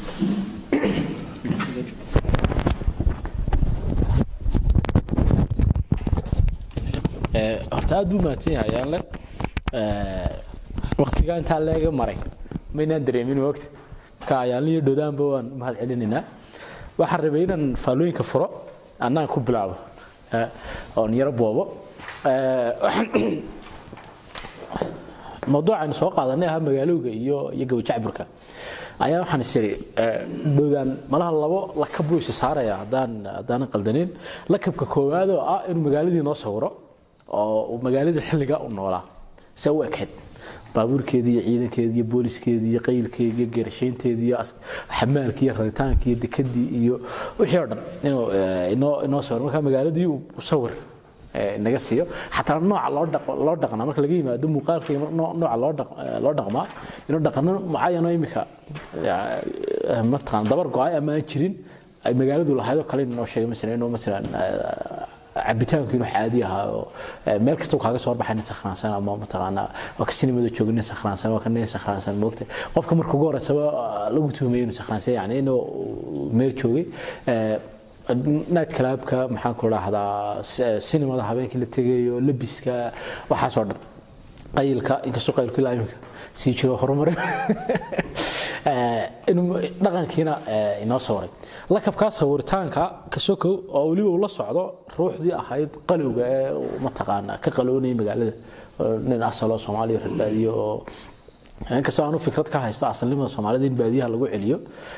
[7.75, 8.99] horta aad buu mahadsan yahay ayaanle
[11.01, 12.17] waqtigaa intaa leega maray.
[12.73, 13.67] Maynaan dareemin wogta
[14.27, 16.23] ka ayaanle iyo dhodaanba waan mahad celinaynaa.
[16.99, 18.47] Waxaan rabay inaan faallooyinka furo
[18.99, 19.75] annaan ku bilaabo
[20.33, 20.47] ee,
[20.95, 21.63] oon yaro boobo.
[25.51, 28.23] Mawduucaynu soo qaadanay ahaa magaalowga iyo iyo gabajacburka
[29.01, 29.71] ayaa waxaan is iri
[30.55, 34.09] dhowdaan malaha labo lakab buu isa saaraya haddaan haddaanan qaldanin.
[34.53, 36.69] Lakabka koowaad oo ah inuu magaaladii noo sawiro
[37.39, 39.03] oo uu magaaladii xilliga u noolaa.
[39.55, 40.09] Se u ekayd
[40.75, 44.37] baabuurkeedii iyo ciidankeedii iyo booliskeedii iyo qaylkeedii iyo geerashaynteedii iyo
[44.99, 46.95] xamaalkii iyo raritaankii iyo dekadii iyo
[47.39, 50.71] wixii oo dhan inuu eh, inoo inoo sawiro marka magaaladii uu sawir
[51.35, 52.05] ee, naga siiyo.
[52.35, 53.85] Xataa nooca loo dhaq- loo dhaqnaa.
[53.87, 56.65] Marka laga yimaado muuqaalka nooca loo dhaq- ee, loo dhaqmaa
[57.09, 58.41] inuu dhaqano mucayano imika
[60.11, 61.53] mataqaan dabar go'ay ama aan jirin
[62.05, 64.25] ay magaaladu lahayd oo kale inoo sheegay masalan inuu masalan
[65.35, 66.85] cabitaanku caadi ahaa oo
[67.27, 69.67] ee, meel kasta kaaga soo horbaxay nin sakhraansan ama mataqaanaa
[69.99, 72.43] waa ka sinimada jooga nin sakhraansan waa ka nin sakhraansan moogta
[72.75, 73.65] qofka marka ugu horeysaba
[74.15, 75.59] lagu tuhmay inuu sakhraansan yani inuu
[76.39, 76.85] meel joogay
[77.27, 77.57] ee,
[78.55, 80.43] night clubka maxaan ku dhahdaa
[80.89, 82.75] sinimada habeenkii la tegayo labiska
[83.31, 83.79] waxaasoo dhan.
[84.57, 85.95] Qayilka inkastoo qaylku ilaa imika
[86.39, 87.23] sii jiro horumare inuu
[88.65, 91.29] dhaqankiina eh, inoo sawiray
[91.69, 94.63] lakabkaa sawiritaanka kasokow oo weliba uu socdo
[94.97, 96.51] ruuxdii ahayd qalowga ee
[96.85, 98.33] mataqaana ka qaloonayay magaalada
[98.79, 100.85] oo nin asaloo soomaaliya reer oo
[101.69, 104.57] inkastoo aanu fikrad ka haysto asalnimada soomaalida in baadiyaha lagu celiyo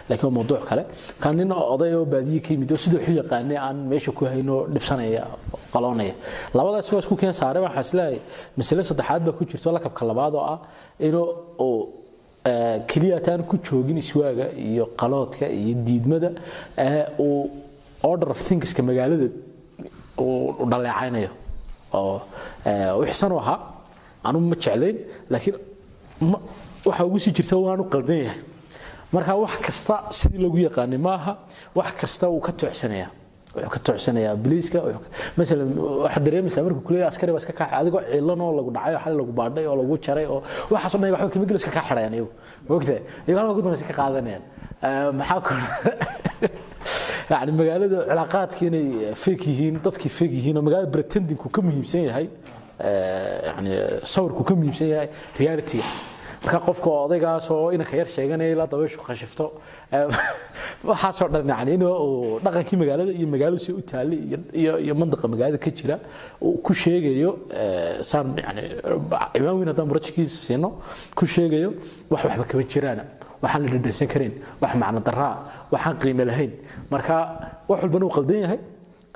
[0.10, 0.84] laakiin waa mawduuc kale.
[1.20, 4.68] Kan nin oday oo baadiye ka yimid oo siduu xu yaqaanay aan meesha ku hayno
[4.74, 5.24] dhibsanaya
[5.54, 6.14] oo qaloonaya.
[6.54, 8.20] Labadaas waa isku keen saaray waxaa is leeyahay
[8.58, 10.60] masale saddexaad baa ku jirto lakabka labaad oo ah
[11.08, 12.03] inuu
[12.46, 16.32] uu ee, keliya taan ku joogin iswaaga iyo qaloodka iyo diidmada
[16.78, 17.50] ee uu
[18.04, 19.28] order of thingska magaalada
[20.20, 21.30] uu dhaleecaynayo.
[21.94, 22.22] Oo
[22.66, 23.60] ee, wixsan u ahaa
[24.24, 24.98] anu ma jeclayn
[25.30, 25.56] laakiin
[26.86, 28.40] waxa ugu sii jirta waanu qaldan yahay.
[29.14, 31.38] Marka wax kasta sidii lagu yaqaanay maaha
[31.76, 33.10] wax kasta uu ka toocsanayaa
[33.56, 35.70] wuxuu ka toocsanayaa biliiska wuxuu ka- masalan
[36.06, 39.14] waxaad dareemaysaa markuu kuleeyahay askari baa iska kaaxay adigoo ciilan oo lagu dhacay oo xal
[39.22, 40.42] lagu baadhay oo lagu jaray oo
[40.74, 42.32] waxaas oo dhan waxba ka mid iska kaa xidhayaan iyagu.
[42.70, 44.44] Mogtahay iyagu halka ugu dambaysa ka qaadanayaan.
[45.20, 45.54] Maxaa ku
[47.32, 48.88] yani magaalada cilaaqaadkii inay
[49.24, 52.28] fake yihiin dadkii fake yihiin oo magaalada pretendingku ka muhiimsan yahay
[53.48, 53.72] yani
[54.14, 55.10] sawirku ka muhiimsan yahay
[55.40, 56.13] realityga
[56.44, 59.46] marka qofka odaygaas oo inanka yar sheeganaya ilaa dabeeshu khashifto
[60.90, 61.74] waxaasoo dhan yani
[62.06, 64.20] uu dhaqankii magaalada iyo magaaladu si u taallay
[64.62, 65.96] iyo- iyo mandaqa magaalada ka jira
[66.46, 68.64] uu ku sheegayo ee, saan yani
[69.36, 70.70] ciwaan weyn haddaan murajkiisa siino
[71.18, 71.70] ku sheegayo
[72.12, 73.00] wax waxba kama jiraan
[73.44, 75.34] waxaan la dhadhansan karin wax macno daraa
[75.74, 76.52] waxaan qiime lahayn.
[76.94, 77.16] Marka
[77.70, 78.60] wax walbana uu qaldan yahay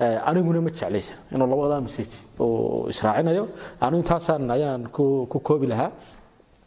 [0.03, 1.17] ee, aniguna ma jeclaysan.
[1.33, 2.13] Inuu labadaa message
[2.43, 3.43] uu israacinayo.
[3.81, 5.91] Anigu intaasaan ayaan ku koobi lahaa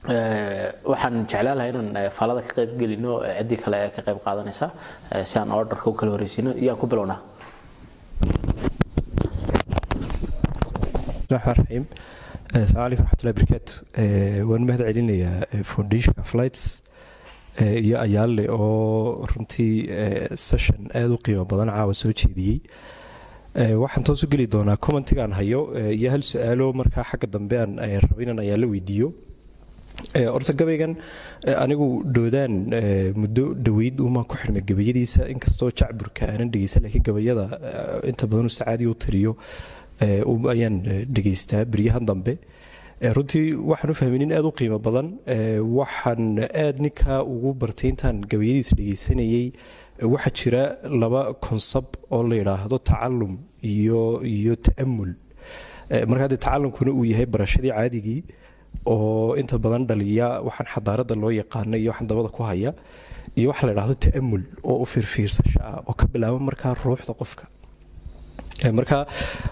[0.09, 4.01] Eh, waxaan jeclaan lahaa inaan eh, faalada ka qayb gelino eh, ciddii kale ee ka
[4.07, 4.71] qayb qaadanaysa
[5.31, 7.21] si aan orderka u kala horeysiino iyaan ku bilownaa
[11.31, 11.85] raxiim
[12.63, 13.73] asalaamu alaikum raxmatullahi barakaatu
[14.51, 16.65] waan mahad celinayaa foundationka flights
[17.85, 19.75] iyo ayaale oo runtii
[20.49, 22.59] session aada u qiimo badan caawa soo jeediyey.
[23.83, 25.61] Waxaan toos u geli doonaa commentigaan hayo
[25.99, 29.09] iyo hal su'aalo markaa xagga dambe aan rabo inaan ayaalo weydiiyo
[30.35, 30.93] horta gabaygan
[31.47, 35.29] eh, anigu dhoodaan eh, muddo dhaweyd umaan ku xirmay gabayadiisa.
[35.35, 39.33] Inkastoo jacburka aanan dhegeysan laakiin gabayada eh, inta badan uu sacaadi u tiriyo
[40.01, 40.23] eh,
[40.55, 42.35] ayaan eh, dhegeystaa beryahan dambe.
[43.01, 45.07] Eh, runtii waxaan u fahmay nin aada u qiimo badan.
[45.35, 49.47] Eh, waxaan aada ninkaa ugu bartay intaan gabayadiisa dhegeysanayey
[50.01, 50.63] eh, waxaa jira
[51.03, 55.13] laba konsab oo la yidhaahdo tacalum iyo iyo ta'amul
[55.91, 58.21] Eh, marka haddee tacalumkuna uu yahay barashadii caadigii
[58.93, 62.71] oo inta badan dhaliya waxaan xadaarada loo yaqaana iyo waxaan dabada ku haya
[63.39, 67.45] iyo waxa la dhahdo ta'amul oo u fiirfiirsasho ah oo ka bilaaba markaa ruuxda qofka.
[68.79, 69.07] Marka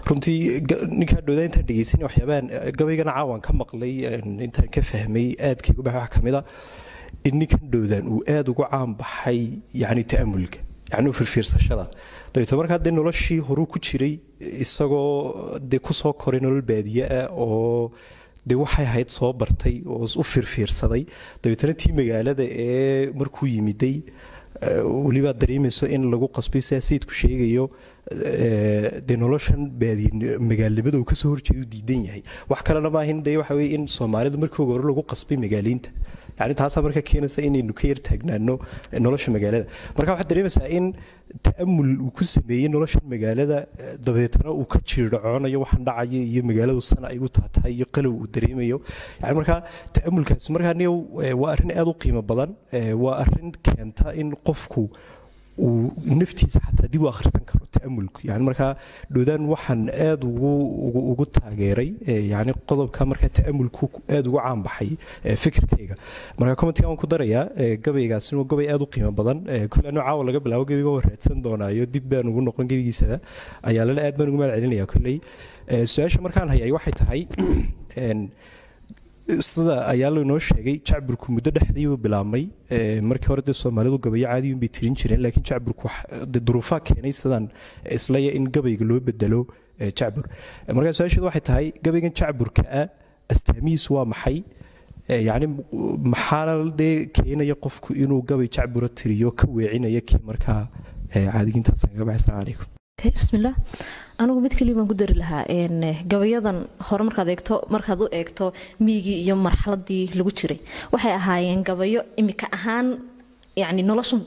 [0.07, 0.61] runtii
[0.99, 2.45] ninkaa dhowdaa intaan dhegeysanay waxyaabahan
[2.77, 3.93] gabaygana caawaan ka maqlay
[4.47, 6.43] intaan ka fahmay aadkaygu baxa wax ka a
[7.27, 9.39] in ninkan dhowdaan uu aada ugu caan baxay
[9.81, 10.59] yacni ta'amulka
[10.91, 11.85] yacni u firfiirsashada.
[12.33, 14.13] Dabeetna markaa dee noloshii horuu ku jiray
[14.63, 17.91] isagoo dee ku soo koray nolol baadiye ah oo
[18.47, 21.03] dee waxay ahayd soo bartay oo u firfiirsaday
[21.43, 23.95] dabeetna tii magaalada ee markuu yimiday
[24.61, 27.65] eh, weliba dareemayso in lagu qasbay sidaa sayidku sheegayo
[28.11, 29.61] eh, dee noloshan
[30.51, 32.23] magaalnimada uu ka soo horjeedo diidan yahay.
[32.49, 35.91] Wax kalena maahin dee waxa weye in soomaalidu markii hore lagu qasbay magaaliinta
[36.39, 38.55] yani taasaa marka keenaysa inaynu ka yar taagnaano
[39.05, 39.65] nolosha magaalada.
[39.97, 40.93] Marka waxaad dareemaysaa in
[41.47, 46.81] ta'amul uu ku sameeyey noloshan magaalada eh, dabeetana uu ka jiirhacoonayo waxaan dhacaya iyo magaaladu
[46.91, 48.81] sana ay u taatahay iyo qalow uu dareemayo.
[49.21, 49.55] Yani marka
[49.97, 54.89] ta'amulkaasi markaa eh, waa arrin aad u qiimo badan eh, waa arrin keenta in qofku
[55.67, 55.91] uu
[56.21, 58.25] naftiisa xataa dib u akhrisan karo ta'amulku.
[58.29, 58.71] Yani markaa
[59.13, 61.89] dhoodaan waxaan aad ugu taageeray
[62.33, 64.91] yani qodobka markaa ta'amulku aad ugu caanbaxay
[65.43, 65.95] fikirkayga.
[66.39, 67.45] Marka commentiga waan ku darayaa
[67.85, 71.43] gabaygaasina waa gabay aad u qiimo badan kule anuu caawa laga bilaabo gabayga waa raadsan
[71.45, 73.19] doonaayo dib baan ugu noqon gabaygiisaba
[73.71, 75.17] ayaa lala aad baan ugu mahad celinaya kolley
[75.69, 77.21] Eh, su'aasha markaan hayay waxay tahay
[79.49, 82.43] sida ayaa lainoo sheegay jacburku muddo dhexdii uu bilaabmay
[83.09, 85.87] markii hore dee soomaalidu gabayo caadiyun bay tirin jireen laakiin jacburku
[86.33, 87.45] dee duruufaa keenay sidaan
[87.97, 89.41] islaya in gabayga loo bedelo
[89.99, 90.25] jacbur
[90.79, 92.87] markaa su'aasheedu waxay tahay gabaygan jacburka ah
[93.35, 94.37] astaamihiisu waa maxay?
[95.27, 95.47] Yacni
[96.13, 100.61] maxaa dee keenaya qofku inuu gabay jacbura tiriyo ka weecinaya kii markaa
[101.13, 102.25] caadigiintaasaan kaga baxay?
[102.25, 103.55] Salaam calaykum Okay, bismillaah
[104.19, 105.47] anigu mid kaliya baan ku dari lahaa
[106.11, 106.57] gabayadan
[106.87, 108.45] hore markaad eegto markaad u eegto
[108.85, 110.59] miigii iyo marxaladii lagu jiray.
[110.91, 112.87] Waxay ahaayeen gabayo imika ahaan
[113.55, 114.19] yani nolosha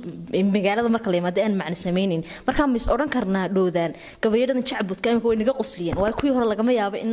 [0.54, 2.22] magaalada marka la yimaado aan macno samaynin.
[2.48, 3.92] Markaa ma is odhan karnaa dhowdaan
[4.22, 7.12] gabayadhadan jacbudka imika way naga qosliyeen waayo kuwii hore lagama yaabo in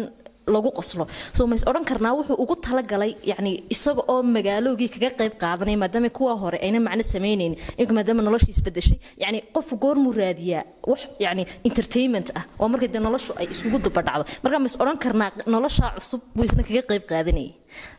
[0.55, 1.05] lagu qoslo.
[1.37, 5.75] So ma is odhan karnaa wuxuu ugu talagalay yani isaga oo magaalowgii kaga qayb qaadanay
[5.83, 7.53] maadaama kuwa hore ayna macno samaynayn
[7.97, 13.31] maadaama noloshii isbedeshay yani qofku goormuu raadiyaa wax yani entertainment ah oo markay dee noloshu
[13.41, 17.49] ay iskugu dubadhacdo marka ma is odhan karnaa nolosha cusub buu isna kaga qayb qaadanayay.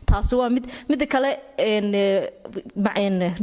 [0.09, 1.29] Taasi waa mid midda kale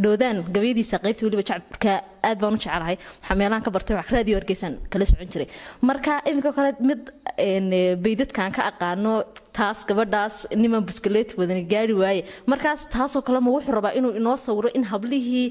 [0.05, 1.93] dhoodaan gabayadiisa qaybta weliba jacburka
[2.29, 5.49] aad baan u jecelahay waxaa meelahan ka bartay wax raadiyo hargeysaan kala socon jiray.
[5.89, 7.01] Marka iminka kale mid
[7.73, 9.13] eh, baydadkan ka aqaano
[9.59, 12.23] taas gabadhaas niman buskaleet wadani gaari waaye.
[12.47, 15.47] Markaas taasoo kale ma wuxuu rabaa inuu inoo sawiro in hablihii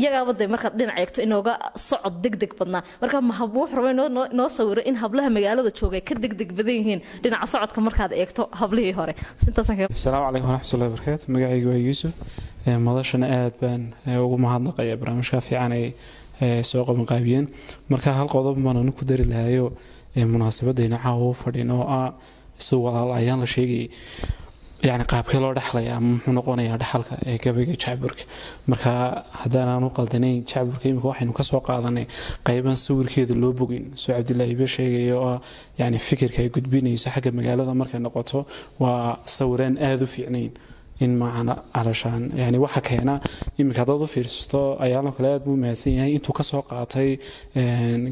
[0.00, 0.46] iyagaaba de
[0.78, 1.54] dhinac eegto inooga
[1.88, 2.82] socod degdeg badnaa.
[3.02, 3.34] Marka ma
[3.78, 4.10] rabaa inoo-
[4.56, 7.00] sawiro in hablaha magaalada jooga ka degdeg badan yihiin.
[7.22, 9.14] Dhinaca socodka markaad eegto hablihii hore.
[9.38, 12.12] Asalaamu calaykum waraxmatullahi wabarakaatu magacaygu waa yuusuf.
[12.66, 15.84] Ee, madashana aad baan ee, ugu mahadnaqaya barnaamijka fiican ay
[16.70, 17.46] soo qabanqaabiyeen
[17.92, 19.72] marka hal qodob baan anu ku dari lahayo
[20.16, 20.96] ee, munaasabadayna
[21.42, 22.08] fadhin oo ah
[22.64, 23.88] si walaal ayaan la sheegayay
[24.88, 28.24] yani qaabkee loo dhexlaya ama muxuu noqonayaa dhexalka ee gabayga jacburka
[28.70, 28.90] marka
[29.40, 32.06] haddaanaan u qaldanayn jacburka imika waxaynu ka soo qaadanay
[32.48, 33.84] qayban sawirkeeda loo bogin.
[34.00, 35.38] Soo cabdilaahi be sheegaya oo ah
[35.80, 38.38] yani fikirka ay gudbinayso xagga magaalada markay noqoto
[38.82, 40.50] waa sawiraan aada u fiicnayn
[41.04, 42.22] in macana alashaan.
[42.40, 43.14] Yani waxa keena
[43.58, 47.10] iminka haddaad u fiirsato ayaalo kale aad buu mahadsan yahay intuu ka soo qaatay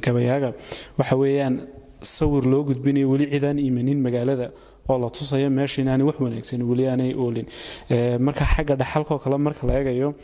[0.04, 0.50] gabayaaga.
[0.98, 1.54] Waxa weeyaan
[2.02, 4.50] sawir loo gudbinayo weli cidaan imanin magaalada
[4.88, 7.46] oo la tusayo meesha inaanay wax wanaagsan weli aanay oolin.
[7.90, 10.14] Ee, marka xagga dhaxalkoo kale marka la eegayo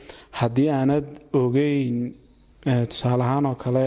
[0.41, 1.05] haddii aanad
[1.41, 1.97] ogeyn
[2.67, 3.85] ee, tusaale ahaan oo kale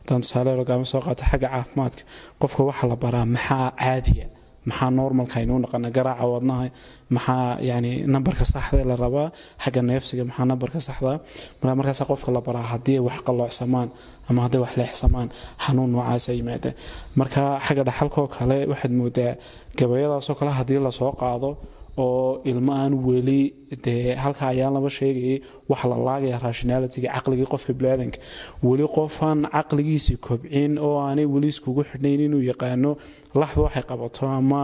[0.00, 2.02] haddaan tusaale lagaama soo qaato xagga caafimaadka
[2.40, 4.26] qofka waxaa la baraa maxaa caadiya
[4.68, 6.66] maxaa normalka aynu u naqana garaaca wadnaha.
[7.14, 9.28] Maxaa yani nambarka saxda la rabaa
[9.64, 11.12] xagga neefsiga maxaa nambarka saxda.
[11.60, 13.88] Marka markaas qofka la baraa haddii wax qalloocsamaan
[14.28, 15.28] ama hadday wax leexsamaan
[15.64, 16.70] xanuun noocaasa yimaada
[17.18, 19.32] marka xagga dhaxalkoo kale waxaad moodaa
[19.78, 21.50] gabayadaasoo kale haddii la soo qaado
[22.04, 23.40] oo ilmo aan weli
[23.84, 25.38] dee halka ayaan laba sheegayay
[25.70, 28.18] waxa la laagaya rationalitiga caqligii qofka biniaadanka
[28.68, 32.90] weli qofaan caqligiisii kobcin oo aanay weli iskugu xidhnayn inuu yaqaano
[33.40, 34.62] laxda waxay qabato ama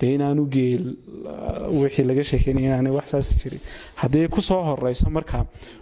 [0.00, 0.84] dee inaanu geel
[1.32, 3.60] uh, wixii laga sheekeynaya inaanay wax saas jirin.
[4.00, 5.38] Haddii ku soo horeyso marka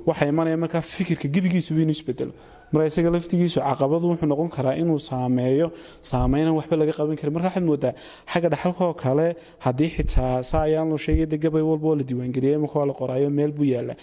[0.08, 2.32] waxaa imanaya marka fikirka gebigiisuba inuu isbedelo
[2.76, 5.66] marka isaga laftigiisu caqabadu wuxuu noqon karaa inuu saameeyo
[6.10, 7.32] saameynan waxba laga qaban karin.
[7.36, 7.92] Marka waxaad moodaa
[8.32, 9.26] xagga dhaxalkoo kale
[9.64, 13.28] haddii xitaa saa ayaan loo sheegay de gabay walba la diiwaangeliyay marka waa la qoraayo
[13.38, 13.94] meel buu yaalla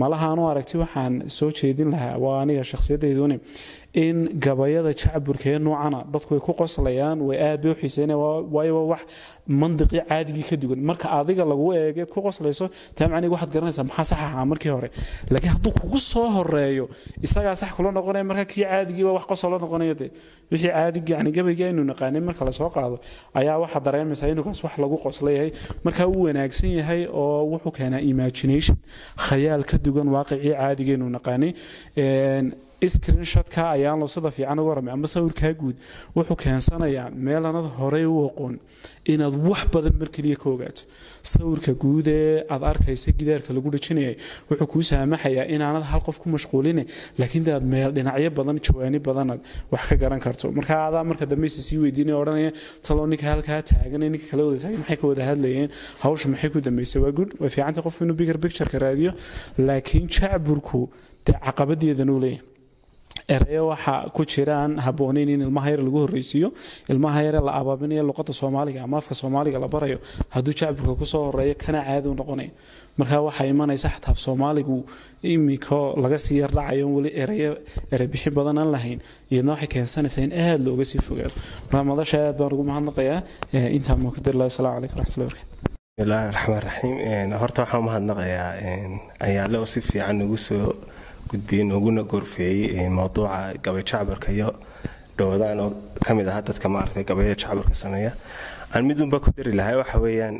[0.00, 3.36] malaha anu aragti waxaan soo jeedin lahaa waa aniga shakhsiyadeyduni
[3.94, 8.44] in gabayada jacburka ee noocana dadku way ku qoslayaan way aad bay u xiiseynayaan waa-
[8.54, 9.00] waayo waa wax
[9.48, 10.80] mandiqii caadigii ka duwan.
[10.88, 14.88] Marka adiga lagu eegeed ku qoslayso taa macniga waxaad garanaysaa maxaa sax ahaa markii hore?
[15.30, 16.88] Laakiin hadduu kugu soo horeeyo
[17.22, 20.06] isagaa sax kula noqonaya marka kii caadigii waa wax qosol la noqonaya de
[20.52, 22.96] wixii caadig yani gabaygii aynu naqaanay marka la soo qaado
[23.34, 25.50] ayaa waxaa dareemaysaa inuu wax lagu qoslayahay
[25.84, 28.76] marka uu wanaagsan yahay oo wuxuu keenaa imagination
[29.26, 31.52] khayaal ka duwan waaqicii caadigaynu naqaanay
[32.82, 35.76] Een, screenshotka ayaan loo fiican uga warramay ama sawirkaa guud
[36.16, 38.54] wuxuu keensanayaa meelanad horey u aqoon
[39.12, 40.82] inaad wax badan mar keliya ka ogaato.
[41.32, 44.16] Sawirka guud ee aad arkaysa gidaarka lagu dhajinayay
[44.50, 46.82] wuxuu kuu saamaxayaa inaanad hal qof ku mashquuline
[47.18, 49.40] laakiin aad meel dhinacyo badan jawaani badanaad
[49.72, 50.50] wax ka garan karto.
[50.58, 52.50] Marka adaa marka dambeysa sii weydiinaya odhanaya
[52.86, 55.68] taloo ninka halkaa taagan ninka kala wada taagan maxay ka wada hadlayeen?
[56.02, 56.98] Hawsha maxay ku dambeysay?
[57.04, 59.12] Waa good way fiicanta qofku inuu bigger pictureka raadiyo
[59.68, 60.80] laakiin jacburku
[61.26, 62.50] dee caqabadeedan uu leeyahay
[63.28, 66.48] ereyo waxa ku jiraan habooneyn in ilmaha yar lagu horreysiiyo
[66.92, 69.98] ilmaha yare la abaabinayo luqada soomaaliga ama afka soomaaliga la barayo
[70.34, 72.14] hadduu jacburka ku soo horeeyo kana caadi u
[72.98, 74.76] marka waxaa imanaysa xataa soomaaligu
[75.22, 77.52] imiko laga sii yardhacayo weli ereyo
[77.94, 79.00] erebixin badan aan lahayn
[79.32, 81.32] iyadna waxay keensanaysaa in aada looga sii fogaado.
[81.72, 83.20] Marka madasha aad baan ugu mahadnaqayaa
[83.76, 85.46] intaan mukadir lahi asalaamu calaykum raxmatullahi barakatu
[85.96, 88.50] bismillaahi raxmaan raxiim horta waxaan umahadnaqayaa
[89.26, 90.68] ayaale oo si fiican ugu soo
[91.32, 94.48] gudbiyey nooguna gorfeeyey mowduuca gabay jacbarka iyo
[95.18, 95.70] dhowdaan oo
[96.04, 98.12] ka mid ahaa dadka maaragtay gabayada jacbarka sameeya.
[98.74, 100.36] Aan midunba ku dari lahaa waxa weeyaan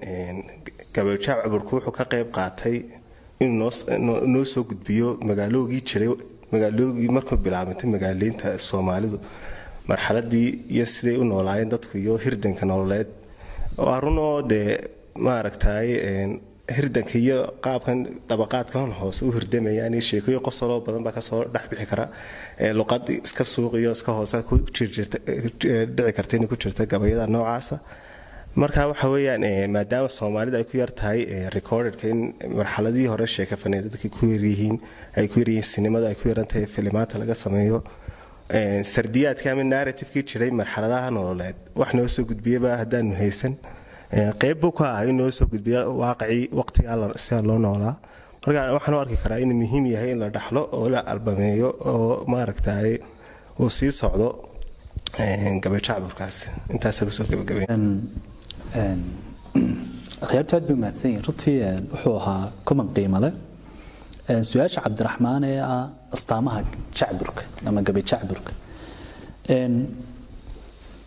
[0.94, 2.76] gabay jacbarku wuxuu ka qayb qaatay
[3.44, 3.70] inuu
[4.32, 6.10] noo soo gudbiyo magaaloogii jiray
[6.52, 9.18] magaaloogii markuu bilaabantay magaaleynta soomaalidu.
[9.90, 13.08] Marxaladii iyo siday u noolaayeen dadku iyo hirdanka nololeed.
[13.76, 14.00] Waa
[14.50, 14.68] dee
[15.26, 15.88] maaragtay
[16.76, 17.98] hirdanka iyo qaabkan
[18.30, 22.06] dabaqaadkan hoose u hirdamayaan iyo sheekoyo qosoloo badan baa ka soo dhexbixi kara.
[22.78, 24.38] Luqad iska suuqiyo iska hoose
[24.76, 27.76] dhici karta inay ku jirta gabayada noocaasa.
[28.54, 29.44] Marka waxa weeyaan
[29.76, 31.20] maadaama soomaalida ay ku yar tahay
[31.56, 32.20] recordedka in
[32.58, 34.76] marxaladihii hore sheeka faneedadka ku yaryihiin
[35.16, 37.82] ay ku yaryihiin sinimada ay ku yaran tahay filimaanta laga sameeyo.
[38.94, 43.54] Sardiyaadka ama narrativekii jiray marxaladaha nololeed wax noo soo gudbiyaba haddaanu haysan
[44.42, 47.94] qayb buu ka ah in noo soo gudbiya waaqicii waqtigaa sida loo noolaa.
[48.44, 52.24] Marka waxaan u arki karaa inuu muhiim yahay in la dhaxlo oo la albameeyo oo
[52.32, 52.90] maaragtay
[53.60, 54.28] uu sii socdo
[55.62, 56.36] gabay jacburkaas
[56.74, 57.66] intaasaa ku soo gabagabay
[60.24, 61.56] akhyaartu aad bay mahadsan yihiin runtii
[61.92, 63.32] wuxuu ahaa kuman qiimo leh.
[64.50, 65.84] Su'aasha cabdiraxmaan ee ah
[66.14, 66.60] astaamaha
[66.98, 68.04] jacburka ama gabay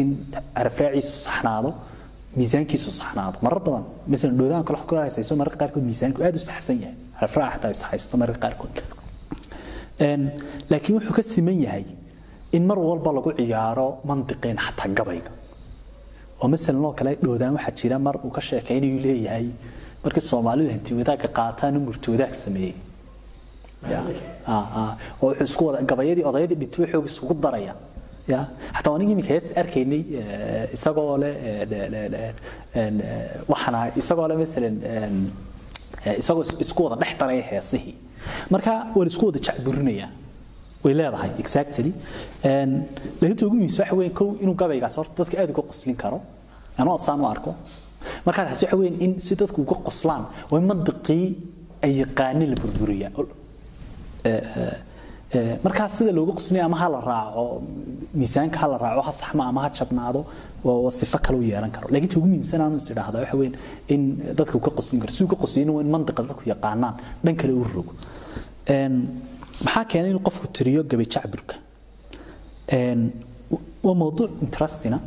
[0.00, 0.08] in
[0.60, 1.70] arafaaciisu saxnaado
[2.38, 3.36] miisaankiisu saxnaado.
[3.46, 6.96] Marar badan masalan dhoodaan kale waxaad ku haysayso mararka qaarkood miisaanku aad u saxsan yahay.
[7.20, 8.14] Arafaaca xataa is haysto
[8.44, 8.76] qaarkood.
[10.70, 11.84] Laakiin wuxuu ka siman yahay
[12.56, 15.30] in mar walba lagu ciyaaro mandiqeen xataa gabayga.
[16.40, 19.46] Oo masalan oo kale dhoodaan waxaa jira mar uu ka sheekaynayu leeyahay
[20.04, 22.74] markii soomaalidu hanti wadaagga qaataan murti wadaag sameeyey.
[24.48, 27.74] Oo wuxuu isku wada gabayadii odayadii dhintay xoog isugu daraya
[28.32, 28.40] ya
[28.76, 30.02] xataa iminka heesta arkaynay
[30.76, 31.34] isagoo leh
[33.52, 34.76] waxana isagoo leh masalan
[36.22, 37.94] isagoo isku wada dhex daraya heesihii
[38.54, 40.08] marka waa la isku wada jacburinaya
[40.84, 41.90] way leedahay exactly.
[43.20, 46.18] Laakiin ugu muhiimsan waxa weyn kow inuu gabaygaas horta dadka aad uga qoslin karo
[46.80, 47.50] anoo asaan u arko.
[48.24, 51.26] Taasi waxa weyn in si dadku uga qoslaan waa mandiqii
[51.86, 53.10] ay yaqaanin la burburiyaa
[55.34, 57.62] markaas sida looga qosnay ama ha la raaco
[58.14, 60.20] miisaanka ha la raaco ha saxma ama ha jabnaado
[60.90, 61.86] sifo kale yeelan karo.
[61.92, 63.52] Laakiin ugu muhiimsan aanu is waxa weyn
[63.88, 64.00] in
[64.38, 66.94] dadka ka qoslin karo si uu ka qosliyana waa in mandiqa dadku yaqaanaan
[67.24, 67.92] dhan kale u rogo.
[69.64, 71.54] Maxaa keenay inuu qofku tiriyo gabay jacburka
[73.86, 74.98] waa mawduuc interestina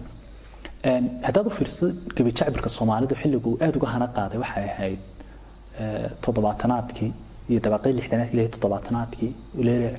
[1.27, 1.87] haddaad u fiirsato
[2.17, 4.99] gabay jacburka soomaalidu xilligu uu aad uga hana qaaday waxay ahayd
[6.23, 7.11] toddobaatanaadkii
[7.49, 9.31] iyo dabaqii lixdanaadkii ilaa toddobaatanaadkii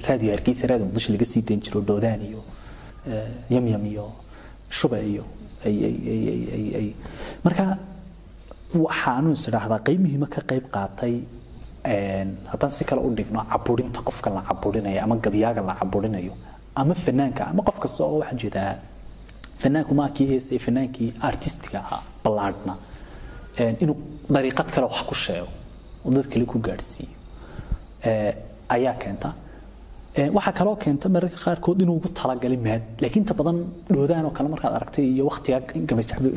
[0.08, 2.40] raadiyo hargeysa raadiyo muqdisho laga sii dayn jiro dhoodaan iyo
[3.54, 4.06] yamyam iyo
[4.78, 5.24] shuba iyo
[7.44, 7.64] marka
[8.86, 11.14] waxaanu is idhaahdaa qayb muhiima ka qayb qaatay
[12.52, 16.32] haddaan si kale u dhigno caburinta qofka la caburinaya ama gabyaaga la caburinayo
[16.80, 18.72] ama fanaanka ama qof kasta oo waxaan jeedaa
[19.62, 22.74] fanaanku maa kii heesay fanaankii artistiga ahaa ballaadhna
[23.82, 23.96] inuu
[24.34, 25.48] dariiqad kale wax ku sheego
[26.04, 27.16] oo dad kale ku gaadhsiiyo
[28.76, 29.28] ayaa keenta.
[30.36, 32.58] Waxaa kaloo keenta mararka qaarkood inuu ugu talagalay
[33.02, 33.58] laakiin inta badan
[33.94, 35.58] dhoodaan oo kale markaad aragtay iyo waqtiga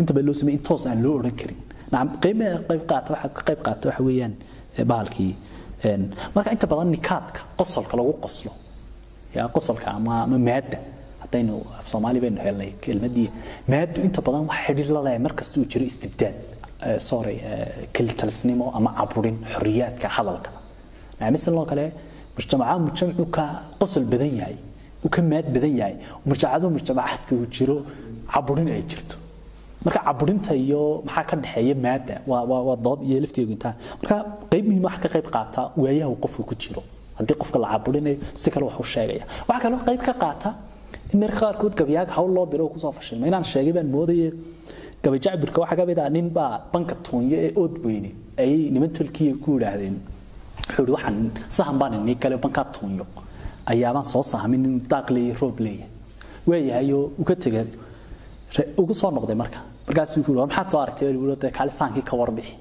[0.02, 1.60] inta badan loo sameeyay in toos aan loo odhan karin.
[1.92, 2.40] Nacam qayb
[2.70, 4.34] qayb qaata waxa ka qayb qaata waxa weeyaan
[4.92, 5.32] bahalkii
[6.36, 8.52] marka inta badan nikaadka qosolka lagu qoslo.
[9.36, 10.78] Yaa qosolka ama ama maadda.
[11.24, 13.30] Haddaynu af soomaali baynu helnay kelmadii
[13.74, 16.36] maaddu inta badan wax xidhiir la leeyahay markasta jiro istibdaad
[16.88, 20.50] eh, sorry eh, kelitalisnimo ama caburin xorriyaadka hadalka
[21.20, 21.86] macamisan kale
[22.38, 23.24] mujtamaca mujtamcu
[23.80, 24.58] qosol badan yahay
[25.06, 25.96] uu ka maad badan yahay
[26.30, 27.78] mujtamacaadu mujtamacaadka uu jiro
[28.34, 29.16] caburin ay jirto.
[29.86, 33.56] Marka caburinta iyo maxaa ka dhexeeya maada waa dood iyo lafteedu
[34.02, 34.16] marka
[34.52, 36.82] qayb muhiim wax ka qayb qaata waayaha qofku ku jiro.
[37.18, 39.24] Haddii qofka la caburinayo si kale wax u sheegaya.
[39.48, 40.50] Waxa kale qayb ka qaata
[41.14, 44.32] in marka qaarkood gabayaaga hawl loo diro ku soo fashilma inaan sheegay baan moodayay
[45.04, 47.74] gabajacbirka waxaa ka mid ah nin baa banka tuunyo ee ood
[48.42, 48.90] ayay niman
[49.44, 49.96] ku yidhaahdeen
[50.68, 51.18] wuxuu yidhi waxaan
[51.58, 53.06] sahan baan inii kale bankaa tuunyo.
[53.72, 55.90] Ayaabaan soo sahmin inuu daaq leeyahay roob leeyahay.
[56.48, 57.66] Waayahayo uu ka tegay
[58.82, 59.60] ugu soo noqday marka.
[59.88, 61.08] Markaasuu ku yidhi "War maxaad soo aragtay?
[61.42, 62.54] "Dee kaali saankii ka warbixi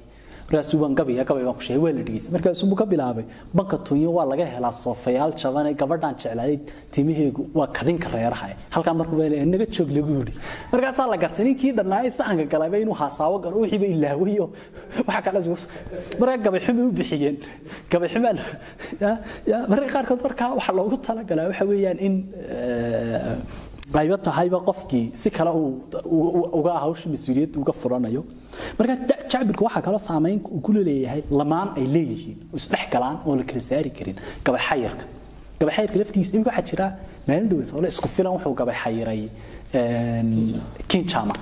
[2.34, 3.24] markaasuu ka bilaabay
[3.58, 6.56] banka tunyo waa laga helaa soofayaal jaban ee gabadhaan jeclaaday
[6.94, 10.32] timaheegu waa kadinka reeraha halkaa markuu baa leeyahay, naga joog lagu yidhi.
[10.72, 13.56] Markaasaa la gartay ninkii dhannaayay saxanka galayba inuu haasaabo galo
[15.26, 15.58] kale isugu
[16.20, 17.36] markaa gabay xumay u bixiyeen.
[17.92, 18.34] Gabay xumaa
[19.02, 19.10] ya
[19.50, 22.14] ya mararka qaarkood markaa waxaa loogu talagalaa waxa weeyaan in
[22.56, 23.36] eh,
[24.02, 25.50] ayba tahayba qofkii si kale
[26.58, 28.22] uga hawsha mas'uuliyadda uga furanayo.
[28.78, 28.94] Marka
[29.32, 33.60] jacbirka waxaa kaloo saameyn uu ku leeyahay lamaan ay leeyihiin isdhex galaan oo la kala
[33.70, 34.16] saari karin
[34.46, 36.86] gabay xayirka laftigiisa imika waxaa jira
[37.28, 39.22] maalin dhowed oo la isku filan wuxuu gabay xayiray
[40.90, 41.34] kinjama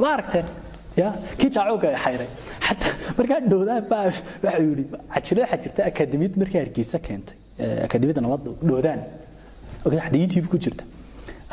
[0.00, 0.46] ma aragteen
[1.00, 1.08] ya
[1.40, 2.28] kinjama uu gabay xayiray
[2.66, 4.04] xataa markaa dhoodaan baa
[4.44, 4.84] waxa yidhi
[5.14, 7.36] cajirada waxaa jirta akademiyad markii hargeysa keentay
[7.86, 8.90] akademiyadda nabadda
[10.06, 10.84] hadda youtube ku jirta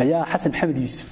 [0.02, 1.10] ayaa xasan maxamed yuusuf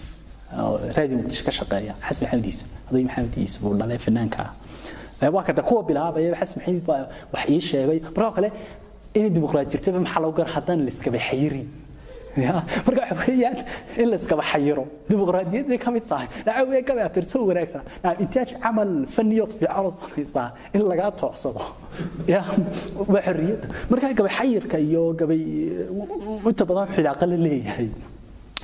[0.61, 0.77] oo
[1.19, 1.93] muqdisho ka shaqeeya.
[2.07, 4.43] Xasan maxamed yuusuf aday maxamed yuusuf uu dhalay fanaanka.
[5.23, 6.83] Ah waa kada kuwa bilaabaya xasan maxamed
[7.33, 7.99] wax ii sheegay.
[8.15, 8.49] Marka kale
[9.19, 10.91] in dimuqraad jirtaba maxaa lagu gar haddaan la
[11.29, 11.67] xayirin
[12.87, 13.57] marka waxa weeyaan
[14.01, 14.17] in la
[14.51, 14.83] xayiro.
[15.09, 16.27] Dimuqraadiyadday ka mid tahay.
[16.45, 16.61] Dhaca
[17.05, 17.81] aad tirso wanaagsan.
[18.03, 21.63] Naa intaaj camal faniyood fiican samaysaa in lagaa toocsado
[22.33, 22.41] ya
[23.13, 25.41] waa xorriyadda marka gabay xayirka iyo gabay
[26.49, 27.89] inta badan xilaaqa la leeyahay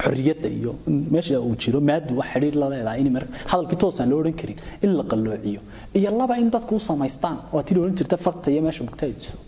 [0.03, 0.72] xorriyadda iyo
[1.14, 3.10] meesha uu jiro maadu wax xidhiir la leedahay in
[3.52, 5.61] hadalkii toosaan loo odhan karin in la qalloociyo
[5.99, 9.41] iyo laba in dadku u samaystaan waa tii odhan jirta farta iyo meesha bugtaa joog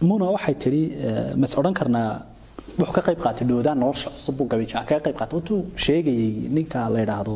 [0.00, 2.10] muna waxay tidhi eh, mas odhan karnaa
[2.78, 6.88] wuxuu ka qayb qaatay dhoodaan nolosha cusub buu gabayjaa kaga qayb qaatay intuu sheegayay ninka
[6.94, 7.34] la yidhaahdo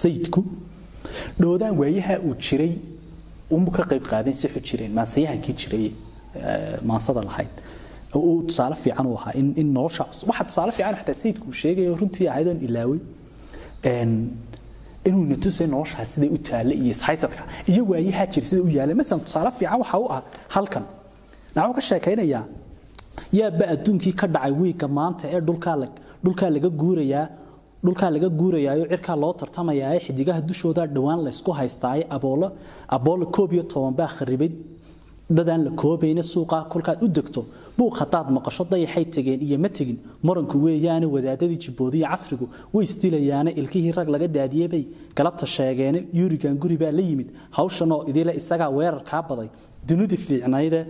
[0.00, 0.40] sayidku
[1.42, 2.72] dhoodaan waayaha uu jiray
[3.56, 5.86] unbu ka qayb qaadan si xu jireen maansayahankii jiray
[6.40, 7.52] eh, maansada lahayd.
[7.52, 7.69] oo
[8.14, 12.26] uu tusaale fiican u ahaa in, nolosha waxa tusaale fiican xataa sayidku uu sheegayo runtii
[12.32, 13.00] ahayd oon ilaaway
[15.08, 17.42] inuu na tusay noloshaa siday u taalla iyo ishaysadka
[17.72, 20.22] iyo waayaha jir sida u yaalla masalan tusaale fiican waxa u ah
[20.54, 20.84] halkan.
[21.54, 22.44] Naxuu ka sheekaynayaa
[23.38, 25.76] yaaba adduunkii ka dhacay wiigga maanta ee dhulkaa
[26.24, 27.24] dhulkaa laga guurayaa
[27.84, 32.48] dhulkaa laga guurayaayo cirkaa loo tartamayaa xidigaha dushooda dhowaan laysku haystaaye aboolo
[32.96, 34.50] aboolo koob iyo toban baa kharibay
[35.36, 37.40] dadaan la koobayna suuqa kolkaad u degto
[37.80, 39.98] buuq haddaad maqasho dayaxay tegeen iyo ma tegin.
[40.26, 44.82] Muranku weeyaane wadaadadii jibboodiya casrigu way isdilayaane ilkihii rag laga daadiyebay
[45.18, 47.28] galabta sheegeene yuurigan guri baa la yimid.
[47.56, 49.48] Hawshanoo idile isagaa weerar kaa baday.
[49.88, 50.80] Dunidii fiicnayde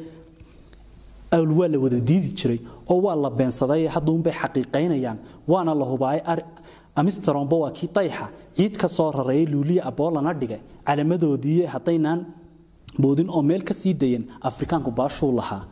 [1.37, 2.59] awl waa la wada diidi jiray
[2.93, 5.19] oo waa la beensaday hadduunbay xaqiiqaynayaan.
[5.51, 6.43] Waana la hubaayay ari
[7.01, 8.27] amistromba waa kii dayxa
[8.57, 10.61] ciid ka soo rareeyay luuliya aboolana dhigay.
[10.87, 12.21] Calamadoodii haddaynaan
[13.03, 15.63] boodin oo meel ka sii dayan afrikaanku baashuu lahaa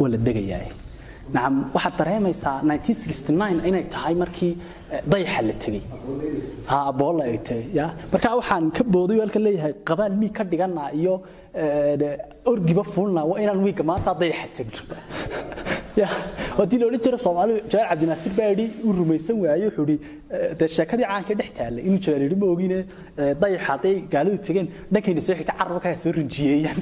[0.00, 0.66] waa la degayaa
[1.34, 4.52] nacam waxaad dareemaysaa 1969 inay tahay markii
[4.92, 5.82] eh, dayaxa la tegey.
[6.70, 7.36] Ha aboola ay
[7.78, 11.14] ya marka waxaan ka booday oo halka leeyahay qabaal mii ka dhigana iyo
[12.52, 14.82] orgiba fuulna waa inaan wiiga maanta dayaxa tegno
[16.00, 16.08] ya
[16.58, 19.98] haddii la odhan jira soomaalidu jawaar cabdinaasir baa yidhi uu rumaysan waaye wuxuu yidhi
[20.60, 22.78] dee sheekadii caanka dhex taallay inuu jawaar yidhi ma ogine
[23.42, 26.80] dayaxa hadday gaalidu tegeen dhankayna soo xigta carabka soo rinjiyeeyaan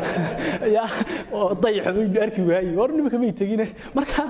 [0.76, 0.84] ya
[1.32, 3.66] oo dayaxa baynu arki waayey war nimanka may tegine.
[3.98, 4.22] Marka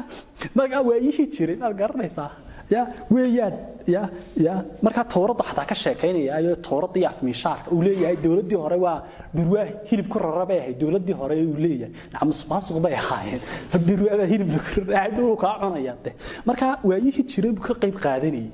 [0.58, 2.30] marka waayihii jiray maad garanaysaa
[2.74, 2.82] ya
[3.14, 3.54] weeyaan
[3.86, 4.02] ya
[4.46, 4.54] ya.
[4.82, 8.98] Markaa towradda xataa ka sheekaynaya iyo towradda iyo afmiishaarka uu leeyahay dowladdii hore waa
[9.36, 11.92] dhurwaa hilib ku rara ahayd dowladdii hore uu leeyahay.
[12.12, 13.40] Nacam musuqmaasuq bay ahaayeen.
[13.88, 16.10] Dhurwaa baa hilib lagu rara dhulku kaa cunaya de
[16.48, 18.50] marka waayihii jiray buu ka qayb qaadanayay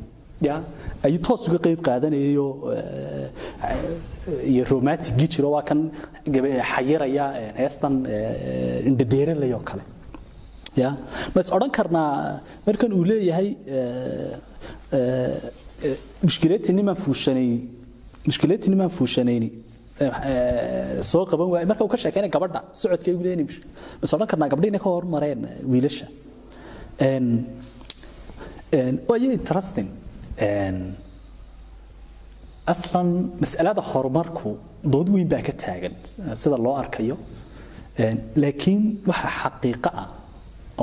[0.48, 0.54] ya.
[1.06, 2.46] Ayuu toos uga qayb qaadanayo
[4.52, 5.80] iyo romantigii jiro waa kan
[6.72, 9.82] xayiraya eh, heestan eh, indhadeeralay oo kale
[10.82, 10.90] ya
[11.34, 12.10] ma is odhan karnaa
[12.66, 14.32] markan uu leeyahay eh,
[14.96, 15.36] eh,
[15.86, 15.96] eh,
[16.26, 17.58] mushkilaadtii nimaan fuushanayni
[18.28, 19.50] mushkilaadtii nimaan fuushanayni.
[21.10, 23.48] Soo qaban waayay marka uu ka sheekeynaya gabadha socodkay ugu leeyihiin
[24.00, 25.40] bas odhan karnaa gabdhihi inay ka hormareen
[25.72, 26.06] wiilasha.
[29.38, 29.88] Interesting.
[32.72, 33.08] Aslan
[33.42, 34.50] mas'alada horumarku
[34.94, 35.94] dood weyn baa ka taagan
[36.42, 37.16] sida loo arkayo.
[38.42, 40.08] Laakiin waxa xaqiiqo ah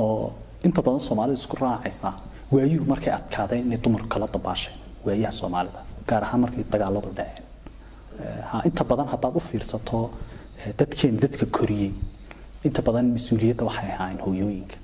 [0.02, 0.32] oo
[0.66, 2.10] inta badan soomaalidu isku raacaysa
[2.54, 4.76] waayuhu markay adkaadeen inay dumarku kala dabaasheen
[5.06, 7.44] waayaha soomaalida gaar ahaan markay dagaaladu dhaceen.
[8.20, 9.98] Ee, ha inta badan haddaad u fiirsato
[10.60, 11.92] ee, dadkeen dadka koriyey
[12.68, 14.76] inta badan mas'uuliyadda waxay ahaayeen hooyooyinka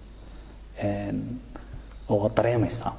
[2.12, 2.92] oo dareemaysa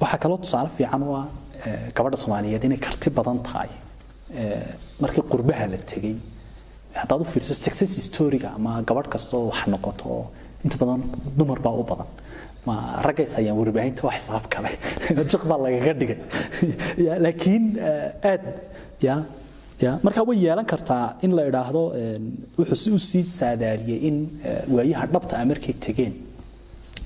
[0.00, 1.26] waxaa kaloo tusaale fiican u ah
[1.66, 3.68] ee, gabadha soomaaliyeed inay karti badan tahay
[5.02, 6.16] markii qurbaha la tegey.
[7.00, 10.24] Haddaad u fiirsato success storyga ama gabadh kasta oo wax noqoto oo
[10.64, 11.00] inta badan
[11.38, 12.08] dumar baa u badan.
[12.66, 12.74] Ma
[13.06, 14.70] raggays ayaan warbaahinta wax xisaab kale.
[15.32, 16.18] Jiq baa lagaga dhigay.
[17.24, 18.44] Laakiin eh, aad
[19.06, 19.16] ya
[19.84, 19.92] ya.
[20.06, 22.24] Marka way yeelan kartaa in la idhaahdo een,
[22.58, 25.46] wuxuu si u sii saadaaliyey in eh, waayaha dhabta ah
[25.86, 26.14] tegeen.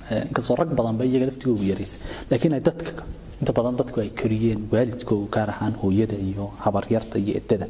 [0.09, 3.03] Eh, inkastoo rag badan ba iyaga laftigoodu yaraysay laakiin ay dadka
[3.41, 7.67] inta badan dadku ay koriyeen waalidkoodu gaar ahaan hooyada iyo habaryarta iyo edada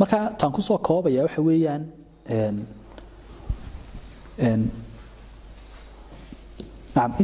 [0.00, 1.82] marka taan ku soo koobaya waxa weeyaan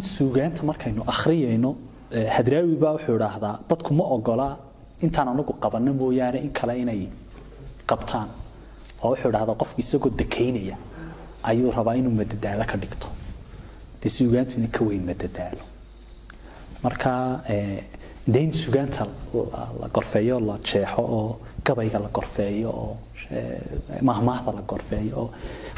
[0.00, 1.76] suugaanta markaynu akhriyayno
[2.10, 4.48] eh, hadraawi baa wuxuu idhaahdaa dadku ma ogola
[5.02, 7.08] intaan anagu qabanno mooyaane in kale inay
[7.90, 8.28] qabtaan.
[9.02, 10.76] Oo wuxuu idhahdaa qofku isagoo dakaynaya
[11.42, 13.08] ayuu rabaa inuu madadaalo ka dhigto.
[14.02, 15.62] Dee suugaantu inay ka weyn madadaalo.
[16.84, 17.82] Marka eh,
[18.32, 19.06] dee in suugaanta
[19.80, 22.96] la- gorfeeyo la jeexo oo gabayga la gorfeeyo oo
[24.08, 25.22] mahmaahda la gorfeeyo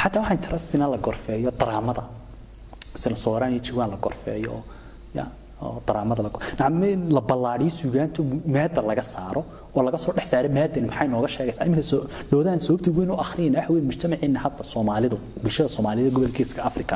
[0.02, 2.02] xataa waxaa interesting in la gorfeeyo daraamada.
[3.00, 4.54] Sida sooraan iyo jiwaan la gorfeeyo
[5.62, 8.20] oo daraamada la nacam in la ballaadhiyo suugaanta
[8.54, 9.42] maada laga saaro
[9.74, 11.64] oo laga soo dhex saaro maadani maxay nooga sheegaysaa?
[11.68, 12.00] Iminka soo
[12.30, 16.94] dhoodaan sababta weyn u akhriyayna waxa weyn mujtamaceena hadda soomaalidu bulshada soomaalida gobolkeedka afrika.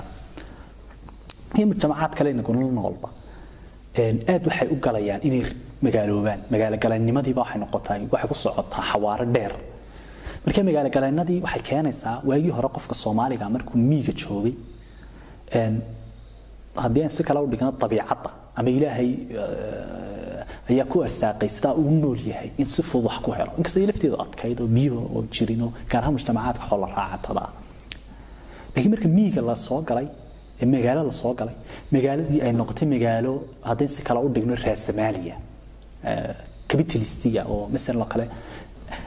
[1.56, 3.08] Iyo mujtamacaad kale inaguna noolba.
[4.02, 4.16] Een,
[4.46, 5.42] waxay u galayaan inay
[5.84, 9.52] magaaloobaan magaalo galannimadiiba waxay noqotaa waxay ku socotaa xawaaro dheer
[10.47, 14.55] marka magaalo galannadii waxay keenaysaa waagii hore qofka soomaaliga markuu miiga joogay
[16.82, 19.10] haddii aan si kale u dhigno dabiicadda ama ilaahay
[20.70, 23.51] ayaa ku arsaaqay sidaa uu nool yahay in si fudud wax ku helo.
[23.59, 27.44] Inkastoo lafteedu adkayd oo biyo oo jirin gaar ahaan mujtamacaadka xoola raacatada.
[28.74, 29.55] Laakiin marka miyiga la
[29.89, 30.09] galay
[30.62, 31.55] ee magaalo la galay
[31.94, 33.32] magaaladii ay noqotay magaalo
[33.69, 35.36] haddii si kale u dhigno raasamaaliya
[36.70, 38.27] capitalistiga oo masalan kale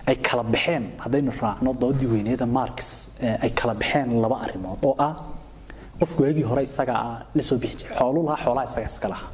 [0.08, 0.86] ay kala baxeen.
[1.04, 5.16] Haddaynu raacno doodii weyneeda marx eh, ay kala baxeen laba arrimood oo ah
[6.00, 9.32] qofku waagii hore isaga ah la bixi jiray xoolu lahaa xoolaha isaga iska lahaa.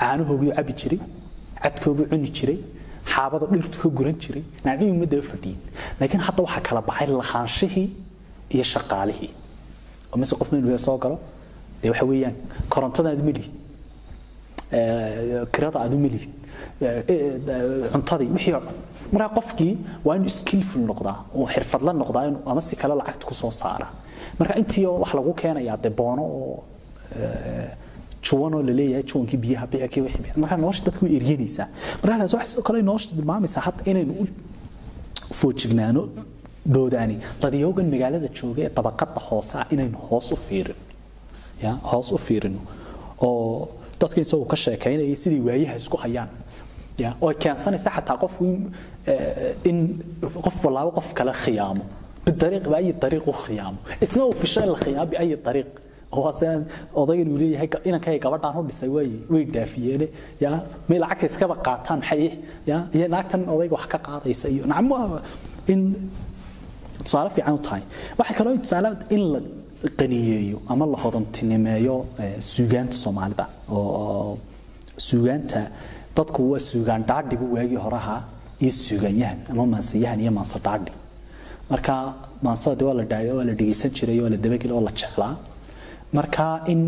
[0.00, 1.00] Caanahooguu cabi jiray
[1.62, 2.58] cadkooguu cuni jiray
[3.12, 5.60] xaabada dhirtu ka guran jiray nacdii uma fadhiyin
[6.00, 7.88] laakiin hadda waxaa kala baxay lahaanshihii
[8.54, 9.32] iyo shaqaalihii.
[10.12, 11.18] Oo mise qof meel soo galo?
[11.82, 12.36] Dee waxa weeyaan
[12.68, 13.52] korontada aad uma lihid
[14.72, 18.76] eh, kirada aad eh, eh, cuntadii wixii oo dhan
[19.12, 19.74] marka qofkii
[20.06, 23.88] waa inuu skillful noqdaa oo xirfadla noqdaa inuu ama si kale lacagta ku soo saara.
[24.38, 26.64] Marka intii wax lagu keenayaa dee boono oo
[28.26, 31.68] juwanoo la leeyahay juwankii biyaha wixii bixi marka nolosha dadku way eryanaysaa.
[32.02, 34.26] Marka taas wax kale nolosha tilmaamaysaa hadda inaynu u
[35.40, 36.02] foojignaano
[36.74, 40.76] doodaani dadiyoogan magaalada jooga ee dabaqada hoose ah inaynu hoos u fiirin
[41.62, 42.60] ya hoos u fiirino.
[43.26, 43.68] Oo
[44.00, 46.28] dadka isagoo ka sheekaynaya sidii waayaha isku hayaan.
[46.28, 46.36] ya
[47.22, 48.44] oo ay keensanaysa xataa qofku
[49.70, 49.78] in,
[50.44, 51.84] qof walaabo qof kale khiyaamo.
[52.26, 53.78] Bidariiq baayi dariiq u khiyaamo.
[54.04, 55.70] Isna uu fisho in la khiyaamo biayi dariiq
[57.00, 60.06] odaygan uu leeyahay inankay gabadhaan u dhisay way way dhaafiyeene
[60.42, 60.50] ya
[60.88, 62.22] may lacagta iskaba qaataan maxay
[62.70, 64.96] ya iyo naagtan odayga wax ka qaadaysa iyo nacmo
[65.72, 65.80] in
[67.04, 67.82] tusaale fiican u tahay.
[68.18, 69.40] Waxaa kaloo tusaale in la
[70.00, 73.44] qaniyeeyo ama la hodantinimeeyo eh, suugaanta soomaalida
[73.76, 74.38] oo
[75.08, 75.60] suugaanta
[76.18, 78.16] dadku waa suugaan dhaadhigu waagii horaha
[78.64, 80.92] iyo suugaanyahan ama maansayahan iyo maanse dhaadhi
[81.70, 81.94] marka
[82.46, 85.34] maansada de waa la dhaadhi waa la dhegeysan jiray waa la dabageli oo la jeclaa.
[86.16, 86.80] Marka in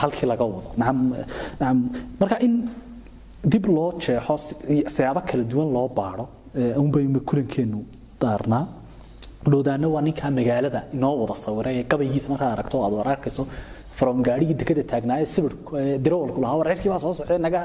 [0.00, 0.70] halkii laga wado
[2.20, 2.54] marka in
[3.52, 6.24] dib loo jeexo si- siyaabo kala duwan loo baaro
[6.82, 7.78] unbayma kulankeenu
[8.22, 8.64] daarnaa
[9.52, 13.42] dhowdaana waa ninka magaalada inoo wada sawiray ee gabaygiisa markaad aragto aad war arkayso
[13.98, 15.52] from gaadhigii dekada taagnaaye sibir
[16.04, 16.58] dirawalku lahaa.
[16.60, 17.60] War baa soo socday naga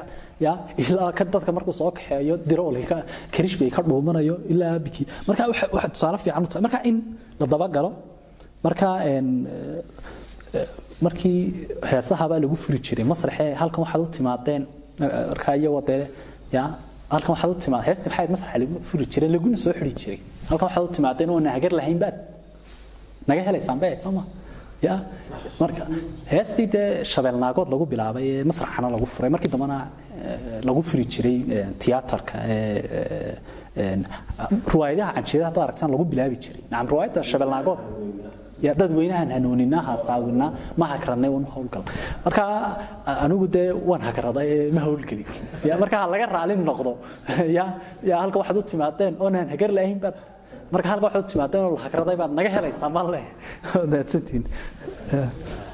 [0.45, 0.53] ya
[0.83, 2.97] ilaa ka dadka markuu soo kaxeeyo dirawalkii ka
[3.35, 5.43] karish bay ka dhuumanayo ilaa biki marka
[5.75, 6.97] waxa tusaale fiican u tahay marka in
[7.39, 7.89] la dabagalo
[8.65, 8.87] marka
[11.05, 11.39] markii
[11.91, 14.63] heesaha baa lagu furi jiray masraxee halkan waxaad u timaadeen
[15.31, 16.03] markaa iyagoo dee
[16.55, 16.63] ya
[17.13, 20.19] halkan waxaad u timaad heesti maxay masraxa lagu furi jiray laguna soo xidhi jiray.
[20.49, 22.15] Halkan waxaad u timaadeen oo nahagar lahayn baad
[23.29, 24.23] naga helaysaan baad sooma
[24.81, 24.95] ya
[25.59, 25.83] marka
[26.33, 29.79] heestii dee shabeelnaagood lagu bilaabay ee masraxana lagu furay markii dambena
[30.69, 31.37] lagu furi jiray
[31.83, 32.37] tiyaatarka
[34.73, 36.63] ruwaayadaha canjeeda haddaad aragtaan lagu bilaabi jiray.
[36.71, 37.79] Nacam ruwaayadda shabeelnaagood
[38.61, 41.83] ya dadweynahan hanuuninaa haasaawinaa ma hakarannay un howlgal.
[42.25, 42.43] Marka
[43.25, 45.25] anigu dee waan hakraday ma howlgelin
[45.83, 46.97] marka ha laga raali noqdo.
[48.09, 50.15] Ya halka waxaad u timaadeen oonaan hagar lahayn baad
[50.73, 53.25] marka halka waxaad timaadeen oo la hakraday baad naga helaysaa ma leh.
[53.73, 54.43] Waad mahadsantihiin